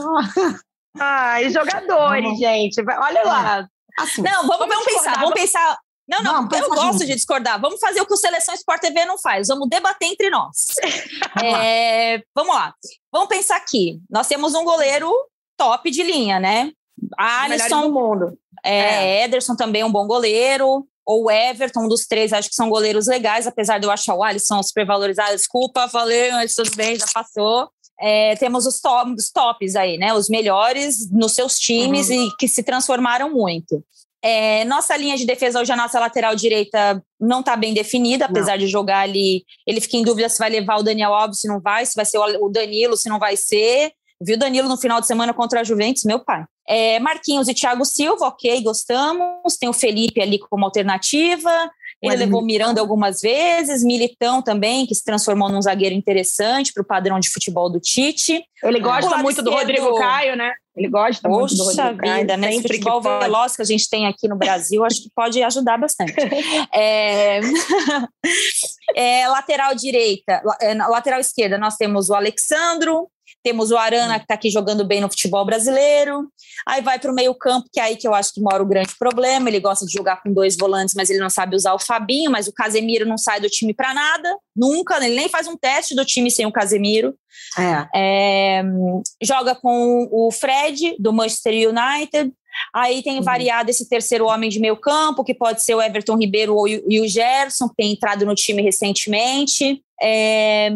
Ai, 0.97 1.49
jogadores, 1.49 2.23
vamos. 2.23 2.39
gente. 2.39 2.79
Olha 2.79 3.23
lá. 3.23 3.67
Assim, 3.99 4.21
não, 4.21 4.47
vamos, 4.47 4.67
vamos 4.67 4.85
pensar, 4.85 5.19
vamos 5.19 5.33
pensar. 5.33 5.77
Não, 6.07 6.21
não, 6.21 6.49
eu 6.51 6.69
gosto 6.69 6.93
junto. 6.93 7.05
de 7.05 7.15
discordar. 7.15 7.59
Vamos 7.59 7.79
fazer 7.79 8.01
o 8.01 8.05
que 8.05 8.13
o 8.13 8.17
Seleção 8.17 8.53
Sport 8.55 8.81
TV 8.81 9.05
não 9.05 9.17
faz. 9.17 9.47
Vamos 9.47 9.69
debater 9.69 10.09
entre 10.09 10.29
nós. 10.29 10.67
é, 11.41 12.21
vamos 12.35 12.53
lá. 12.53 12.73
Vamos 13.11 13.29
pensar 13.29 13.55
aqui. 13.55 13.99
Nós 14.09 14.27
temos 14.27 14.53
um 14.53 14.65
goleiro 14.65 15.11
top 15.57 15.89
de 15.89 16.03
linha, 16.03 16.39
né? 16.39 16.71
Alisson. 17.17 17.83
do 17.83 17.93
mundo. 17.93 18.37
É, 18.63 19.21
é. 19.21 19.23
Ederson 19.23 19.55
também 19.55 19.81
é 19.81 19.85
um 19.85 19.91
bom 19.91 20.05
goleiro. 20.05 20.85
Ou 21.05 21.29
Everton, 21.29 21.81
um 21.81 21.87
dos 21.87 22.05
três, 22.05 22.31
acho 22.31 22.49
que 22.49 22.55
são 22.55 22.69
goleiros 22.69 23.07
legais, 23.07 23.45
apesar 23.45 23.77
de 23.77 23.85
eu 23.85 23.91
achar 23.91 24.15
o 24.15 24.23
Alisson 24.23 24.63
super 24.63 24.85
valorizado. 24.85 25.35
Desculpa, 25.35 25.89
falei, 25.89 26.31
mas 26.31 26.55
tudo 26.55 26.73
bem, 26.75 26.97
já 26.97 27.05
passou. 27.13 27.69
É, 27.99 28.35
temos 28.37 28.65
os, 28.65 28.79
top, 28.79 29.11
os 29.11 29.29
tops 29.29 29.75
aí, 29.75 29.97
né? 29.97 30.13
Os 30.13 30.29
melhores 30.29 31.09
nos 31.11 31.33
seus 31.33 31.57
times 31.59 32.09
uhum. 32.09 32.27
e 32.27 32.35
que 32.37 32.47
se 32.47 32.63
transformaram 32.63 33.29
muito. 33.31 33.83
É, 34.25 34.63
nossa 34.63 34.95
linha 34.95 35.17
de 35.17 35.25
defesa 35.25 35.59
hoje, 35.59 35.71
a 35.73 35.75
nossa 35.75 35.99
lateral 35.99 36.33
direita 36.33 37.03
não 37.19 37.41
está 37.41 37.57
bem 37.57 37.73
definida, 37.73 38.25
apesar 38.25 38.53
não. 38.53 38.59
de 38.59 38.67
jogar 38.67 38.99
ali. 38.99 39.43
Ele 39.67 39.81
fica 39.81 39.97
em 39.97 40.03
dúvida 40.03 40.29
se 40.29 40.39
vai 40.39 40.49
levar 40.49 40.77
o 40.77 40.83
Daniel 40.83 41.13
Alves, 41.13 41.41
se 41.41 41.47
não 41.47 41.59
vai, 41.59 41.85
se 41.85 41.93
vai 41.93 42.05
ser 42.05 42.17
o 42.17 42.49
Danilo, 42.49 42.95
se 42.95 43.09
não 43.09 43.19
vai 43.19 43.35
ser. 43.35 43.91
Viu 44.21 44.37
o 44.37 44.39
Danilo 44.39 44.69
no 44.69 44.77
final 44.77 45.01
de 45.01 45.07
semana 45.07 45.33
contra 45.33 45.59
a 45.59 45.63
Juventus, 45.63 46.05
meu 46.05 46.19
pai. 46.19 46.45
É, 46.65 46.97
Marquinhos 46.99 47.49
e 47.49 47.53
Thiago 47.53 47.83
Silva, 47.83 48.27
ok, 48.27 48.63
gostamos. 48.63 49.57
Tem 49.59 49.67
o 49.67 49.73
Felipe 49.73 50.21
ali 50.21 50.39
como 50.39 50.63
alternativa. 50.63 51.69
Ele 52.03 52.17
levou 52.17 52.43
Miranda 52.43 52.81
algumas 52.81 53.21
vezes, 53.21 53.83
Militão 53.83 54.41
também, 54.41 54.85
que 54.85 54.93
se 54.93 55.03
transformou 55.03 55.49
num 55.49 55.61
zagueiro 55.61 55.95
interessante 55.95 56.73
para 56.73 56.81
o 56.81 56.85
padrão 56.85 57.19
de 57.19 57.29
futebol 57.29 57.69
do 57.69 57.79
Tite. 57.79 58.43
Ele 58.61 58.79
gosta 58.79 59.17
muito 59.17 59.41
do 59.41 59.51
Rodrigo 59.51 59.95
Caio, 59.95 60.35
né? 60.35 60.51
Ele 60.75 60.89
gosta 60.89 61.29
Poxa 61.29 61.55
muito 61.55 61.55
do 61.55 61.63
Rodrigo 61.63 62.01
vida, 62.01 62.27
Caio. 62.27 62.39
Nesse 62.39 62.61
futebol 62.63 63.01
que 63.01 63.19
veloz 63.19 63.55
que 63.55 63.61
a 63.61 63.65
gente 63.65 63.89
tem 63.89 64.07
aqui 64.07 64.27
no 64.27 64.35
Brasil, 64.35 64.83
acho 64.83 65.03
que 65.03 65.09
pode 65.15 65.41
ajudar 65.41 65.77
bastante. 65.77 66.13
é... 66.73 67.39
é, 68.95 69.27
lateral 69.27 69.73
direita, 69.75 70.41
é, 70.61 70.73
lateral 70.73 71.19
esquerda, 71.19 71.57
nós 71.57 71.75
temos 71.75 72.09
o 72.09 72.15
Alexandro, 72.15 73.07
temos 73.43 73.71
o 73.71 73.77
Arana, 73.77 74.17
que 74.17 74.23
está 74.23 74.35
aqui 74.35 74.49
jogando 74.49 74.85
bem 74.85 75.01
no 75.01 75.09
futebol 75.09 75.45
brasileiro. 75.45 76.27
Aí 76.65 76.81
vai 76.81 76.97
para 76.97 77.11
o 77.11 77.15
meio-campo, 77.15 77.67
que 77.71 77.79
é 77.79 77.83
aí 77.83 77.95
que 77.97 78.07
eu 78.07 78.13
acho 78.13 78.33
que 78.33 78.41
mora 78.41 78.63
o 78.63 78.65
grande 78.65 78.95
problema. 78.97 79.49
Ele 79.49 79.59
gosta 79.59 79.85
de 79.85 79.91
jogar 79.91 80.23
com 80.23 80.31
dois 80.31 80.55
volantes, 80.55 80.95
mas 80.95 81.09
ele 81.09 81.19
não 81.19 81.29
sabe 81.29 81.55
usar 81.55 81.73
o 81.73 81.79
Fabinho. 81.79 82.31
Mas 82.31 82.47
o 82.47 82.53
Casemiro 82.53 83.05
não 83.05 83.17
sai 83.17 83.41
do 83.41 83.49
time 83.49 83.73
para 83.73 83.93
nada, 83.93 84.35
nunca. 84.55 84.95
Ele 85.05 85.15
nem 85.15 85.27
faz 85.27 85.47
um 85.47 85.57
teste 85.57 85.93
do 85.93 86.05
time 86.05 86.31
sem 86.31 86.45
o 86.45 86.51
Casemiro. 86.51 87.13
É. 87.57 87.87
É, 87.95 88.63
joga 89.21 89.53
com 89.55 90.07
o 90.11 90.31
Fred, 90.31 90.95
do 90.97 91.11
Manchester 91.11 91.69
United. 91.69 92.31
Aí 92.73 93.01
tem 93.01 93.17
uhum. 93.17 93.23
variado 93.23 93.69
esse 93.69 93.89
terceiro 93.89 94.25
homem 94.27 94.49
de 94.49 94.59
meio 94.59 94.77
campo, 94.77 95.23
que 95.23 95.33
pode 95.33 95.63
ser 95.63 95.75
o 95.75 95.81
Everton 95.81 96.17
Ribeiro 96.17 96.55
ou 96.55 96.65
o 96.65 97.07
Gerson, 97.07 97.67
que 97.67 97.75
tem 97.75 97.91
entrado 97.91 98.25
no 98.25 98.35
time 98.35 98.61
recentemente. 98.61 99.81
É, 100.01 100.71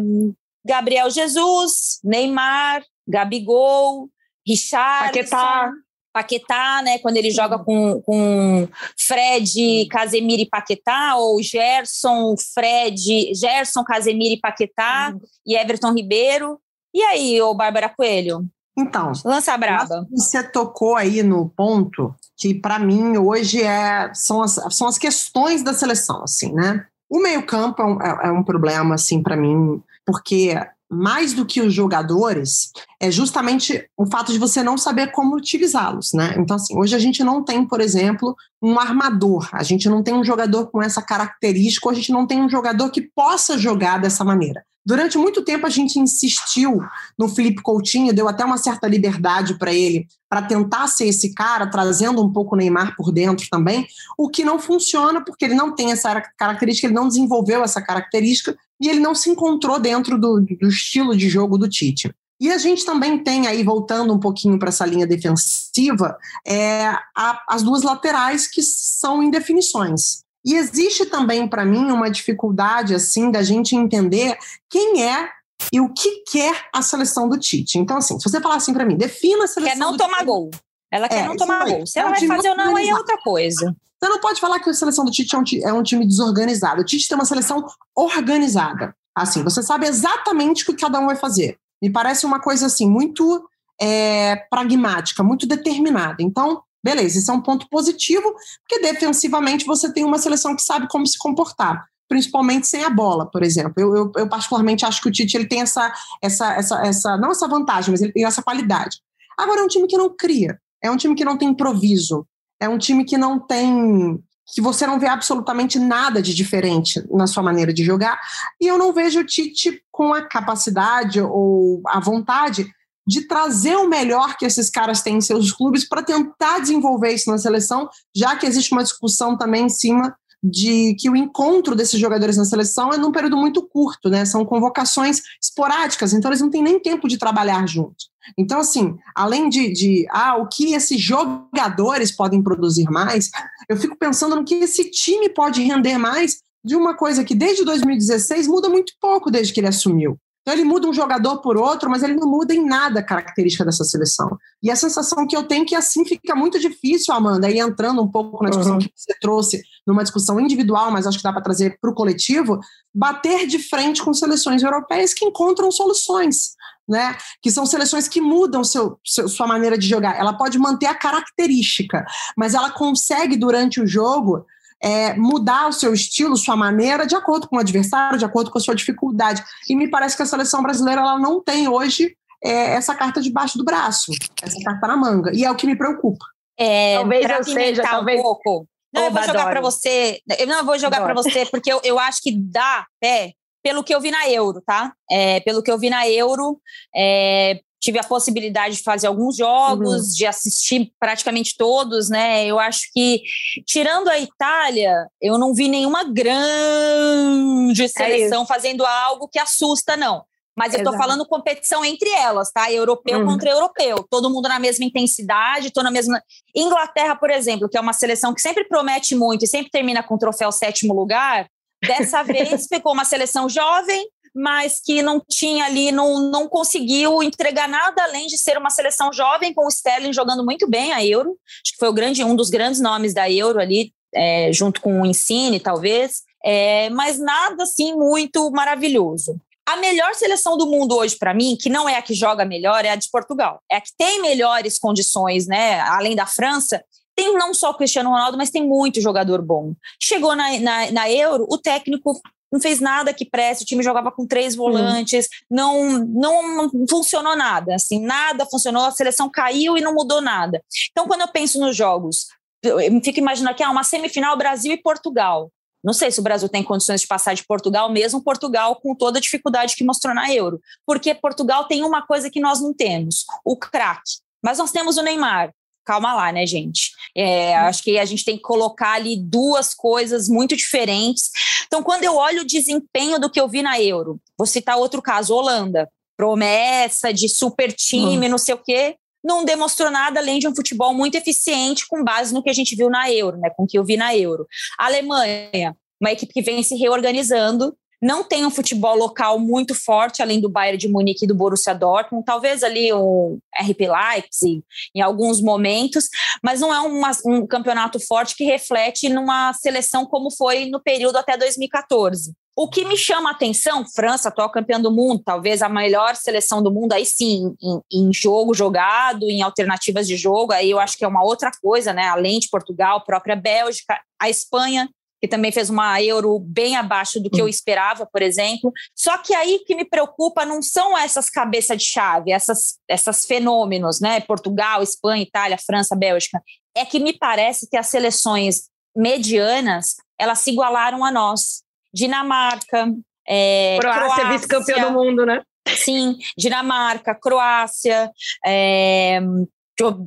Gabriel 0.64 1.10
Jesus, 1.10 2.00
Neymar, 2.04 2.82
Gabigol, 3.06 4.08
Richard, 4.46 5.12
Paquetá. 5.12 5.72
Paquetá, 6.12 6.82
né? 6.82 6.98
Quando 6.98 7.16
ele 7.16 7.30
joga 7.30 7.58
com, 7.58 8.00
com 8.02 8.68
Fred, 8.98 9.86
Casemiro 9.90 10.42
e 10.42 10.48
Paquetá, 10.48 11.16
ou 11.16 11.40
Gerson, 11.42 12.34
Fred, 12.54 13.34
Gerson, 13.34 13.84
Casemiro 13.84 14.34
e 14.34 14.40
Paquetá, 14.40 15.12
uhum. 15.12 15.20
e 15.46 15.54
Everton 15.54 15.92
Ribeiro. 15.92 16.58
E 16.92 17.02
aí, 17.02 17.40
ô 17.40 17.54
Bárbara 17.54 17.88
Coelho? 17.88 18.46
Então, 18.76 19.12
lança 19.24 19.56
braba. 19.56 20.06
Você 20.10 20.42
tocou 20.42 20.96
aí 20.96 21.22
no 21.22 21.48
ponto 21.48 22.14
que 22.36 22.54
para 22.54 22.78
mim 22.78 23.18
hoje 23.18 23.60
é 23.62 24.12
são 24.14 24.40
as, 24.40 24.58
são 24.70 24.86
as 24.86 24.96
questões 24.96 25.64
da 25.64 25.74
seleção, 25.74 26.22
assim, 26.22 26.52
né? 26.52 26.86
O 27.10 27.20
meio-campo 27.20 27.82
é, 27.82 27.84
um, 27.84 28.02
é, 28.02 28.28
é 28.28 28.30
um 28.30 28.44
problema 28.44 28.94
assim 28.94 29.20
para 29.20 29.36
mim, 29.36 29.82
porque 30.08 30.58
mais 30.90 31.34
do 31.34 31.44
que 31.44 31.60
os 31.60 31.74
jogadores, 31.74 32.72
é 32.98 33.10
justamente 33.10 33.86
o 33.94 34.06
fato 34.06 34.32
de 34.32 34.38
você 34.38 34.62
não 34.62 34.78
saber 34.78 35.12
como 35.12 35.36
utilizá-los, 35.36 36.14
né? 36.14 36.34
Então, 36.38 36.56
assim, 36.56 36.74
hoje 36.78 36.96
a 36.96 36.98
gente 36.98 37.22
não 37.22 37.44
tem, 37.44 37.66
por 37.66 37.78
exemplo, 37.78 38.34
um 38.62 38.80
armador, 38.80 39.50
a 39.52 39.62
gente 39.62 39.86
não 39.86 40.02
tem 40.02 40.14
um 40.14 40.24
jogador 40.24 40.68
com 40.68 40.82
essa 40.82 41.02
característica, 41.02 41.90
a 41.90 41.92
gente 41.92 42.10
não 42.10 42.26
tem 42.26 42.40
um 42.40 42.48
jogador 42.48 42.90
que 42.90 43.02
possa 43.02 43.58
jogar 43.58 43.98
dessa 44.00 44.24
maneira. 44.24 44.64
Durante 44.88 45.18
muito 45.18 45.42
tempo 45.42 45.66
a 45.66 45.68
gente 45.68 45.98
insistiu 45.98 46.80
no 47.18 47.28
Felipe 47.28 47.60
Coutinho, 47.60 48.14
deu 48.14 48.26
até 48.26 48.42
uma 48.42 48.56
certa 48.56 48.88
liberdade 48.88 49.58
para 49.58 49.70
ele, 49.70 50.08
para 50.30 50.40
tentar 50.40 50.86
ser 50.86 51.08
esse 51.08 51.34
cara, 51.34 51.66
trazendo 51.66 52.24
um 52.24 52.32
pouco 52.32 52.54
o 52.54 52.58
Neymar 52.58 52.96
por 52.96 53.12
dentro 53.12 53.46
também, 53.50 53.86
o 54.16 54.30
que 54.30 54.42
não 54.42 54.58
funciona 54.58 55.22
porque 55.22 55.44
ele 55.44 55.54
não 55.54 55.74
tem 55.74 55.92
essa 55.92 56.18
característica, 56.38 56.86
ele 56.86 56.94
não 56.94 57.06
desenvolveu 57.06 57.62
essa 57.62 57.82
característica 57.82 58.56
e 58.80 58.88
ele 58.88 58.98
não 58.98 59.14
se 59.14 59.28
encontrou 59.28 59.78
dentro 59.78 60.18
do, 60.18 60.40
do 60.40 60.68
estilo 60.68 61.14
de 61.14 61.28
jogo 61.28 61.58
do 61.58 61.68
Tite. 61.68 62.10
E 62.40 62.50
a 62.50 62.56
gente 62.56 62.86
também 62.86 63.22
tem 63.22 63.46
aí, 63.46 63.62
voltando 63.62 64.14
um 64.14 64.18
pouquinho 64.18 64.58
para 64.58 64.70
essa 64.70 64.86
linha 64.86 65.06
defensiva, 65.06 66.16
é, 66.46 66.86
a, 67.14 67.44
as 67.46 67.62
duas 67.62 67.82
laterais 67.82 68.46
que 68.46 68.62
são 68.62 69.22
indefinições. 69.22 70.24
E 70.44 70.54
existe 70.54 71.06
também 71.06 71.46
para 71.48 71.64
mim 71.64 71.90
uma 71.90 72.10
dificuldade 72.10 72.94
assim 72.94 73.30
da 73.30 73.42
gente 73.42 73.74
entender 73.74 74.38
quem 74.70 75.04
é 75.04 75.28
e 75.72 75.80
o 75.80 75.92
que 75.92 76.22
quer 76.30 76.66
a 76.72 76.80
seleção 76.82 77.28
do 77.28 77.38
Tite. 77.38 77.78
Então 77.78 77.96
assim, 77.98 78.18
se 78.18 78.28
você 78.28 78.40
falar 78.40 78.56
assim 78.56 78.72
para 78.72 78.84
mim, 78.84 78.96
defina 78.96 79.44
a 79.44 79.48
seleção 79.48 79.76
Quer 79.76 79.78
não 79.78 79.96
tomar 79.96 80.18
Tite. 80.18 80.26
gol. 80.26 80.50
Ela 80.90 81.08
quer 81.08 81.24
É, 81.24 81.26
não 81.28 81.36
tomar 81.36 81.66
gol. 81.66 81.86
Se 81.86 81.98
É 81.98 82.02
ela 82.02 82.10
um 82.10 82.14
vai 82.14 82.26
fazer 82.26 82.48
ou 82.50 82.56
não, 82.56 82.76
aí 82.76 82.88
é 82.88 82.94
outra 82.94 83.18
coisa. 83.18 83.76
Você 84.00 84.08
não 84.08 84.20
pode 84.20 84.40
falar 84.40 84.60
que 84.60 84.70
a 84.70 84.74
seleção 84.74 85.04
do 85.04 85.10
Tite 85.10 85.34
é 85.34 85.38
um, 85.38 85.42
é 85.64 85.72
um 85.72 85.82
time 85.82 86.06
desorganizado. 86.06 86.80
O 86.80 86.84
Tite 86.84 87.08
tem 87.08 87.16
uma 87.18 87.24
seleção 87.24 87.66
organizada. 87.94 88.94
Assim, 89.14 89.42
você 89.42 89.62
sabe 89.62 89.86
exatamente 89.86 90.62
o 90.62 90.66
que 90.66 90.80
cada 90.80 91.00
um 91.00 91.06
vai 91.06 91.16
fazer. 91.16 91.58
Me 91.82 91.90
parece 91.90 92.24
uma 92.24 92.40
coisa 92.40 92.66
assim 92.66 92.88
muito 92.88 93.44
é, 93.80 94.36
pragmática, 94.48 95.22
muito 95.24 95.46
determinada. 95.46 96.22
Então, 96.22 96.62
beleza, 96.82 97.18
isso 97.18 97.30
é 97.30 97.34
um 97.34 97.40
ponto 97.40 97.68
positivo, 97.68 98.34
porque 98.60 98.80
defensivamente 98.80 99.64
você 99.64 99.92
tem 99.92 100.04
uma 100.04 100.18
seleção 100.18 100.54
que 100.54 100.62
sabe 100.62 100.88
como 100.88 101.06
se 101.06 101.18
comportar. 101.18 101.84
Principalmente 102.08 102.66
sem 102.66 102.84
a 102.84 102.90
bola, 102.90 103.30
por 103.30 103.42
exemplo. 103.42 103.74
Eu, 103.76 103.94
eu, 103.94 104.12
eu 104.16 104.28
particularmente 104.28 104.84
acho 104.86 105.02
que 105.02 105.08
o 105.08 105.12
Tite 105.12 105.36
ele 105.36 105.46
tem 105.46 105.60
essa, 105.60 105.92
essa, 106.22 106.54
essa, 106.54 106.80
essa, 106.86 107.16
não 107.18 107.30
essa 107.30 107.46
vantagem, 107.46 107.90
mas 107.90 108.00
ele 108.00 108.12
tem 108.12 108.24
essa 108.24 108.42
qualidade. 108.42 108.98
Agora 109.36 109.60
é 109.60 109.62
um 109.62 109.68
time 109.68 109.86
que 109.86 109.96
não 109.96 110.08
cria, 110.16 110.58
é 110.82 110.90
um 110.90 110.96
time 110.96 111.14
que 111.14 111.24
não 111.24 111.36
tem 111.36 111.50
improviso, 111.50 112.26
é 112.58 112.68
um 112.68 112.78
time 112.78 113.04
que 113.04 113.18
não 113.18 113.38
tem. 113.38 114.18
que 114.54 114.62
você 114.62 114.86
não 114.86 114.98
vê 114.98 115.06
absolutamente 115.06 115.78
nada 115.78 116.22
de 116.22 116.34
diferente 116.34 117.04
na 117.10 117.26
sua 117.26 117.42
maneira 117.42 117.74
de 117.74 117.84
jogar. 117.84 118.18
E 118.58 118.66
eu 118.66 118.78
não 118.78 118.92
vejo 118.92 119.20
o 119.20 119.24
Tite 119.24 119.82
com 119.92 120.14
a 120.14 120.22
capacidade 120.22 121.20
ou 121.20 121.82
a 121.86 122.00
vontade 122.00 122.72
de 123.08 123.22
trazer 123.22 123.74
o 123.76 123.88
melhor 123.88 124.36
que 124.36 124.44
esses 124.44 124.68
caras 124.68 125.00
têm 125.00 125.16
em 125.16 125.20
seus 125.22 125.50
clubes 125.50 125.88
para 125.88 126.02
tentar 126.02 126.58
desenvolver 126.58 127.14
isso 127.14 127.30
na 127.30 127.38
seleção, 127.38 127.88
já 128.14 128.36
que 128.36 128.44
existe 128.44 128.70
uma 128.72 128.82
discussão 128.82 129.34
também 129.34 129.64
em 129.64 129.70
cima 129.70 130.14
de 130.44 130.94
que 131.00 131.08
o 131.08 131.16
encontro 131.16 131.74
desses 131.74 131.98
jogadores 131.98 132.36
na 132.36 132.44
seleção 132.44 132.92
é 132.92 132.98
num 132.98 133.10
período 133.10 133.38
muito 133.38 133.66
curto, 133.66 134.10
né? 134.10 134.26
São 134.26 134.44
convocações 134.44 135.22
esporádicas, 135.42 136.12
então 136.12 136.30
eles 136.30 136.42
não 136.42 136.50
têm 136.50 136.62
nem 136.62 136.78
tempo 136.78 137.08
de 137.08 137.16
trabalhar 137.16 137.66
juntos. 137.66 138.10
Então, 138.36 138.60
assim, 138.60 138.94
além 139.16 139.48
de, 139.48 139.72
de 139.72 140.06
ah, 140.10 140.36
o 140.36 140.46
que 140.46 140.74
esses 140.74 141.00
jogadores 141.00 142.14
podem 142.14 142.42
produzir 142.42 142.90
mais, 142.90 143.30
eu 143.70 143.76
fico 143.78 143.96
pensando 143.96 144.36
no 144.36 144.44
que 144.44 144.56
esse 144.56 144.90
time 144.90 145.30
pode 145.30 145.62
render 145.62 145.96
mais 145.96 146.36
de 146.62 146.76
uma 146.76 146.94
coisa 146.94 147.24
que 147.24 147.34
desde 147.34 147.64
2016 147.64 148.46
muda 148.46 148.68
muito 148.68 148.92
pouco 149.00 149.30
desde 149.30 149.52
que 149.52 149.60
ele 149.60 149.68
assumiu. 149.68 150.18
Então 150.48 150.56
ele 150.56 150.64
muda 150.64 150.88
um 150.88 150.94
jogador 150.94 151.42
por 151.42 151.58
outro, 151.58 151.90
mas 151.90 152.02
ele 152.02 152.14
não 152.14 152.26
muda 152.26 152.54
em 152.54 152.64
nada 152.64 153.00
a 153.00 153.02
característica 153.02 153.66
dessa 153.66 153.84
seleção. 153.84 154.38
E 154.62 154.70
a 154.70 154.76
sensação 154.76 155.26
que 155.26 155.36
eu 155.36 155.42
tenho 155.42 155.64
é 155.64 155.66
que 155.66 155.74
assim 155.74 156.06
fica 156.06 156.34
muito 156.34 156.58
difícil, 156.58 157.12
Amanda, 157.12 157.46
aí 157.46 157.58
entrando 157.58 158.00
um 158.00 158.08
pouco 158.10 158.42
na 158.42 158.48
discussão 158.48 158.72
Uhum. 158.76 158.78
que 158.78 158.90
você 158.96 159.12
trouxe, 159.20 159.60
numa 159.86 160.02
discussão 160.02 160.40
individual, 160.40 160.90
mas 160.90 161.06
acho 161.06 161.18
que 161.18 161.22
dá 161.22 161.34
para 161.34 161.42
trazer 161.42 161.76
para 161.78 161.90
o 161.90 161.94
coletivo, 161.94 162.58
bater 162.94 163.46
de 163.46 163.58
frente 163.58 164.02
com 164.02 164.14
seleções 164.14 164.62
europeias 164.62 165.12
que 165.12 165.26
encontram 165.26 165.70
soluções. 165.70 166.56
Né? 166.88 167.14
Que 167.42 167.50
são 167.50 167.66
seleções 167.66 168.08
que 168.08 168.18
mudam 168.18 168.64
seu, 168.64 168.98
seu- 169.04 169.28
sua 169.28 169.46
maneira 169.46 169.76
de 169.76 169.86
jogar. 169.86 170.18
Ela 170.18 170.32
pode 170.32 170.58
manter 170.58 170.86
a 170.86 170.94
característica, 170.94 172.06
mas 172.34 172.54
ela 172.54 172.70
consegue, 172.70 173.36
durante 173.36 173.82
o 173.82 173.86
jogo, 173.86 174.46
é, 174.82 175.14
mudar 175.14 175.68
o 175.68 175.72
seu 175.72 175.92
estilo, 175.92 176.36
sua 176.36 176.56
maneira, 176.56 177.06
de 177.06 177.14
acordo 177.14 177.48
com 177.48 177.56
o 177.56 177.60
adversário, 177.60 178.18
de 178.18 178.24
acordo 178.24 178.50
com 178.50 178.58
a 178.58 178.60
sua 178.60 178.74
dificuldade. 178.74 179.42
E 179.68 179.74
me 179.74 179.88
parece 179.88 180.16
que 180.16 180.22
a 180.22 180.26
seleção 180.26 180.62
brasileira 180.62 181.00
ela 181.00 181.18
não 181.18 181.42
tem 181.42 181.68
hoje 181.68 182.16
é, 182.42 182.74
essa 182.74 182.94
carta 182.94 183.20
debaixo 183.20 183.58
do 183.58 183.64
braço, 183.64 184.12
essa 184.42 184.62
carta 184.62 184.86
na 184.86 184.96
manga. 184.96 185.30
E 185.34 185.44
é 185.44 185.50
o 185.50 185.56
que 185.56 185.66
me 185.66 185.76
preocupa. 185.76 186.24
É, 186.58 186.96
Talvez 186.96 187.30
eu 187.30 187.44
seja, 187.44 187.82
talvez- 187.82 188.20
um 188.20 188.22
pouco. 188.22 188.66
Não, 188.92 189.04
eu 189.04 189.10
vou 189.10 189.18
Oba, 189.22 189.26
jogar 189.26 189.50
para 189.50 189.60
você. 189.60 190.20
Eu 190.38 190.46
não 190.46 190.64
vou 190.64 190.78
jogar 190.78 191.02
para 191.02 191.12
você 191.12 191.44
porque 191.46 191.70
eu, 191.70 191.80
eu 191.84 191.98
acho 191.98 192.22
que 192.22 192.32
dá 192.32 192.86
pé 192.98 193.32
pelo 193.62 193.84
que 193.84 193.94
eu 193.94 194.00
vi 194.00 194.10
na 194.10 194.28
Euro, 194.30 194.62
tá? 194.64 194.94
É, 195.10 195.40
pelo 195.40 195.62
que 195.62 195.70
eu 195.70 195.78
vi 195.78 195.90
na 195.90 196.08
Euro, 196.08 196.58
é, 196.94 197.60
tive 197.80 197.98
a 197.98 198.04
possibilidade 198.04 198.76
de 198.76 198.82
fazer 198.82 199.06
alguns 199.06 199.36
jogos, 199.36 200.08
Uhum. 200.08 200.14
de 200.16 200.26
assistir 200.26 200.92
praticamente 200.98 201.54
todos, 201.56 202.08
né? 202.08 202.44
Eu 202.46 202.58
acho 202.58 202.80
que, 202.92 203.22
tirando 203.66 204.08
a 204.08 204.18
Itália, 204.18 204.92
eu 205.20 205.38
não 205.38 205.54
vi 205.54 205.68
nenhuma 205.68 206.02
grande 206.04 207.88
seleção 207.88 208.46
fazendo 208.46 208.84
algo 208.84 209.28
que 209.28 209.38
assusta, 209.38 209.96
não. 209.96 210.24
Mas 210.56 210.74
eu 210.74 210.80
Exato. 210.80 210.96
falando 210.96 211.24
competição 211.24 211.84
entre 211.84 212.08
elas, 212.10 212.50
tá? 212.50 212.70
Europeu 212.72 213.20
Uhum. 213.20 213.26
contra 213.26 213.48
europeu. 213.50 214.04
Todo 214.10 214.28
mundo 214.28 214.48
na 214.48 214.58
mesma 214.58 214.84
intensidade, 214.84 215.70
tô 215.70 215.84
na 215.84 215.90
mesma. 215.90 216.20
Inglaterra, 216.52 217.14
por 217.14 217.30
exemplo, 217.30 217.68
que 217.68 217.78
é 217.78 217.80
uma 217.80 217.92
seleção 217.92 218.34
que 218.34 218.40
sempre 218.40 218.64
promete 218.64 219.14
muito 219.14 219.44
e 219.44 219.48
sempre 219.48 219.70
termina 219.70 220.02
com 220.02 220.16
o 220.16 220.18
troféu 220.18 220.50
sétimo 220.50 220.92
lugar, 220.92 221.48
dessa 221.86 222.24
vez 222.24 222.66
ficou 222.66 222.92
uma 222.92 223.04
seleção 223.04 223.48
jovem, 223.48 224.04
mas 224.38 224.80
que 224.80 225.02
não 225.02 225.20
tinha 225.28 225.64
ali, 225.64 225.90
não, 225.90 226.20
não 226.30 226.48
conseguiu 226.48 227.20
entregar 227.24 227.68
nada 227.68 228.04
além 228.04 228.28
de 228.28 228.38
ser 228.38 228.56
uma 228.56 228.70
seleção 228.70 229.12
jovem, 229.12 229.52
com 229.52 229.64
o 229.64 229.68
Sterling 229.68 230.12
jogando 230.12 230.44
muito 230.44 230.68
bem 230.70 230.92
a 230.92 231.04
Euro. 231.04 231.36
Acho 231.64 231.72
que 231.72 231.78
foi 231.78 231.88
o 231.88 231.92
grande, 231.92 232.22
um 232.22 232.36
dos 232.36 232.48
grandes 232.48 232.80
nomes 232.80 233.12
da 233.12 233.28
Euro 233.28 233.60
ali, 233.60 233.92
é, 234.14 234.52
junto 234.52 234.80
com 234.80 235.02
o 235.02 235.06
Insigne, 235.06 235.58
talvez. 235.58 236.22
É, 236.44 236.88
mas 236.90 237.18
nada 237.18 237.64
assim 237.64 237.96
muito 237.96 238.48
maravilhoso. 238.52 239.40
A 239.68 239.76
melhor 239.76 240.14
seleção 240.14 240.56
do 240.56 240.66
mundo 240.66 240.94
hoje, 240.96 241.16
para 241.16 241.34
mim, 241.34 241.56
que 241.60 241.68
não 241.68 241.88
é 241.88 241.96
a 241.96 242.02
que 242.02 242.14
joga 242.14 242.44
melhor, 242.44 242.84
é 242.84 242.90
a 242.90 242.96
de 242.96 243.10
Portugal. 243.10 243.60
É 243.68 243.76
a 243.76 243.80
que 243.80 243.90
tem 243.98 244.22
melhores 244.22 244.78
condições, 244.78 245.48
né? 245.48 245.80
Além 245.80 246.14
da 246.14 246.26
França, 246.26 246.82
tem 247.16 247.34
não 247.34 247.52
só 247.52 247.70
o 247.70 247.74
Cristiano 247.74 248.10
Ronaldo, 248.10 248.38
mas 248.38 248.50
tem 248.50 248.64
muito 248.64 249.00
jogador 249.00 249.42
bom. 249.42 249.74
Chegou 250.00 250.36
na, 250.36 250.58
na, 250.60 250.92
na 250.92 251.10
Euro, 251.10 251.44
o 251.50 251.58
técnico 251.58 252.18
não 252.52 252.60
fez 252.60 252.80
nada 252.80 253.12
que 253.12 253.24
preste, 253.24 253.62
o 253.62 253.66
time 253.66 253.82
jogava 253.82 254.10
com 254.10 254.26
três 254.26 254.54
volantes, 254.54 255.28
não, 255.50 255.98
não 256.06 256.70
funcionou 256.88 257.36
nada, 257.36 257.74
assim, 257.74 258.00
nada 258.00 258.46
funcionou, 258.46 258.84
a 258.84 258.90
seleção 258.90 259.30
caiu 259.30 259.76
e 259.76 259.80
não 259.80 259.94
mudou 259.94 260.20
nada. 260.20 260.62
Então, 260.90 261.06
quando 261.06 261.22
eu 261.22 261.28
penso 261.28 261.60
nos 261.60 261.76
jogos, 261.76 262.26
eu 262.62 262.78
fico 263.02 263.18
imaginando 263.18 263.56
que 263.56 263.62
é 263.62 263.68
uma 263.68 263.84
semifinal 263.84 264.36
Brasil 264.36 264.72
e 264.72 264.82
Portugal. 264.82 265.50
Não 265.82 265.92
sei 265.92 266.10
se 266.10 266.18
o 266.18 266.22
Brasil 266.22 266.48
tem 266.48 266.62
condições 266.62 267.02
de 267.02 267.06
passar 267.06 267.34
de 267.34 267.46
Portugal, 267.46 267.90
mesmo 267.90 268.22
Portugal 268.22 268.76
com 268.76 268.94
toda 268.94 269.18
a 269.18 269.22
dificuldade 269.22 269.76
que 269.76 269.84
mostrou 269.84 270.14
na 270.14 270.32
Euro. 270.32 270.60
Porque 270.84 271.14
Portugal 271.14 271.66
tem 271.66 271.84
uma 271.84 272.04
coisa 272.04 272.28
que 272.28 272.40
nós 272.40 272.60
não 272.60 272.74
temos: 272.74 273.24
o 273.44 273.56
craque. 273.56 274.18
Mas 274.42 274.58
nós 274.58 274.72
temos 274.72 274.96
o 274.96 275.02
Neymar. 275.02 275.52
Calma 275.88 276.12
lá, 276.12 276.30
né, 276.30 276.44
gente? 276.44 276.90
É, 277.16 277.56
acho 277.56 277.82
que 277.82 277.98
a 277.98 278.04
gente 278.04 278.22
tem 278.22 278.36
que 278.36 278.42
colocar 278.42 278.92
ali 278.92 279.16
duas 279.16 279.72
coisas 279.72 280.28
muito 280.28 280.54
diferentes. 280.54 281.30
Então, 281.66 281.82
quando 281.82 282.04
eu 282.04 282.14
olho 282.14 282.42
o 282.42 282.46
desempenho 282.46 283.18
do 283.18 283.30
que 283.30 283.40
eu 283.40 283.48
vi 283.48 283.62
na 283.62 283.80
Euro, 283.80 284.20
vou 284.36 284.46
citar 284.46 284.76
outro 284.76 285.00
caso: 285.00 285.34
Holanda. 285.34 285.88
Promessa 286.14 287.10
de 287.10 287.26
super 287.26 287.72
time, 287.72 288.28
não 288.28 288.36
sei 288.36 288.54
o 288.54 288.58
quê 288.58 288.96
não 289.24 289.44
demonstrou 289.44 289.90
nada 289.90 290.20
além 290.20 290.38
de 290.38 290.46
um 290.46 290.54
futebol 290.54 290.94
muito 290.94 291.16
eficiente 291.16 291.86
com 291.88 292.04
base 292.04 292.32
no 292.32 292.42
que 292.42 292.48
a 292.48 292.52
gente 292.52 292.76
viu 292.76 292.88
na 292.88 293.10
Euro, 293.10 293.36
né? 293.36 293.50
Com 293.50 293.64
o 293.64 293.66
que 293.66 293.78
eu 293.78 293.84
vi 293.84 293.96
na 293.96 294.16
Euro. 294.16 294.46
A 294.78 294.86
Alemanha, 294.86 295.76
uma 296.00 296.12
equipe 296.12 296.32
que 296.32 296.40
vem 296.40 296.62
se 296.62 296.76
reorganizando, 296.76 297.76
não 298.00 298.22
tem 298.22 298.46
um 298.46 298.50
futebol 298.50 298.96
local 298.96 299.38
muito 299.38 299.74
forte, 299.74 300.22
além 300.22 300.40
do 300.40 300.48
Bayern 300.48 300.78
de 300.78 300.88
Munique 300.88 301.24
e 301.24 301.28
do 301.28 301.34
Borussia 301.34 301.74
Dortmund, 301.74 302.24
talvez 302.24 302.62
ali 302.62 302.92
o 302.92 303.38
RP 303.60 303.88
Leipzig 303.88 304.62
em 304.94 305.00
alguns 305.00 305.40
momentos, 305.40 306.08
mas 306.42 306.60
não 306.60 306.72
é 306.72 306.80
uma, 306.80 307.10
um 307.26 307.46
campeonato 307.46 307.98
forte 307.98 308.36
que 308.36 308.44
reflete 308.44 309.08
numa 309.08 309.52
seleção 309.52 310.06
como 310.06 310.30
foi 310.30 310.66
no 310.66 310.80
período 310.80 311.16
até 311.16 311.36
2014. 311.36 312.32
O 312.60 312.68
que 312.68 312.84
me 312.84 312.96
chama 312.96 313.30
a 313.30 313.32
atenção, 313.32 313.84
França, 313.86 314.28
atual 314.28 314.50
campeã 314.50 314.80
do 314.80 314.90
mundo, 314.90 315.22
talvez 315.24 315.62
a 315.62 315.68
melhor 315.68 316.16
seleção 316.16 316.60
do 316.60 316.72
mundo, 316.72 316.92
aí 316.92 317.06
sim, 317.06 317.54
em, 317.62 317.80
em, 317.92 318.12
jogo 318.12 318.52
jogado, 318.52 319.30
em 319.30 319.42
alternativas 319.42 320.08
de 320.08 320.16
jogo, 320.16 320.52
aí 320.52 320.68
eu 320.68 320.80
acho 320.80 320.98
que 320.98 321.04
é 321.04 321.08
uma 321.08 321.22
outra 321.22 321.52
coisa, 321.62 321.92
né? 321.92 322.08
Além 322.08 322.40
de 322.40 322.48
Portugal, 322.48 323.04
própria 323.04 323.36
Bélgica, 323.36 324.00
a 324.20 324.28
Espanha, 324.28 324.90
que 325.20 325.28
também 325.28 325.50
fez 325.50 325.68
uma 325.70 326.00
euro 326.02 326.38
bem 326.38 326.76
abaixo 326.76 327.20
do 327.20 327.30
que 327.30 327.40
eu 327.40 327.46
hum. 327.46 327.48
esperava, 327.48 328.06
por 328.06 328.22
exemplo. 328.22 328.72
Só 328.94 329.18
que 329.18 329.34
aí 329.34 329.60
que 329.66 329.74
me 329.74 329.84
preocupa 329.84 330.44
não 330.44 330.62
são 330.62 330.96
essas 330.96 331.28
cabeças 331.28 331.78
de 331.78 331.84
chave, 331.84 332.32
essas, 332.32 332.78
essas 332.88 333.26
fenômenos, 333.26 334.00
né? 334.00 334.20
Portugal, 334.20 334.82
Espanha, 334.82 335.22
Itália, 335.22 335.58
França, 335.58 335.96
Bélgica. 335.96 336.40
É 336.76 336.84
que 336.84 337.00
me 337.00 337.12
parece 337.12 337.68
que 337.68 337.76
as 337.76 337.88
seleções 337.88 338.68
medianas 338.96 339.96
elas 340.18 340.40
se 340.40 340.50
igualaram 340.50 341.04
a 341.04 341.10
nós. 341.10 341.62
Dinamarca, 341.94 342.92
é, 343.26 343.78
Croácia, 343.80 344.28
vice-campeã 344.28 344.86
do 344.86 344.92
mundo, 344.92 345.24
né? 345.24 345.42
Sim, 345.76 346.16
Dinamarca, 346.36 347.14
Croácia, 347.14 348.10
é, 348.44 349.20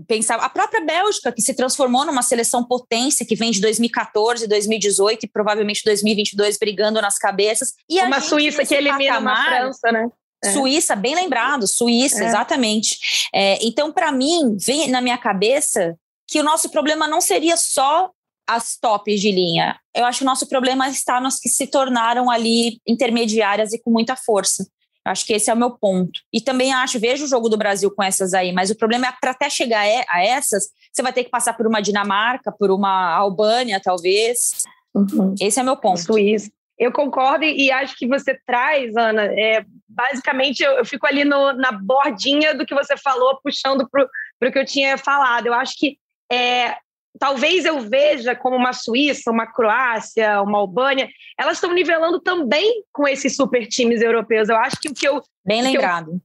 pensar 0.08 0.36
a 0.36 0.50
própria 0.50 0.82
Bélgica 0.82 1.32
que 1.32 1.42
se 1.42 1.54
transformou 1.54 2.06
numa 2.06 2.22
seleção 2.22 2.64
potência 2.64 3.26
que 3.26 3.36
vem 3.36 3.52
de 3.52 3.62
2014, 3.62 4.48
2018 4.48 5.26
e 5.26 5.30
provavelmente 5.30 5.84
2022 5.86 6.58
brigando 6.58 7.02
nas 7.02 7.18
cabeças 7.18 7.74
e 7.90 8.00
uma 8.02 8.20
Suíça 8.20 8.66
que 8.66 8.76
elimina 8.76 9.14
patamar, 9.14 9.36
uma 9.36 9.46
França, 9.46 9.92
né? 9.92 10.10
É. 10.44 10.52
Suíça, 10.52 10.96
bem 10.96 11.16
lembrado, 11.16 11.68
Suíça, 11.68 12.24
é. 12.24 12.28
exatamente. 12.28 13.30
É, 13.34 13.64
então, 13.66 13.92
para 13.92 14.12
mim, 14.12 14.58
vem 14.58 14.90
na 14.90 15.00
minha 15.00 15.18
cabeça 15.18 15.96
que 16.28 16.40
o 16.40 16.44
nosso 16.44 16.70
problema 16.70 17.08
não 17.08 17.22
seria 17.22 17.56
só 17.56 18.10
as 18.48 18.76
tops 18.76 19.22
de 19.22 19.32
linha. 19.32 19.80
Eu 19.96 20.06
acho 20.06 20.20
que 20.20 20.24
o 20.24 20.28
nosso 20.28 20.48
problema 20.48 20.90
está 20.90 21.22
nas 21.22 21.40
que 21.40 21.48
se 21.48 21.68
tornaram 21.68 22.30
ali 22.30 22.80
intermediárias 22.88 23.72
e 23.72 23.80
com 23.80 23.92
muita 23.92 24.16
força. 24.16 24.66
Acho 25.04 25.26
que 25.26 25.34
esse 25.34 25.50
é 25.50 25.54
o 25.54 25.58
meu 25.58 25.72
ponto. 25.72 26.20
E 26.32 26.40
também 26.40 26.72
acho, 26.74 27.00
vejo 27.00 27.26
o 27.26 27.28
jogo 27.28 27.50
do 27.50 27.58
Brasil 27.58 27.90
com 27.92 28.04
essas 28.04 28.34
aí, 28.34 28.52
mas 28.52 28.70
o 28.70 28.78
problema 28.78 29.08
é 29.08 29.14
para 29.20 29.32
até 29.32 29.50
chegar 29.50 29.82
a 30.10 30.24
essas, 30.24 30.70
você 30.92 31.02
vai 31.02 31.12
ter 31.12 31.24
que 31.24 31.30
passar 31.30 31.54
por 31.54 31.66
uma 31.66 31.82
Dinamarca, 31.82 32.52
por 32.52 32.70
uma 32.70 33.16
Albânia, 33.16 33.82
talvez. 33.84 34.62
Uhum. 34.94 35.34
Esse 35.40 35.60
é 35.60 35.64
o 35.64 35.66
meu 35.66 35.78
ponto. 35.78 36.00
Suíça. 36.00 36.52
Eu 36.78 36.92
concordo 36.92 37.46
e 37.46 37.72
acho 37.72 37.96
que 37.96 38.08
você 38.08 38.40
traz, 38.46 38.96
Ana, 38.96 39.26
é, 39.26 39.64
basicamente 39.88 40.64
eu, 40.64 40.72
eu 40.74 40.86
fico 40.86 41.06
ali 41.06 41.24
no, 41.24 41.54
na 41.54 41.72
bordinha 41.72 42.56
do 42.56 42.66
que 42.66 42.74
você 42.74 42.98
falou, 42.98 43.40
puxando 43.44 43.88
para 43.90 44.50
o 44.50 44.52
que 44.52 44.58
eu 44.58 44.66
tinha 44.66 44.98
falado. 44.98 45.48
Eu 45.48 45.54
acho 45.54 45.78
que 45.78 45.98
é, 46.32 46.76
talvez 47.20 47.66
eu 47.66 47.80
veja 47.82 48.36
como 48.36 48.56
uma 48.56 48.74
Suíça, 48.74 49.32
uma 49.32 49.46
Croácia, 49.46 50.42
uma 50.42 50.58
Albânia, 50.58 51.10
elas 51.38 51.58
estão 51.58 51.74
nivelando 51.74 52.20
também 52.20 52.84
com 52.92 53.08
esses 53.08 53.36
super 53.36 53.68
times 53.68 54.02
europeus. 54.02 54.50
Eu 54.50 54.58
acho 54.58 54.78
que 54.80 54.90
o 54.90 54.94
que 54.94 55.08
eu 55.08 55.22
bem 55.46 55.62
lembrado, 55.62 56.20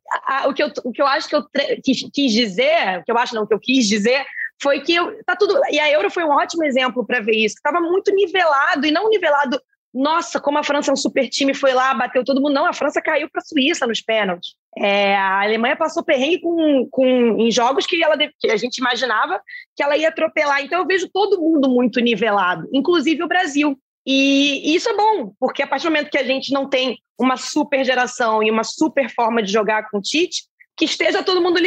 o 0.44 0.52
que 0.54 0.62
eu, 0.62 0.66
a, 0.66 0.70
o 0.70 0.72
que 0.72 0.80
eu, 0.80 0.82
o 0.84 0.92
que 0.92 1.02
eu 1.02 1.06
acho 1.06 1.28
que 1.28 1.36
eu 1.36 1.44
quis, 1.82 2.08
quis, 2.12 2.32
dizer, 2.32 3.00
o 3.00 3.04
que 3.04 3.12
eu 3.12 3.18
acho 3.18 3.34
não, 3.34 3.42
o 3.42 3.46
que 3.46 3.54
eu 3.54 3.60
quis 3.60 3.86
dizer 3.86 4.24
foi 4.62 4.80
que 4.80 4.94
eu, 4.94 5.22
tá 5.24 5.36
tudo 5.36 5.58
e 5.70 5.78
a 5.78 5.90
Euro 5.90 6.10
foi 6.10 6.24
um 6.24 6.30
ótimo 6.30 6.64
exemplo 6.64 7.04
para 7.06 7.20
ver 7.20 7.36
isso. 7.36 7.56
Estava 7.56 7.80
muito 7.80 8.14
nivelado 8.14 8.86
e 8.86 8.90
não 8.90 9.08
nivelado 9.08 9.60
nossa, 9.96 10.38
como 10.38 10.58
a 10.58 10.62
França 10.62 10.90
é 10.90 10.92
um 10.92 10.96
super 10.96 11.26
time, 11.28 11.54
foi 11.54 11.72
lá, 11.72 11.94
bateu 11.94 12.22
todo 12.22 12.40
mundo. 12.40 12.52
Não, 12.52 12.66
a 12.66 12.72
França 12.74 13.00
caiu 13.00 13.30
para 13.30 13.40
a 13.40 13.44
Suíça 13.44 13.86
nos 13.86 14.02
pênaltis. 14.02 14.54
É, 14.76 15.16
a 15.16 15.42
Alemanha 15.42 15.74
passou 15.74 16.04
perrengue 16.04 16.40
com, 16.40 16.86
com, 16.90 17.06
em 17.40 17.50
jogos 17.50 17.86
que, 17.86 18.02
ela, 18.04 18.14
que 18.16 18.50
a 18.50 18.56
gente 18.58 18.76
imaginava 18.76 19.40
que 19.74 19.82
ela 19.82 19.96
ia 19.96 20.08
atropelar. 20.08 20.62
Então 20.62 20.80
eu 20.80 20.86
vejo 20.86 21.08
todo 21.10 21.40
mundo 21.40 21.70
muito 21.70 21.98
nivelado, 22.00 22.68
inclusive 22.74 23.22
o 23.22 23.28
Brasil. 23.28 23.78
E, 24.06 24.70
e 24.70 24.76
isso 24.76 24.88
é 24.88 24.94
bom, 24.94 25.32
porque 25.40 25.62
a 25.62 25.66
partir 25.66 25.84
do 25.84 25.90
momento 25.90 26.10
que 26.10 26.18
a 26.18 26.24
gente 26.24 26.52
não 26.52 26.68
tem 26.68 26.98
uma 27.18 27.38
super 27.38 27.82
geração 27.82 28.42
e 28.42 28.50
uma 28.50 28.64
super 28.64 29.08
forma 29.08 29.42
de 29.42 29.50
jogar 29.50 29.88
com 29.90 29.98
o 29.98 30.02
Tite, 30.02 30.44
que 30.76 30.84
esteja 30.84 31.22
todo 31.22 31.40
mundo 31.40 31.58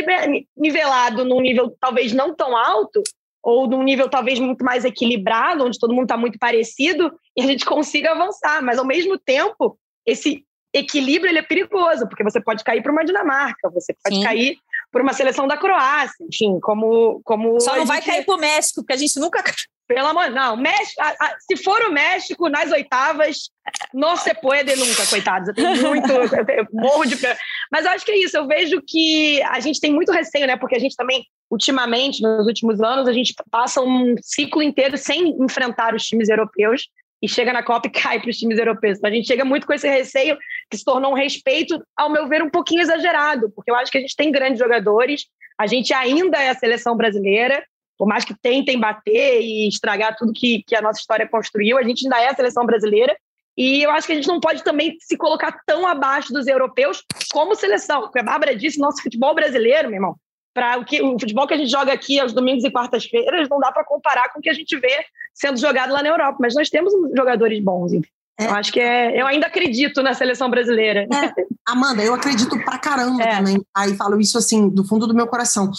nivelado 0.56 1.26
num 1.26 1.42
nível 1.42 1.76
talvez 1.82 2.14
não 2.14 2.36
tão 2.36 2.56
alto, 2.56 3.02
ou 3.44 3.68
num 3.68 3.84
nível 3.84 4.10
talvez 4.10 4.40
muito 4.40 4.64
mais 4.64 4.86
equilibrado, 4.86 5.66
onde 5.66 5.80
todo 5.80 5.94
mundo 5.94 6.04
está 6.04 6.18
muito 6.18 6.38
parecido, 6.38 7.12
e 7.36 7.42
a 7.42 7.46
gente 7.46 7.66
consiga 7.66 8.12
avançar. 8.12 8.62
Mas, 8.62 8.78
ao 8.78 8.86
mesmo 8.86 9.18
tempo, 9.18 9.78
esse 10.06 10.44
equilíbrio 10.74 11.32
ele 11.32 11.40
é 11.40 11.44
perigoso, 11.44 12.08
porque 12.08 12.24
você 12.24 12.42
pode 12.42 12.64
cair 12.64 12.84
para 12.84 12.92
uma 12.92 13.04
Dinamarca, 13.04 13.70
você 13.72 13.94
pode 14.04 14.18
Sim. 14.18 14.24
cair 14.24 14.58
por 14.92 15.02
uma 15.02 15.14
seleção 15.14 15.48
da 15.48 15.58
Croácia, 15.58 16.26
enfim, 16.26 16.60
como... 16.60 17.22
como 17.24 17.60
Só 17.60 17.72
não 17.72 17.80
gente... 17.80 17.88
vai 17.88 18.02
cair 18.02 18.26
para 18.26 18.36
o 18.36 18.40
México, 18.40 18.82
porque 18.82 18.94
a 18.94 18.98
gente 18.98 19.20
nunca... 19.20 19.44
Pelo 19.88 20.06
amor, 20.06 20.30
não, 20.30 20.56
México, 20.56 21.02
a, 21.02 21.10
a, 21.20 21.36
se 21.40 21.58
for 21.58 21.82
o 21.82 21.92
México 21.92 22.48
nas 22.48 22.72
oitavas, 22.72 23.50
não 23.92 24.16
se 24.16 24.32
pode 24.36 24.76
nunca, 24.76 25.04
coitados. 25.08 25.48
Eu 25.48 25.56
tenho 25.56 25.82
muito, 25.82 26.12
eu, 26.14 26.58
eu 26.58 26.68
morro 26.72 27.06
de. 27.06 27.18
Mas 27.72 27.86
eu 27.86 27.92
acho 27.92 28.06
que 28.06 28.12
é 28.12 28.20
isso. 28.20 28.38
Eu 28.38 28.46
vejo 28.46 28.84
que 28.86 29.42
a 29.42 29.60
gente 29.60 29.80
tem 29.80 29.92
muito 29.92 30.12
receio, 30.12 30.46
né? 30.46 30.56
Porque 30.58 30.76
a 30.76 30.80
gente 30.80 30.96
também, 30.96 31.26
ultimamente, 31.50 32.22
nos 32.22 32.46
últimos 32.46 32.80
anos, 32.82 33.08
a 33.08 33.14
gente 33.14 33.34
passa 33.50 33.82
um 33.82 34.14
ciclo 34.22 34.62
inteiro 34.62 34.96
sem 34.96 35.30
enfrentar 35.42 35.96
os 35.96 36.04
times 36.06 36.30
europeus 36.30 36.88
e 37.22 37.28
chega 37.28 37.52
na 37.52 37.64
Copa 37.64 37.88
e 37.88 37.92
cai 38.00 38.20
para 38.20 38.30
os 38.30 38.38
times 38.38 38.58
europeus. 38.58 38.98
Então 38.98 39.10
a 39.10 39.14
gente 39.14 39.28
chega 39.28 39.44
muito 39.44 39.66
com 39.66 39.74
esse 39.74 39.88
receio 39.88 40.38
que 40.70 40.78
se 40.78 40.86
tornou 40.86 41.12
um 41.12 41.16
respeito, 41.16 41.82
ao 41.98 42.12
meu 42.12 42.28
ver, 42.28 42.44
um 42.44 42.50
pouquinho 42.50 42.82
exagerado, 42.82 43.52
porque 43.56 43.72
eu 43.72 43.76
acho 43.76 43.92
que 43.92 43.98
a 43.98 44.02
gente 44.02 44.16
tem 44.16 44.32
grandes 44.32 44.60
jogadores, 44.60 45.26
a 45.58 45.66
gente 45.68 45.94
ainda 45.94 46.38
é 46.38 46.50
a 46.50 46.56
seleção 46.56 46.96
brasileira, 46.96 47.64
por 47.98 48.08
mais 48.08 48.24
que 48.24 48.34
tentem 48.34 48.80
bater 48.80 49.42
e 49.42 49.68
estragar 49.68 50.16
tudo 50.16 50.32
que, 50.32 50.64
que 50.66 50.76
a 50.76 50.82
nossa 50.82 51.02
história 51.02 51.28
construiu, 51.28 51.78
a 51.78 51.84
gente 51.84 52.06
ainda 52.06 52.22
é 52.22 52.30
a 52.30 52.36
seleção 52.36 52.66
brasileira. 52.66 53.16
E 53.58 53.84
eu 53.84 53.92
acho 53.92 54.08
que 54.08 54.14
a 54.14 54.16
gente 54.16 54.28
não 54.28 54.40
pode 54.40 54.64
também 54.64 54.96
se 55.02 55.18
colocar 55.18 55.60
tão 55.66 55.86
abaixo 55.86 56.32
dos 56.32 56.48
europeus 56.48 57.04
como 57.30 57.56
seleção. 57.56 58.04
Porque 58.04 58.20
a 58.20 58.24
Bárbara 58.24 58.56
disse, 58.56 58.80
nosso 58.80 59.04
futebol 59.04 59.36
brasileiro, 59.36 59.90
meu 59.90 59.98
irmão, 59.98 60.16
para 60.54 60.78
o, 60.78 60.86
que, 60.86 61.02
o 61.02 61.20
futebol 61.20 61.46
que 61.46 61.56
a 61.56 61.58
gente 61.58 61.70
joga 61.70 61.92
aqui 61.92 62.18
aos 62.22 62.32
domingos 62.32 62.64
e 62.64 62.72
quartas-feiras, 62.72 63.50
não 63.50 63.60
dá 63.60 63.70
para 63.70 63.84
comparar 63.84 64.30
com 64.30 64.40
o 64.40 64.42
que 64.42 64.50
a 64.50 64.54
gente 64.54 64.78
vê 64.80 65.04
sendo 65.34 65.60
jogado 65.60 65.92
lá 65.92 66.02
na 66.02 66.08
Europa. 66.08 66.38
Mas 66.40 66.56
nós 66.56 66.70
temos 66.70 66.94
jogadores 67.14 67.60
bons. 67.60 67.92
É. 68.40 68.46
Eu 68.46 68.56
acho 68.56 68.72
que 68.72 68.80
é. 68.80 69.20
Eu 69.22 69.28
ainda 69.28 69.48
acredito 69.48 70.02
na 70.02 70.14
seleção 70.14 70.50
brasileira. 70.50 71.06
É. 71.14 71.34
Amanda, 71.68 72.02
eu 72.02 72.14
acredito 72.14 72.58
pra 72.64 72.80
caramba 72.80 73.22
é. 73.22 73.36
também. 73.36 73.62
Aí 73.76 73.96
falo 73.98 74.20
isso 74.20 74.38
assim, 74.38 74.70
do 74.70 74.86
fundo 74.86 75.06
do 75.06 75.14
meu 75.14 75.28
coração. 75.28 75.70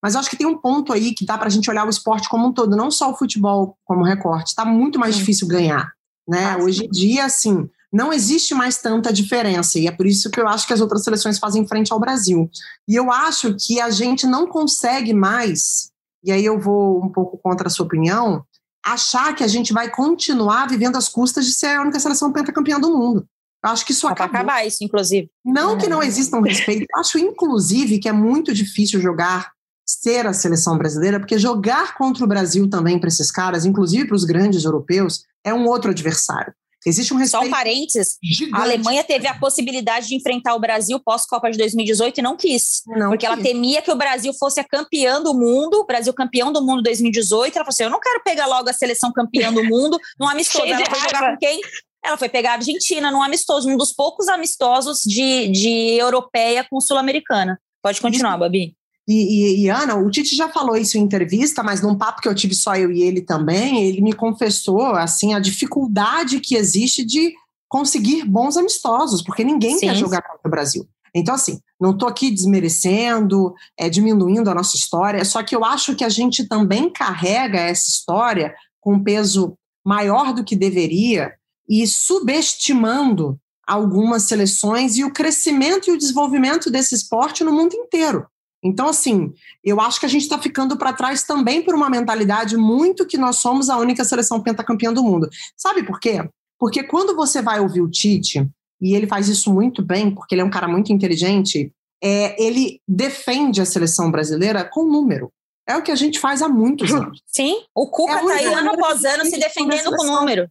Mas 0.00 0.14
eu 0.14 0.20
acho 0.20 0.30
que 0.30 0.36
tem 0.36 0.46
um 0.46 0.56
ponto 0.56 0.92
aí 0.92 1.12
que 1.12 1.24
dá 1.24 1.36
para 1.36 1.48
a 1.48 1.50
gente 1.50 1.68
olhar 1.68 1.84
o 1.86 1.90
esporte 1.90 2.28
como 2.28 2.46
um 2.46 2.52
todo, 2.52 2.76
não 2.76 2.90
só 2.90 3.10
o 3.10 3.16
futebol 3.16 3.76
como 3.84 4.04
recorte. 4.04 4.48
Está 4.48 4.64
muito 4.64 4.98
mais 4.98 5.16
difícil 5.16 5.48
ganhar. 5.48 5.90
Né? 6.28 6.44
Ah, 6.44 6.58
Hoje 6.58 6.84
em 6.84 6.90
dia, 6.90 7.24
assim, 7.24 7.68
não 7.92 8.12
existe 8.12 8.54
mais 8.54 8.76
tanta 8.78 9.12
diferença. 9.12 9.78
E 9.78 9.86
é 9.88 9.90
por 9.90 10.06
isso 10.06 10.30
que 10.30 10.40
eu 10.40 10.46
acho 10.46 10.66
que 10.66 10.72
as 10.72 10.80
outras 10.80 11.02
seleções 11.02 11.38
fazem 11.38 11.66
frente 11.66 11.92
ao 11.92 11.98
Brasil. 11.98 12.48
E 12.86 12.94
eu 12.94 13.10
acho 13.10 13.56
que 13.58 13.80
a 13.80 13.90
gente 13.90 14.26
não 14.26 14.46
consegue 14.46 15.12
mais, 15.12 15.90
e 16.22 16.30
aí 16.30 16.44
eu 16.44 16.60
vou 16.60 17.02
um 17.02 17.08
pouco 17.08 17.38
contra 17.38 17.68
a 17.68 17.70
sua 17.70 17.86
opinião, 17.86 18.44
achar 18.84 19.34
que 19.34 19.42
a 19.42 19.48
gente 19.48 19.72
vai 19.72 19.90
continuar 19.90 20.68
vivendo 20.68 20.96
às 20.96 21.08
custas 21.08 21.46
de 21.46 21.52
ser 21.52 21.68
a 21.68 21.82
única 21.82 21.98
seleção 21.98 22.32
pentacampeã 22.32 22.78
do 22.78 22.96
mundo. 22.96 23.26
Eu 23.64 23.70
acho 23.70 23.86
que 23.86 23.92
isso 23.92 24.06
acaba. 24.06 24.30
acabar 24.30 24.66
isso, 24.66 24.84
inclusive. 24.84 25.30
Não 25.42 25.78
que 25.78 25.88
não 25.88 26.02
é. 26.02 26.06
exista 26.06 26.36
um 26.36 26.42
respeito. 26.42 26.82
Eu 26.82 27.00
acho, 27.00 27.18
inclusive, 27.18 27.98
que 27.98 28.08
é 28.08 28.12
muito 28.12 28.52
difícil 28.52 29.00
jogar 29.00 29.52
ser 29.86 30.26
a 30.26 30.32
seleção 30.32 30.76
brasileira, 30.76 31.18
porque 31.18 31.38
jogar 31.38 31.94
contra 31.94 32.24
o 32.24 32.28
Brasil 32.28 32.68
também 32.68 32.98
para 32.98 33.08
esses 33.08 33.30
caras, 33.30 33.64
inclusive 33.64 34.06
para 34.06 34.16
os 34.16 34.24
grandes 34.24 34.64
europeus, 34.64 35.24
é 35.42 35.52
um 35.52 35.66
outro 35.66 35.90
adversário. 35.90 36.52
Existe 36.86 37.14
um 37.14 37.16
respeito. 37.16 37.42
Só 37.42 37.48
um 37.48 37.50
parênteses: 37.50 38.18
gigante. 38.22 38.56
a 38.56 38.62
Alemanha 38.62 39.02
teve 39.02 39.26
a 39.26 39.34
possibilidade 39.34 40.08
de 40.08 40.14
enfrentar 40.14 40.54
o 40.54 40.60
Brasil 40.60 41.00
pós-Copa 41.00 41.50
de 41.50 41.58
2018 41.58 42.18
e 42.18 42.22
não 42.22 42.36
quis. 42.36 42.82
Não 42.86 43.10
porque 43.10 43.26
quis. 43.26 43.34
ela 43.34 43.42
temia 43.42 43.80
que 43.82 43.90
o 43.90 43.96
Brasil 43.96 44.32
fosse 44.34 44.60
a 44.60 44.64
campeã 44.64 45.22
do 45.22 45.34
mundo, 45.34 45.80
o 45.80 45.86
Brasil 45.86 46.12
campeão 46.12 46.52
do 46.52 46.64
mundo 46.64 46.82
2018. 46.82 47.56
Ela 47.56 47.64
falou 47.64 47.68
assim: 47.68 47.84
eu 47.84 47.90
não 47.90 48.00
quero 48.00 48.22
pegar 48.22 48.46
logo 48.46 48.68
a 48.68 48.72
seleção 48.72 49.12
campeã 49.12 49.52
do 49.52 49.64
mundo 49.64 49.98
num 50.18 50.28
amistoso. 50.28 50.66
ela 50.66 50.84
foi 50.84 51.00
jogar 51.00 51.30
com 51.32 51.38
quem? 51.38 51.60
Ela 52.04 52.18
foi 52.18 52.28
pegar 52.28 52.50
a 52.50 52.54
Argentina 52.54 53.10
num 53.10 53.22
amistoso, 53.22 53.68
um 53.68 53.78
dos 53.78 53.90
poucos 53.90 54.28
amistosos 54.28 55.00
de, 55.00 55.48
de 55.48 55.96
europeia 55.98 56.66
com 56.68 56.78
sul-americana. 56.78 57.58
Pode 57.82 58.00
continuar. 58.00 58.36
Babi. 58.36 58.76
E, 59.06 59.12
e, 59.14 59.64
e, 59.64 59.68
Ana, 59.68 59.96
o 59.96 60.10
Tite 60.10 60.34
já 60.34 60.48
falou 60.48 60.76
isso 60.76 60.96
em 60.96 61.02
entrevista, 61.02 61.62
mas 61.62 61.82
num 61.82 61.96
papo 61.96 62.22
que 62.22 62.28
eu 62.28 62.34
tive 62.34 62.54
só 62.54 62.74
eu 62.74 62.90
e 62.90 63.02
ele 63.02 63.20
também, 63.20 63.84
ele 63.86 64.00
me 64.00 64.14
confessou 64.14 64.94
assim 64.94 65.34
a 65.34 65.38
dificuldade 65.38 66.40
que 66.40 66.56
existe 66.56 67.04
de 67.04 67.34
conseguir 67.68 68.24
bons 68.24 68.56
amistosos, 68.56 69.20
porque 69.20 69.44
ninguém 69.44 69.78
Sim. 69.78 69.88
quer 69.88 69.96
jogar 69.96 70.22
contra 70.22 70.46
o 70.46 70.50
Brasil. 70.50 70.88
Então, 71.14 71.34
assim, 71.34 71.60
não 71.80 71.90
estou 71.90 72.08
aqui 72.08 72.30
desmerecendo, 72.30 73.54
é, 73.78 73.88
diminuindo 73.88 74.50
a 74.50 74.54
nossa 74.54 74.76
história, 74.76 75.24
só 75.24 75.42
que 75.42 75.54
eu 75.54 75.64
acho 75.64 75.94
que 75.94 76.02
a 76.02 76.08
gente 76.08 76.48
também 76.48 76.90
carrega 76.90 77.58
essa 77.58 77.88
história 77.88 78.54
com 78.80 78.94
um 78.94 79.02
peso 79.02 79.54
maior 79.84 80.32
do 80.32 80.42
que 80.42 80.56
deveria 80.56 81.34
e 81.68 81.86
subestimando 81.86 83.38
algumas 83.66 84.24
seleções 84.24 84.96
e 84.96 85.04
o 85.04 85.12
crescimento 85.12 85.88
e 85.88 85.92
o 85.92 85.98
desenvolvimento 85.98 86.70
desse 86.70 86.94
esporte 86.94 87.44
no 87.44 87.52
mundo 87.52 87.74
inteiro. 87.74 88.26
Então, 88.64 88.88
assim, 88.88 89.32
eu 89.62 89.78
acho 89.78 90.00
que 90.00 90.06
a 90.06 90.08
gente 90.08 90.22
está 90.22 90.38
ficando 90.38 90.76
para 90.78 90.94
trás 90.94 91.22
também 91.22 91.62
por 91.62 91.74
uma 91.74 91.90
mentalidade 91.90 92.56
muito 92.56 93.06
que 93.06 93.18
nós 93.18 93.36
somos 93.36 93.68
a 93.68 93.76
única 93.76 94.04
seleção 94.04 94.40
pentacampeã 94.40 94.90
do 94.90 95.04
mundo. 95.04 95.28
Sabe 95.54 95.82
por 95.84 96.00
quê? 96.00 96.26
Porque 96.58 96.82
quando 96.82 97.14
você 97.14 97.42
vai 97.42 97.60
ouvir 97.60 97.82
o 97.82 97.90
Tite, 97.90 98.48
e 98.80 98.94
ele 98.94 99.06
faz 99.06 99.28
isso 99.28 99.52
muito 99.52 99.82
bem, 99.82 100.10
porque 100.10 100.34
ele 100.34 100.42
é 100.42 100.44
um 100.44 100.50
cara 100.50 100.66
muito 100.66 100.92
inteligente, 100.92 101.70
é, 102.02 102.42
ele 102.42 102.80
defende 102.88 103.60
a 103.60 103.66
seleção 103.66 104.10
brasileira 104.10 104.64
com 104.64 104.84
número. 104.84 105.30
É 105.66 105.76
o 105.76 105.82
que 105.82 105.90
a 105.90 105.96
gente 105.96 106.18
faz 106.18 106.42
há 106.42 106.48
muitos 106.48 106.92
anos. 106.92 107.22
Sim, 107.26 107.62
o 107.74 107.88
Cuca 107.88 108.20
está 108.20 108.34
é 108.34 108.38
aí 108.38 108.54
ano 108.54 108.70
após 108.70 109.04
ano 109.04 109.24
se 109.24 109.38
defendendo 109.38 109.90
com 109.96 110.04
número. 110.04 110.48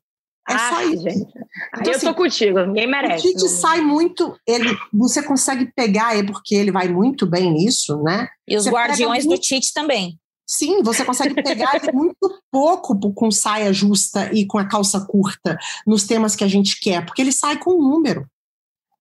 É 0.49 0.53
ah, 0.53 0.69
só 0.69 0.81
isso. 0.83 1.03
Gente. 1.03 1.31
Então, 1.75 1.83
eu 1.85 1.95
assim, 1.95 2.07
tô 2.07 2.13
contigo, 2.15 2.59
ninguém 2.65 2.87
merece. 2.87 3.27
O 3.27 3.31
Tite 3.31 3.49
sai 3.49 3.81
muito, 3.81 4.37
ele, 4.47 4.77
você 4.91 5.23
consegue 5.23 5.71
pegar, 5.73 6.17
é 6.17 6.23
porque 6.23 6.53
ele 6.55 6.71
vai 6.71 6.87
muito 6.89 7.25
bem 7.25 7.51
nisso, 7.51 8.01
né? 8.03 8.27
E 8.47 8.57
os 8.57 8.65
você 8.65 8.71
guardiões 8.71 9.25
do 9.25 9.37
Tite 9.37 9.73
também. 9.73 10.19
Sim, 10.45 10.83
você 10.83 11.05
consegue 11.05 11.33
pegar 11.41 11.79
muito 11.93 12.41
pouco 12.51 13.13
com 13.13 13.31
saia 13.31 13.71
justa 13.71 14.29
e 14.33 14.45
com 14.45 14.57
a 14.57 14.67
calça 14.67 14.99
curta 14.99 15.57
nos 15.87 16.03
temas 16.03 16.35
que 16.35 16.43
a 16.43 16.47
gente 16.47 16.79
quer, 16.79 17.05
porque 17.05 17.21
ele 17.21 17.31
sai 17.31 17.57
com 17.57 17.71
um 17.71 17.81
número. 17.81 18.27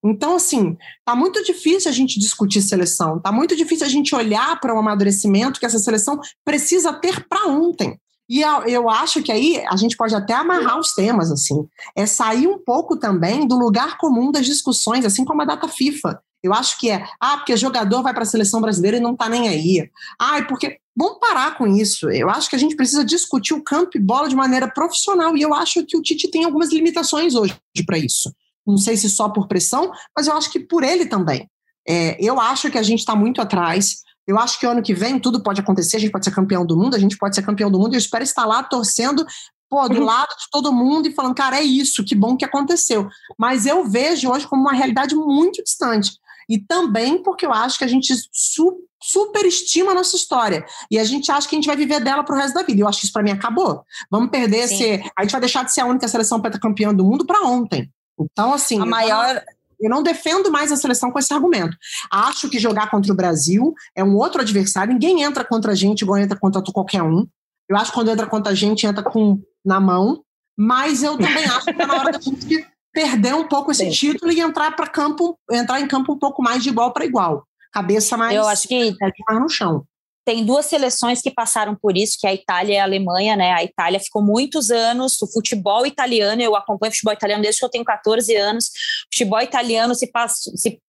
Então, 0.05 0.35
assim, 0.35 0.77
tá 1.05 1.15
muito 1.15 1.43
difícil 1.45 1.91
a 1.91 1.95
gente 1.95 2.19
discutir 2.19 2.61
seleção, 2.61 3.21
tá 3.21 3.31
muito 3.31 3.55
difícil 3.55 3.87
a 3.87 3.91
gente 3.91 4.15
olhar 4.15 4.59
para 4.61 4.73
o 4.73 4.77
um 4.77 4.81
amadurecimento 4.81 5.61
que 5.61 5.67
essa 5.67 5.79
seleção 5.79 6.21
precisa 6.45 6.93
ter 6.93 7.27
para 7.29 7.47
ontem. 7.47 7.99
E 8.29 8.41
eu 8.41 8.89
acho 8.89 9.23
que 9.23 9.31
aí 9.31 9.63
a 9.69 9.77
gente 9.77 9.97
pode 9.97 10.15
até 10.15 10.33
amarrar 10.33 10.79
os 10.79 10.95
temas, 10.95 11.31
assim. 11.31 11.67
É 11.95 12.07
sair 12.07 12.47
um 12.47 12.59
pouco 12.59 12.97
também 12.97 13.47
do 13.47 13.59
lugar 13.59 13.99
comum 13.99 14.31
das 14.31 14.47
discussões, 14.47 15.05
assim 15.05 15.25
como 15.25 15.43
a 15.43 15.45
data 15.45 15.69
FIFA. 15.69 16.23
Eu 16.43 16.53
acho 16.53 16.79
que 16.79 16.91
é, 16.91 17.07
ah, 17.21 17.37
porque 17.37 17.57
jogador 17.57 18.03
vai 18.03 18.13
para 18.13 18.23
a 18.23 18.27
seleção 18.27 18.61
brasileira 18.61 18.97
e 18.97 19.01
não 19.01 19.13
está 19.13 19.29
nem 19.29 19.49
aí. 19.49 19.89
Ah, 20.19 20.43
porque. 20.43 20.79
Vamos 20.95 21.21
parar 21.21 21.57
com 21.57 21.67
isso. 21.67 22.11
Eu 22.11 22.29
acho 22.29 22.51
que 22.51 22.57
a 22.57 22.59
gente 22.59 22.77
precisa 22.77 23.03
discutir 23.03 23.55
o 23.55 23.63
campo 23.63 23.93
e 23.95 23.99
bola 23.99 24.29
de 24.29 24.37
maneira 24.37 24.69
profissional. 24.69 25.35
E 25.35 25.41
eu 25.41 25.55
acho 25.55 25.87
que 25.87 25.97
o 25.97 26.03
Tite 26.03 26.31
tem 26.31 26.45
algumas 26.45 26.71
limitações 26.71 27.35
hoje 27.35 27.59
para 27.87 27.97
isso. 27.97 28.31
Não 28.67 28.77
sei 28.77 28.99
se 28.99 29.09
só 29.09 29.31
por 29.31 29.49
pressão, 29.49 29.91
mas 30.15 30.27
eu 30.27 30.37
acho 30.37 30.53
que 30.53 30.61
por 30.61 30.85
ele 30.85 31.07
também. 31.07 31.49
É, 31.89 32.23
eu 32.23 32.39
acho 32.39 32.71
que 32.71 32.77
a 32.77 32.83
gente 32.83 32.99
está 32.99 33.17
muito 33.17 33.41
atrás. 33.41 34.03
Eu 34.27 34.39
acho 34.39 34.59
que 34.59 34.67
ano 34.67 34.83
que 34.83 34.95
vem 34.95 35.19
tudo 35.19 35.43
pode 35.43 35.61
acontecer, 35.61 35.97
a 35.97 36.01
gente 36.01 36.13
pode 36.13 36.25
ser 36.25 36.31
campeão 36.31 36.65
do 36.65 36.77
mundo, 36.77 36.95
a 36.95 36.99
gente 36.99 37.17
pode 37.17 37.35
ser 37.35 37.43
campeão 37.43 37.71
do 37.71 37.79
mundo, 37.79 37.93
e 37.93 37.97
eu 37.97 37.99
espero 37.99 38.23
estar 38.23 38.45
lá 38.45 38.63
torcendo 38.63 39.27
pô, 39.69 39.89
do 39.89 40.01
uhum. 40.01 40.05
lado 40.05 40.29
de 40.29 40.51
todo 40.51 40.73
mundo 40.73 41.09
e 41.09 41.15
falando, 41.15 41.35
cara, 41.35 41.59
é 41.59 41.63
isso, 41.63 42.05
que 42.05 42.15
bom 42.15 42.37
que 42.37 42.45
aconteceu. 42.45 43.09
Mas 43.39 43.65
eu 43.65 43.85
vejo 43.85 44.31
hoje 44.31 44.47
como 44.47 44.63
uma 44.63 44.75
realidade 44.75 45.15
muito 45.15 45.63
distante. 45.65 46.13
E 46.49 46.59
também 46.59 47.23
porque 47.23 47.47
eu 47.47 47.53
acho 47.53 47.79
que 47.79 47.85
a 47.85 47.89
gente 47.89 48.15
su 48.31 48.77
superestima 49.03 49.91
a 49.91 49.95
nossa 49.95 50.15
história. 50.15 50.65
E 50.91 50.99
a 50.99 51.05
gente 51.05 51.33
acha 51.33 51.49
que 51.49 51.57
a 51.57 51.59
gente 51.59 51.67
vai 51.67 51.75
viver 51.75 52.01
dela 52.01 52.23
pro 52.23 52.37
resto 52.37 52.55
da 52.55 52.63
vida. 52.63 52.79
E 52.79 52.83
eu 52.83 52.89
acho 52.89 53.01
que 53.01 53.07
isso 53.07 53.13
para 53.13 53.23
mim 53.23 53.33
acabou. 53.33 53.83
Vamos 54.11 54.31
perder 54.31 54.59
esse. 54.59 55.03
A 55.17 55.23
gente 55.23 55.33
vai 55.33 55.41
deixar 55.41 55.65
de 55.65 55.73
ser 55.73 55.81
a 55.81 55.87
única 55.87 56.07
seleção 56.07 56.41
pentacampeã 56.41 56.95
do 56.95 57.05
mundo 57.05 57.27
para 57.27 57.43
ontem. 57.45 57.91
Então, 58.21 58.53
assim. 58.53 58.81
A 58.81 58.87
maior. 58.87 59.43
Eu 59.83 59.91
não 59.91 60.03
defendo 60.03 60.51
mais 60.51 60.71
a 60.71 60.77
seleção 60.77 61.11
com 61.11 61.19
esse 61.19 61.33
argumento. 61.33 61.77
Acho 62.11 62.49
que 62.49 62.59
jogar 62.59 62.91
contra 62.91 63.13
o 63.13 63.17
Brasil 63.17 63.75
é 63.95 64.03
um 64.03 64.17
outro 64.17 64.41
adversário. 64.41 64.93
Ninguém 64.93 65.23
entra 65.23 65.45
contra 65.45 65.73
a 65.73 65.75
gente 65.75 66.03
igual 66.03 66.19
entra 66.19 66.39
contra 66.39 66.63
qualquer 66.63 67.03
um. 67.03 67.27
Eu 67.69 67.77
acho 67.77 67.91
que 67.91 67.95
quando 67.95 68.11
entra 68.11 68.27
contra 68.27 68.53
a 68.53 68.55
gente, 68.55 68.87
entra 68.87 69.03
com 69.03 69.41
na 69.65 69.81
mão. 69.81 70.23
Mas 70.57 71.03
eu 71.03 71.17
também 71.19 71.45
acho 71.45 71.65
que 71.65 71.83
é 71.83 71.87
na 71.87 71.95
hora 71.95 72.13
da 72.13 72.21
gente 72.21 72.67
perder 72.93 73.35
um 73.35 73.49
pouco 73.49 73.73
esse 73.73 73.85
Sim. 73.85 73.91
título 73.91 74.31
e 74.31 74.41
entrar 74.41 74.77
para 74.77 74.87
campo, 74.87 75.39
entrar 75.51 75.81
em 75.81 75.89
campo 75.89 76.13
um 76.13 76.19
pouco 76.19 76.43
mais 76.43 76.63
de 76.63 76.69
igual 76.69 76.93
para 76.93 77.05
igual. 77.05 77.47
Cabeça 77.73 78.17
mais, 78.19 78.37
eu 78.37 78.47
acho 78.47 78.69
que 78.69 78.95
mais 79.27 79.41
no 79.41 79.49
chão 79.49 79.87
tem 80.25 80.45
duas 80.45 80.67
seleções 80.67 81.21
que 81.21 81.31
passaram 81.31 81.75
por 81.75 81.97
isso, 81.97 82.17
que 82.21 82.27
é 82.27 82.31
a 82.31 82.35
Itália 82.35 82.75
e 82.75 82.79
a 82.79 82.85
Alemanha, 82.85 83.37
né? 83.37 83.53
A 83.53 83.65
Itália 83.65 83.99
ficou 83.99 84.23
muitos 84.23 84.71
anos, 84.71 85.21
o 85.21 85.27
futebol 85.31 85.85
italiano, 85.85 86.41
eu 86.41 86.55
acompanho 86.55 86.93
futebol 86.93 87.13
italiano 87.13 87.43
desde 87.43 87.59
que 87.59 87.65
eu 87.65 87.71
tenho 87.71 87.85
14 87.85 88.35
anos. 88.37 88.67
O 88.67 89.15
futebol 89.15 89.41
italiano 89.41 89.95
se, 89.95 90.07
passou, 90.07 90.57
se 90.57 90.81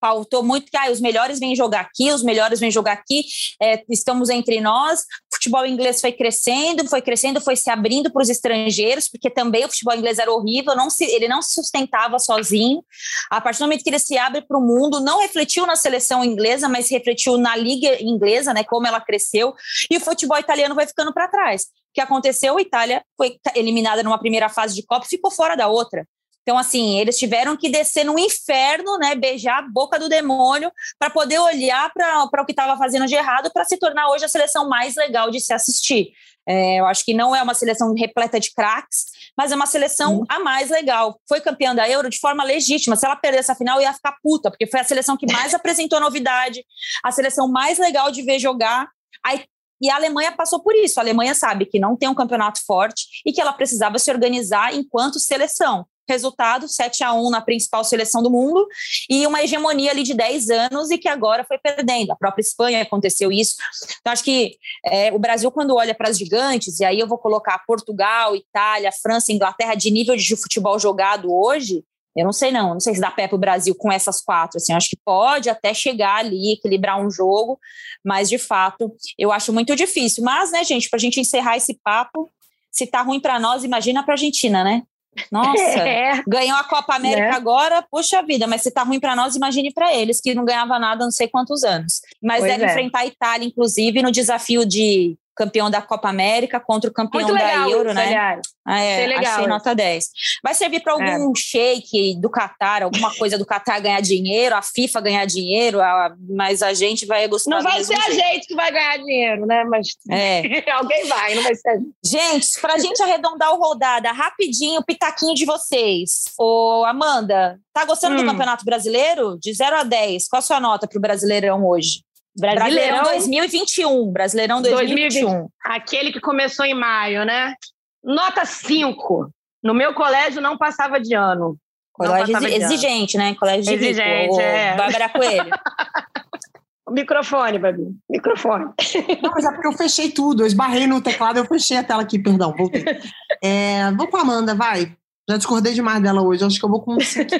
pautou 0.00 0.42
muito 0.42 0.70
que 0.70 0.76
ah, 0.76 0.90
os 0.90 1.00
melhores 1.00 1.38
vêm 1.38 1.56
jogar 1.56 1.80
aqui, 1.80 2.12
os 2.12 2.22
melhores 2.22 2.60
vêm 2.60 2.70
jogar 2.70 2.92
aqui, 2.92 3.24
é, 3.60 3.82
estamos 3.88 4.28
entre 4.28 4.60
nós. 4.60 5.00
Futebol 5.38 5.64
inglês 5.64 6.00
foi 6.00 6.10
crescendo, 6.10 6.88
foi 6.88 7.00
crescendo, 7.00 7.40
foi 7.40 7.54
se 7.54 7.70
abrindo 7.70 8.10
para 8.10 8.22
os 8.22 8.28
estrangeiros, 8.28 9.08
porque 9.08 9.30
também 9.30 9.64
o 9.64 9.68
futebol 9.68 9.94
inglês 9.94 10.18
era 10.18 10.32
horrível, 10.32 10.74
não 10.74 10.90
se, 10.90 11.04
ele 11.04 11.28
não 11.28 11.40
se 11.40 11.54
sustentava 11.54 12.18
sozinho. 12.18 12.84
A 13.30 13.40
partir 13.40 13.60
do 13.60 13.62
momento 13.62 13.84
que 13.84 13.90
ele 13.90 14.00
se 14.00 14.18
abre 14.18 14.42
para 14.42 14.58
o 14.58 14.60
mundo, 14.60 15.00
não 15.00 15.20
refletiu 15.20 15.64
na 15.64 15.76
seleção 15.76 16.24
inglesa, 16.24 16.68
mas 16.68 16.90
refletiu 16.90 17.38
na 17.38 17.54
liga 17.54 18.02
inglesa, 18.02 18.52
né, 18.52 18.64
como 18.64 18.86
ela 18.88 19.00
cresceu, 19.00 19.54
e 19.88 19.96
o 19.96 20.00
futebol 20.00 20.38
italiano 20.38 20.74
vai 20.74 20.86
ficando 20.86 21.14
para 21.14 21.28
trás. 21.28 21.62
O 21.62 21.94
que 21.94 22.00
aconteceu? 22.00 22.58
A 22.58 22.60
Itália 22.60 23.04
foi 23.16 23.38
eliminada 23.54 24.02
numa 24.02 24.18
primeira 24.18 24.48
fase 24.48 24.74
de 24.74 24.84
Copa 24.84 25.06
e 25.06 25.08
ficou 25.08 25.30
fora 25.30 25.56
da 25.56 25.68
outra. 25.68 26.04
Então, 26.48 26.56
assim, 26.56 26.98
eles 26.98 27.18
tiveram 27.18 27.54
que 27.58 27.68
descer 27.68 28.04
no 28.04 28.18
inferno, 28.18 28.96
né, 28.96 29.14
beijar 29.14 29.58
a 29.58 29.68
boca 29.68 29.98
do 29.98 30.08
demônio 30.08 30.72
para 30.98 31.10
poder 31.10 31.38
olhar 31.38 31.92
para 31.92 32.42
o 32.42 32.46
que 32.46 32.52
estava 32.52 32.74
fazendo 32.78 33.04
de 33.04 33.14
errado 33.14 33.50
para 33.52 33.66
se 33.66 33.76
tornar 33.76 34.08
hoje 34.08 34.24
a 34.24 34.28
seleção 34.28 34.66
mais 34.66 34.96
legal 34.96 35.30
de 35.30 35.40
se 35.40 35.52
assistir. 35.52 36.08
É, 36.48 36.80
eu 36.80 36.86
acho 36.86 37.04
que 37.04 37.12
não 37.12 37.36
é 37.36 37.42
uma 37.42 37.52
seleção 37.52 37.92
repleta 37.92 38.40
de 38.40 38.50
craques, 38.54 39.04
mas 39.36 39.52
é 39.52 39.56
uma 39.56 39.66
seleção 39.66 40.20
uhum. 40.20 40.24
a 40.26 40.38
mais 40.38 40.70
legal. 40.70 41.20
Foi 41.28 41.38
campeã 41.38 41.74
da 41.74 41.86
Euro 41.86 42.08
de 42.08 42.18
forma 42.18 42.42
legítima. 42.42 42.96
Se 42.96 43.04
ela 43.04 43.14
perder 43.14 43.40
essa 43.40 43.54
final, 43.54 43.78
ia 43.82 43.92
ficar 43.92 44.16
puta, 44.22 44.50
porque 44.50 44.66
foi 44.66 44.80
a 44.80 44.84
seleção 44.84 45.18
que 45.18 45.30
mais 45.30 45.52
apresentou 45.52 46.00
novidade, 46.00 46.64
a 47.04 47.12
seleção 47.12 47.46
mais 47.46 47.76
legal 47.78 48.10
de 48.10 48.22
ver 48.22 48.38
jogar. 48.38 48.88
Aí, 49.22 49.44
e 49.82 49.90
a 49.90 49.96
Alemanha 49.96 50.32
passou 50.32 50.62
por 50.62 50.74
isso. 50.74 50.98
A 50.98 51.02
Alemanha 51.02 51.34
sabe 51.34 51.66
que 51.66 51.78
não 51.78 51.94
tem 51.94 52.08
um 52.08 52.14
campeonato 52.14 52.64
forte 52.64 53.04
e 53.26 53.34
que 53.34 53.40
ela 53.42 53.52
precisava 53.52 53.98
se 53.98 54.10
organizar 54.10 54.74
enquanto 54.74 55.20
seleção 55.20 55.86
resultado, 56.08 56.68
7 56.68 57.04
a 57.04 57.12
1 57.12 57.30
na 57.30 57.40
principal 57.40 57.84
seleção 57.84 58.22
do 58.22 58.30
mundo, 58.30 58.66
e 59.08 59.26
uma 59.26 59.42
hegemonia 59.42 59.90
ali 59.90 60.02
de 60.02 60.14
10 60.14 60.50
anos 60.50 60.90
e 60.90 60.98
que 60.98 61.08
agora 61.08 61.44
foi 61.44 61.58
perdendo. 61.58 62.10
A 62.12 62.16
própria 62.16 62.42
Espanha 62.42 62.82
aconteceu 62.82 63.30
isso. 63.30 63.56
Então, 64.00 64.12
acho 64.12 64.24
que 64.24 64.56
é, 64.86 65.12
o 65.12 65.18
Brasil, 65.18 65.50
quando 65.50 65.74
olha 65.74 65.94
para 65.94 66.08
as 66.08 66.18
gigantes, 66.18 66.80
e 66.80 66.84
aí 66.84 66.98
eu 66.98 67.06
vou 67.06 67.18
colocar 67.18 67.62
Portugal, 67.66 68.34
Itália, 68.34 68.90
França, 68.92 69.32
Inglaterra, 69.32 69.74
de 69.74 69.90
nível 69.90 70.16
de 70.16 70.36
futebol 70.36 70.78
jogado 70.78 71.32
hoje, 71.32 71.84
eu 72.16 72.24
não 72.24 72.32
sei 72.32 72.50
não, 72.50 72.72
não 72.72 72.80
sei 72.80 72.94
se 72.94 73.00
dá 73.00 73.12
pé 73.12 73.28
para 73.28 73.36
o 73.36 73.38
Brasil 73.38 73.74
com 73.76 73.92
essas 73.92 74.20
quatro, 74.20 74.56
assim, 74.56 74.72
acho 74.72 74.88
que 74.88 74.98
pode 75.04 75.48
até 75.48 75.72
chegar 75.72 76.16
ali, 76.16 76.54
equilibrar 76.54 77.00
um 77.00 77.08
jogo, 77.08 77.60
mas 78.04 78.28
de 78.28 78.38
fato, 78.38 78.92
eu 79.16 79.30
acho 79.30 79.52
muito 79.52 79.76
difícil. 79.76 80.24
Mas, 80.24 80.50
né, 80.50 80.64
gente, 80.64 80.90
para 80.90 80.96
a 80.96 81.00
gente 81.00 81.20
encerrar 81.20 81.56
esse 81.56 81.78
papo, 81.82 82.28
se 82.72 82.86
tá 82.86 83.02
ruim 83.02 83.20
para 83.20 83.38
nós, 83.38 83.62
imagina 83.62 84.02
para 84.02 84.14
a 84.14 84.16
Argentina, 84.16 84.64
né? 84.64 84.82
Nossa, 85.30 85.60
é. 85.80 86.22
ganhou 86.26 86.56
a 86.56 86.64
Copa 86.64 86.94
América 86.94 87.30
né? 87.30 87.36
agora, 87.36 87.84
puxa 87.90 88.22
vida, 88.22 88.46
mas 88.46 88.62
se 88.62 88.70
tá 88.70 88.82
ruim 88.82 89.00
para 89.00 89.16
nós, 89.16 89.36
imagine 89.36 89.72
para 89.72 89.94
eles, 89.94 90.20
que 90.20 90.34
não 90.34 90.44
ganhava 90.44 90.78
nada 90.78 91.04
não 91.04 91.10
sei 91.10 91.28
quantos 91.28 91.64
anos. 91.64 92.00
Mas 92.22 92.40
pois 92.40 92.52
deve 92.52 92.64
é. 92.64 92.66
enfrentar 92.70 93.00
a 93.00 93.06
Itália, 93.06 93.46
inclusive, 93.46 94.02
no 94.02 94.10
desafio 94.10 94.66
de 94.66 95.16
campeão 95.38 95.70
da 95.70 95.80
Copa 95.80 96.08
América 96.08 96.58
contra 96.58 96.90
o 96.90 96.92
campeão 96.92 97.32
da 97.32 97.68
Euro, 97.68 97.90
isso, 97.90 97.94
né? 97.94 98.06
Aliás. 98.06 98.40
Ah, 98.66 98.80
é, 98.80 99.06
legal 99.06 99.34
achei 99.34 99.46
nota 99.46 99.74
10. 99.74 100.10
Vai 100.42 100.52
servir 100.52 100.80
para 100.80 100.92
algum 100.92 101.30
é. 101.30 101.34
shake 101.36 102.20
do 102.20 102.28
Qatar, 102.28 102.82
alguma 102.82 103.14
coisa 103.14 103.38
do 103.38 103.46
Qatar 103.46 103.80
ganhar 103.80 104.00
dinheiro, 104.00 104.54
a 104.56 104.60
FIFA 104.60 105.00
ganhar 105.00 105.24
dinheiro, 105.24 105.80
a, 105.80 106.14
mas 106.28 106.60
a 106.60 106.74
gente 106.74 107.06
vai 107.06 107.26
gostar. 107.28 107.50
Não 107.50 107.62
vai 107.62 107.82
ser 107.84 107.94
a 107.94 108.10
gente 108.10 108.48
que 108.48 108.54
vai 108.56 108.70
ganhar 108.72 108.98
dinheiro, 108.98 109.46
né? 109.46 109.64
Mas 109.64 109.88
é. 110.10 110.42
alguém 110.72 111.06
vai, 111.06 111.36
não 111.36 111.42
vai 111.44 111.54
ser 111.54 111.68
a 111.68 111.76
gente. 111.76 111.94
Gente, 112.04 112.60
para 112.60 112.74
a 112.74 112.78
gente 112.78 113.00
arredondar 113.00 113.52
o 113.54 113.58
rodada, 113.58 114.10
rapidinho, 114.10 114.80
o 114.80 114.84
pitaquinho 114.84 115.34
de 115.34 115.46
vocês. 115.46 116.24
Ô, 116.36 116.84
Amanda, 116.84 117.60
tá 117.72 117.84
gostando 117.84 118.16
hum. 118.16 118.18
do 118.18 118.26
Campeonato 118.26 118.64
Brasileiro? 118.64 119.38
De 119.38 119.54
0 119.54 119.76
a 119.76 119.82
10, 119.84 120.26
qual 120.26 120.40
a 120.40 120.42
sua 120.42 120.58
nota 120.58 120.88
para 120.88 120.98
o 120.98 121.00
Brasileirão 121.00 121.64
hoje? 121.64 122.02
Brasileirão, 122.38 123.02
2021. 123.04 124.12
Brasileirão 124.12 124.62
2021. 124.62 125.20
2020, 125.22 125.50
aquele 125.64 126.12
que 126.12 126.20
começou 126.20 126.64
em 126.64 126.74
maio, 126.74 127.24
né? 127.24 127.54
Nota 128.02 128.44
5. 128.44 129.30
No 129.62 129.74
meu 129.74 129.92
colégio 129.94 130.40
não 130.40 130.56
passava 130.56 131.00
de 131.00 131.14
ano. 131.14 131.56
Colégio 131.92 132.36
exigente, 132.46 133.16
ano. 133.16 133.26
né? 133.26 133.34
Colégio 133.34 133.72
exigente, 133.74 134.30
rico. 134.30 134.40
é. 134.40 134.76
Bárbara 134.76 135.08
Coelho. 135.08 135.50
microfone, 136.90 137.58
Babi. 137.58 137.86
Microfone. 138.08 138.64
Não, 139.22 139.30
mas 139.30 139.44
é 139.44 139.50
porque 139.52 139.66
eu 139.66 139.72
fechei 139.72 140.10
tudo. 140.10 140.42
Eu 140.42 140.46
esbarrei 140.46 140.86
no 140.86 141.02
teclado, 141.02 141.38
eu 141.38 141.44
fechei 141.44 141.76
a 141.76 141.84
tela 141.84 142.02
aqui, 142.02 142.18
perdão, 142.18 142.54
voltei. 142.56 142.84
É, 143.42 143.92
vou 143.92 144.08
com 144.08 144.16
a 144.16 144.22
Amanda, 144.22 144.54
vai. 144.54 144.96
Já 145.28 145.36
discordei 145.36 145.72
demais 145.72 146.02
dela 146.02 146.22
hoje, 146.22 146.44
acho 146.44 146.58
que 146.58 146.64
eu 146.64 146.70
vou 146.70 146.80
com 146.80 146.96
isso 146.96 147.20
aqui. 147.20 147.36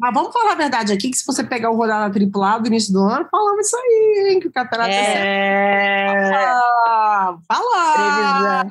Mas 0.00 0.14
vamos 0.14 0.32
falar 0.32 0.52
a 0.52 0.56
verdade 0.56 0.94
aqui, 0.94 1.10
que 1.10 1.16
se 1.18 1.26
você 1.26 1.44
pegar 1.44 1.70
o 1.70 1.76
rodada 1.76 2.10
tripla 2.10 2.58
do 2.58 2.68
início 2.68 2.90
do 2.90 3.00
ano, 3.00 3.28
falamos 3.30 3.66
isso 3.66 3.76
aí, 3.76 4.30
hein, 4.30 4.40
que 4.40 4.48
o 4.48 4.52
campeonato 4.52 4.90
é... 4.90 6.16
é... 6.16 6.30
Fala! 6.32 7.38
Fala! 7.46 8.64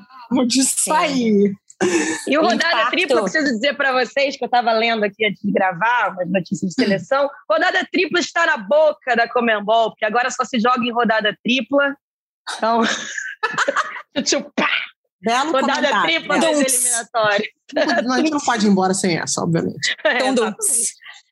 Disso 0.48 0.92
aí. 0.92 1.54
E 2.28 2.38
o 2.38 2.42
rodada 2.42 2.68
Impacto. 2.68 2.90
tripla, 2.90 3.22
preciso 3.22 3.46
dizer 3.46 3.78
para 3.78 3.94
vocês 3.94 4.36
que 4.36 4.44
eu 4.44 4.48
estava 4.48 4.72
lendo 4.74 5.04
aqui 5.04 5.24
antes 5.24 5.42
de 5.42 5.52
gravar 5.52 6.14
umas 6.14 6.30
notícias 6.32 6.72
de 6.72 6.76
seleção. 6.76 7.30
Rodada 7.48 7.88
tripla 7.92 8.20
está 8.20 8.48
na 8.48 8.58
boca 8.58 9.16
da 9.16 9.30
Comembol, 9.30 9.92
porque 9.92 10.06
agora 10.06 10.32
só 10.32 10.44
se 10.44 10.60
joga 10.60 10.84
em 10.84 10.92
rodada 10.92 11.38
tripla. 11.44 11.96
Então, 12.58 12.82
Belo 15.22 15.52
rodada 15.52 16.02
tripla 16.04 16.38
é. 16.38 16.40
das 16.40 16.60
eliminatórias. 16.60 17.50
A 17.78 18.18
gente 18.18 18.32
não 18.32 18.40
pode 18.40 18.66
ir 18.66 18.70
embora 18.70 18.94
sem 18.94 19.18
essa, 19.18 19.42
obviamente. 19.42 19.96
Então, 20.26 20.48
é, 20.48 20.56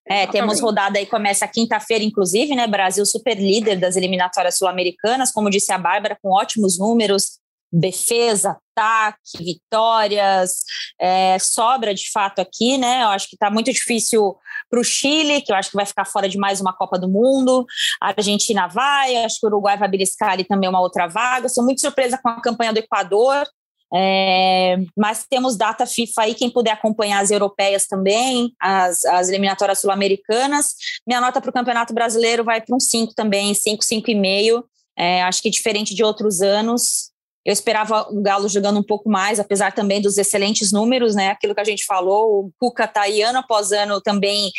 é 0.10 0.28
temos 0.28 0.60
rodada 0.60 0.98
aí, 0.98 1.06
começa 1.06 1.48
quinta-feira, 1.48 2.04
inclusive, 2.04 2.56
né? 2.56 2.68
Brasil 2.68 3.06
super 3.06 3.38
líder 3.38 3.80
das 3.80 3.96
eliminatórias 3.96 4.58
sul-americanas, 4.58 5.32
como 5.32 5.50
disse 5.50 5.72
a 5.72 5.78
Bárbara, 5.78 6.18
com 6.22 6.30
ótimos 6.30 6.80
números, 6.80 7.40
defesa, 7.72 8.58
ataque, 8.76 9.44
vitórias, 9.44 10.58
é, 11.00 11.38
sobra 11.40 11.94
de 11.94 12.10
fato 12.12 12.40
aqui, 12.40 12.78
né? 12.78 13.04
Eu 13.04 13.10
acho 13.10 13.28
que 13.28 13.36
está 13.36 13.50
muito 13.50 13.72
difícil 13.72 14.38
para 14.70 14.80
o 14.80 14.84
Chile, 14.84 15.42
que 15.42 15.52
eu 15.52 15.56
acho 15.56 15.72
que 15.72 15.76
vai 15.76 15.86
ficar 15.86 16.06
fora 16.06 16.30
de 16.30 16.38
mais 16.38 16.62
uma 16.62 16.74
Copa 16.74 16.98
do 16.98 17.10
Mundo. 17.10 17.66
A 18.02 18.14
Argentina 18.16 18.68
vai, 18.68 19.18
acho 19.18 19.40
que 19.40 19.46
o 19.46 19.50
Uruguai 19.50 19.78
vai 19.78 19.90
beliscar 19.90 20.32
ali 20.32 20.44
também 20.44 20.70
uma 20.70 20.82
outra 20.82 21.08
vaga. 21.08 21.50
Sou 21.50 21.64
muito 21.64 21.82
surpresa 21.82 22.20
com 22.22 22.30
a 22.30 22.42
campanha 22.42 22.72
do 22.72 22.80
Equador. 22.80 23.46
É, 23.94 24.78
mas 24.98 25.26
temos 25.30 25.56
data 25.56 25.86
FIFA 25.86 26.24
aí, 26.24 26.36
quem 26.36 26.50
puder 26.50 26.72
acompanhar 26.72 27.22
as 27.22 27.32
europeias 27.32 27.88
também, 27.88 28.54
as, 28.60 29.06
as 29.06 29.30
eliminatórias 29.30 29.80
sul-americanas. 29.80 30.74
Minha 31.06 31.22
nota 31.22 31.40
para 31.40 31.50
o 31.50 31.54
Campeonato 31.54 31.94
Brasileiro 31.94 32.44
vai 32.44 32.62
para 32.62 32.76
um 32.76 32.80
5 32.80 33.14
também, 33.16 33.54
5, 33.54 33.84
5,5. 33.84 34.64
É, 34.98 35.24
acho 35.24 35.42
que 35.42 35.50
diferente 35.50 35.96
de 35.96 36.04
outros 36.04 36.42
anos, 36.42 37.12
eu 37.46 37.54
esperava 37.54 38.08
o 38.10 38.22
Galo 38.22 38.50
jogando 38.50 38.80
um 38.80 38.84
pouco 38.84 39.10
mais, 39.10 39.40
apesar 39.40 39.72
também 39.72 40.02
dos 40.02 40.18
excelentes 40.18 40.74
números, 40.74 41.16
né? 41.16 41.30
Aquilo 41.30 41.56
que 41.56 41.62
a 41.62 41.66
gente 41.66 41.86
falou, 41.86 42.46
o 42.46 42.52
Cuca 42.60 42.84
está 42.84 43.04
aí 43.04 43.22
ano 43.22 43.40
após 43.40 43.72
ano 43.72 44.02
também 44.02 44.52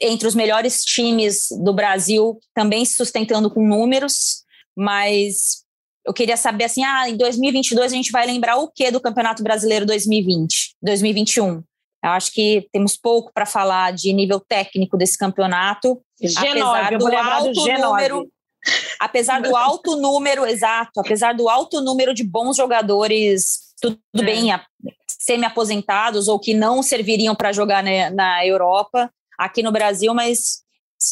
entre 0.00 0.26
os 0.26 0.34
melhores 0.34 0.82
times 0.82 1.48
do 1.62 1.74
Brasil, 1.74 2.38
também 2.54 2.84
se 2.84 2.94
sustentando 2.94 3.50
com 3.50 3.66
números, 3.66 4.44
mas 4.74 5.61
eu 6.04 6.12
queria 6.12 6.36
saber 6.36 6.64
assim, 6.64 6.82
ah, 6.84 7.08
em 7.08 7.16
2022 7.16 7.92
a 7.92 7.96
gente 7.96 8.10
vai 8.10 8.26
lembrar 8.26 8.56
o 8.56 8.68
que 8.68 8.90
do 8.90 9.00
Campeonato 9.00 9.42
Brasileiro 9.42 9.86
2020, 9.86 10.76
2021? 10.82 11.62
Eu 12.04 12.10
acho 12.10 12.32
que 12.32 12.68
temos 12.72 12.96
pouco 12.96 13.32
para 13.32 13.46
falar 13.46 13.92
de 13.92 14.12
nível 14.12 14.40
técnico 14.40 14.96
desse 14.96 15.16
campeonato, 15.16 16.00
G9, 16.20 16.90
apesar 16.90 16.98
do 16.98 17.16
alto 17.16 17.52
do 17.52 17.78
número 17.78 18.32
apesar 19.00 19.42
do 19.42 19.56
alto 19.56 19.96
número, 19.96 20.46
exato, 20.46 21.00
apesar 21.00 21.34
do 21.34 21.48
alto 21.48 21.80
número 21.80 22.14
de 22.14 22.22
bons 22.22 22.56
jogadores, 22.56 23.74
tudo 23.80 23.98
é. 24.16 24.22
bem, 24.22 24.48
semi-aposentados 25.06 26.28
ou 26.28 26.38
que 26.38 26.54
não 26.54 26.82
serviriam 26.82 27.34
para 27.34 27.52
jogar 27.52 27.82
na, 27.82 28.10
na 28.10 28.46
Europa, 28.46 29.10
aqui 29.36 29.62
no 29.62 29.72
Brasil, 29.72 30.14
mas 30.14 30.62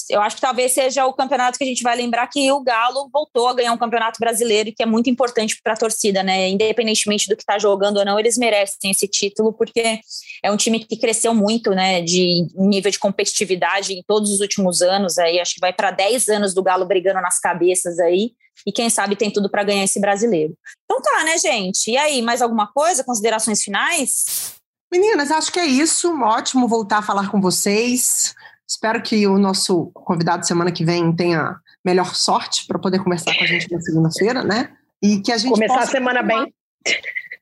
eu 0.09 0.20
acho 0.20 0.36
que 0.36 0.43
talvez 0.43 0.72
seja 0.72 1.07
o 1.07 1.12
campeonato 1.12 1.59
que 1.59 1.64
a 1.64 1.66
gente 1.66 1.82
vai 1.82 1.97
lembrar 1.97 2.26
que 2.26 2.51
o 2.53 2.61
Galo 2.61 3.09
voltou 3.12 3.49
a 3.49 3.55
ganhar 3.55 3.72
um 3.72 3.78
campeonato 3.78 4.18
brasileiro 4.18 4.72
que 4.74 4.82
é 4.82 4.86
muito 4.86 5.11
importante 5.11 5.59
para 5.62 5.74
a 5.74 5.76
torcida, 5.76 6.22
né? 6.22 6.49
Independentemente 6.49 7.28
do 7.28 7.36
que 7.36 7.43
está 7.43 7.59
jogando 7.59 7.99
ou 7.99 8.05
não, 8.05 8.18
eles 8.18 8.36
merecem 8.36 8.91
esse 8.91 9.07
título 9.09 9.53
porque 9.53 10.01
é 10.43 10.51
um 10.51 10.57
time 10.57 10.80
que 10.80 10.97
cresceu 10.97 11.34
muito, 11.34 11.70
né? 11.70 12.01
De 12.01 12.47
nível 12.55 12.91
de 12.91 12.99
competitividade 12.99 13.93
em 13.93 14.03
todos 14.07 14.30
os 14.30 14.41
últimos 14.41 14.82
anos. 14.82 15.18
Aí 15.18 15.41
acho 15.41 15.55
que 15.55 15.61
vai 15.61 15.72
para 15.72 15.91
10 15.91 16.28
anos 16.28 16.55
do 16.55 16.62
Galo 16.62 16.86
brigando 16.86 17.20
nas 17.20 17.38
cabeças 17.38 17.99
aí 17.99 18.32
e 18.66 18.72
quem 18.72 18.91
sabe 18.91 19.16
tem 19.16 19.30
tudo 19.30 19.51
para 19.51 19.64
ganhar 19.64 19.84
esse 19.84 20.01
brasileiro. 20.01 20.55
Então 20.84 21.01
tá, 21.01 21.24
né, 21.24 21.38
gente? 21.38 21.91
E 21.91 21.97
aí, 21.97 22.20
mais 22.22 22.43
alguma 22.43 22.66
coisa? 22.66 23.05
Considerações 23.05 23.62
finais? 23.62 24.55
Meninas, 24.93 25.30
acho 25.30 25.53
que 25.53 25.61
é 25.61 25.66
isso. 25.66 26.12
Ótimo 26.20 26.66
voltar 26.66 26.99
a 26.99 27.03
falar 27.03 27.30
com 27.30 27.41
vocês. 27.41 28.34
Espero 28.71 29.03
que 29.03 29.27
o 29.27 29.37
nosso 29.37 29.91
convidado 29.93 30.47
semana 30.47 30.71
que 30.71 30.85
vem 30.85 31.12
tenha 31.12 31.57
melhor 31.85 32.14
sorte 32.14 32.66
para 32.68 32.79
poder 32.79 33.03
conversar 33.03 33.37
com 33.37 33.43
a 33.43 33.47
gente 33.47 33.68
na 33.68 33.81
segunda-feira, 33.81 34.45
né? 34.45 34.71
E 35.03 35.18
que 35.18 35.33
a 35.33 35.37
gente 35.37 35.51
começar 35.51 35.81
a 35.81 35.87
semana 35.87 36.23
bem 36.23 36.55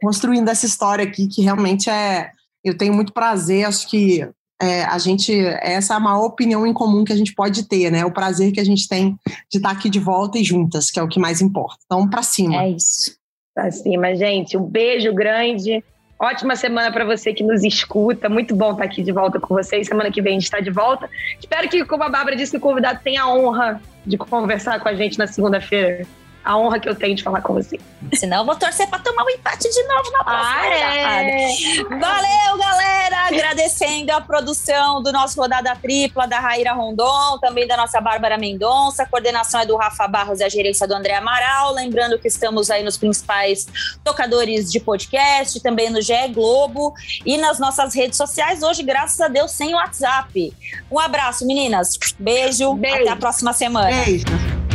construindo 0.01 0.49
essa 0.49 0.65
história 0.65 1.05
aqui 1.05 1.27
que 1.27 1.43
realmente 1.43 1.91
é 1.91 2.31
eu 2.65 2.77
tenho 2.77 2.95
muito 2.95 3.13
prazer, 3.13 3.67
acho 3.67 3.89
que 3.89 4.27
é, 4.61 4.85
a 4.85 4.99
gente 4.99 5.33
essa 5.61 5.95
é 5.95 5.97
a 5.97 6.01
maior 6.01 6.25
opinião 6.25 6.67
em 6.67 6.73
comum 6.73 7.05
que 7.05 7.13
a 7.13 7.17
gente 7.17 7.35
pode 7.35 7.69
ter, 7.69 7.91
né? 7.91 8.07
O 8.07 8.13
prazer 8.13 8.51
que 8.51 8.61
a 8.61 8.65
gente 8.65 8.89
tem 8.89 9.19
de 9.51 9.59
estar 9.59 9.71
aqui 9.71 9.91
de 9.91 10.01
volta 10.01 10.39
e 10.39 10.45
juntas, 10.45 10.91
que 10.91 10.99
é 10.99 11.03
o 11.03 11.09
que 11.09 11.21
mais 11.21 11.43
importa. 11.43 11.79
Então, 11.85 12.09
para 12.09 12.23
cima. 12.23 12.63
É 12.63 12.71
isso. 12.71 13.17
Para 13.55 13.71
cima, 13.71 14.17
gente. 14.17 14.57
Um 14.57 14.65
beijo 14.65 15.13
grande. 15.13 15.85
Ótima 16.21 16.57
semana 16.57 16.91
para 16.91 17.05
você 17.05 17.33
que 17.33 17.45
nos 17.45 17.63
escuta. 17.63 18.29
Muito 18.29 18.55
bom 18.55 18.73
estar 18.73 18.85
aqui 18.85 19.03
de 19.03 19.13
volta 19.13 19.39
com 19.39 19.55
vocês. 19.55 19.87
Semana 19.87 20.11
que 20.11 20.21
vem 20.21 20.33
a 20.33 20.35
gente 20.35 20.45
está 20.45 20.59
de 20.59 20.71
volta. 20.71 21.09
Espero 21.39 21.69
que, 21.69 21.85
como 21.85 22.03
a 22.03 22.09
Bárbara 22.09 22.35
disse, 22.35 22.57
o 22.57 22.61
convidado 22.61 23.01
tenha 23.05 23.23
a 23.23 23.33
honra 23.33 23.81
de 24.05 24.19
conversar 24.19 24.81
com 24.81 24.89
a 24.89 24.95
gente 24.95 25.17
na 25.17 25.29
segunda-feira 25.29 26.07
a 26.45 26.57
honra 26.57 26.79
que 26.79 26.89
eu 26.89 26.95
tenho 26.95 27.15
de 27.15 27.23
falar 27.23 27.43
com 27.43 27.55
você. 27.55 27.79
Senão 28.15 28.39
eu 28.39 28.45
vou 28.45 28.57
torcer 28.57 28.89
para 28.89 29.01
tomar 29.01 29.25
um 29.25 29.31
empate 29.31 29.69
de 29.69 29.83
novo 29.83 30.11
na 30.13 30.25
próxima. 30.25 30.61
Ah, 30.61 31.23
é. 31.23 31.49
Valeu, 31.85 32.59
galera! 32.59 33.27
Agradecendo 33.27 34.13
a 34.13 34.21
produção 34.21 35.03
do 35.03 35.13
nosso 35.13 35.39
Rodada 35.41 35.75
Tripla, 35.77 36.27
da 36.27 36.39
Raíra 36.39 36.73
Rondon, 36.73 37.39
também 37.39 37.67
da 37.67 37.77
nossa 37.77 38.01
Bárbara 38.01 38.39
Mendonça. 38.39 39.03
A 39.03 39.07
coordenação 39.07 39.61
é 39.61 39.67
do 39.67 39.77
Rafa 39.77 40.09
Barros 40.09 40.41
e 40.41 40.45
a 40.45 40.49
gerência 40.49 40.87
do 40.87 40.95
André 40.95 41.15
Amaral. 41.15 41.75
Lembrando 41.75 42.19
que 42.19 42.29
estamos 42.29 42.71
aí 42.71 42.83
nos 42.83 42.97
principais 42.97 43.67
tocadores 44.03 44.71
de 44.73 44.81
podcast, 44.81 45.61
também 45.61 45.91
no 45.91 46.01
GE 46.01 46.29
Globo 46.33 46.95
e 47.27 47.37
nas 47.37 47.59
nossas 47.59 47.95
redes 47.95 48.17
sociais. 48.17 48.63
Hoje, 48.63 48.83
graças 48.83 49.21
a 49.21 49.29
Deus, 49.29 49.51
sem 49.51 49.75
WhatsApp. 49.75 50.55
Um 50.91 50.99
abraço, 50.99 51.47
meninas. 51.47 51.99
Beijo. 52.19 52.75
Beijo. 52.75 53.03
Até 53.03 53.11
a 53.11 53.17
próxima 53.17 53.53
semana. 53.53 54.05
Beijo. 54.05 54.68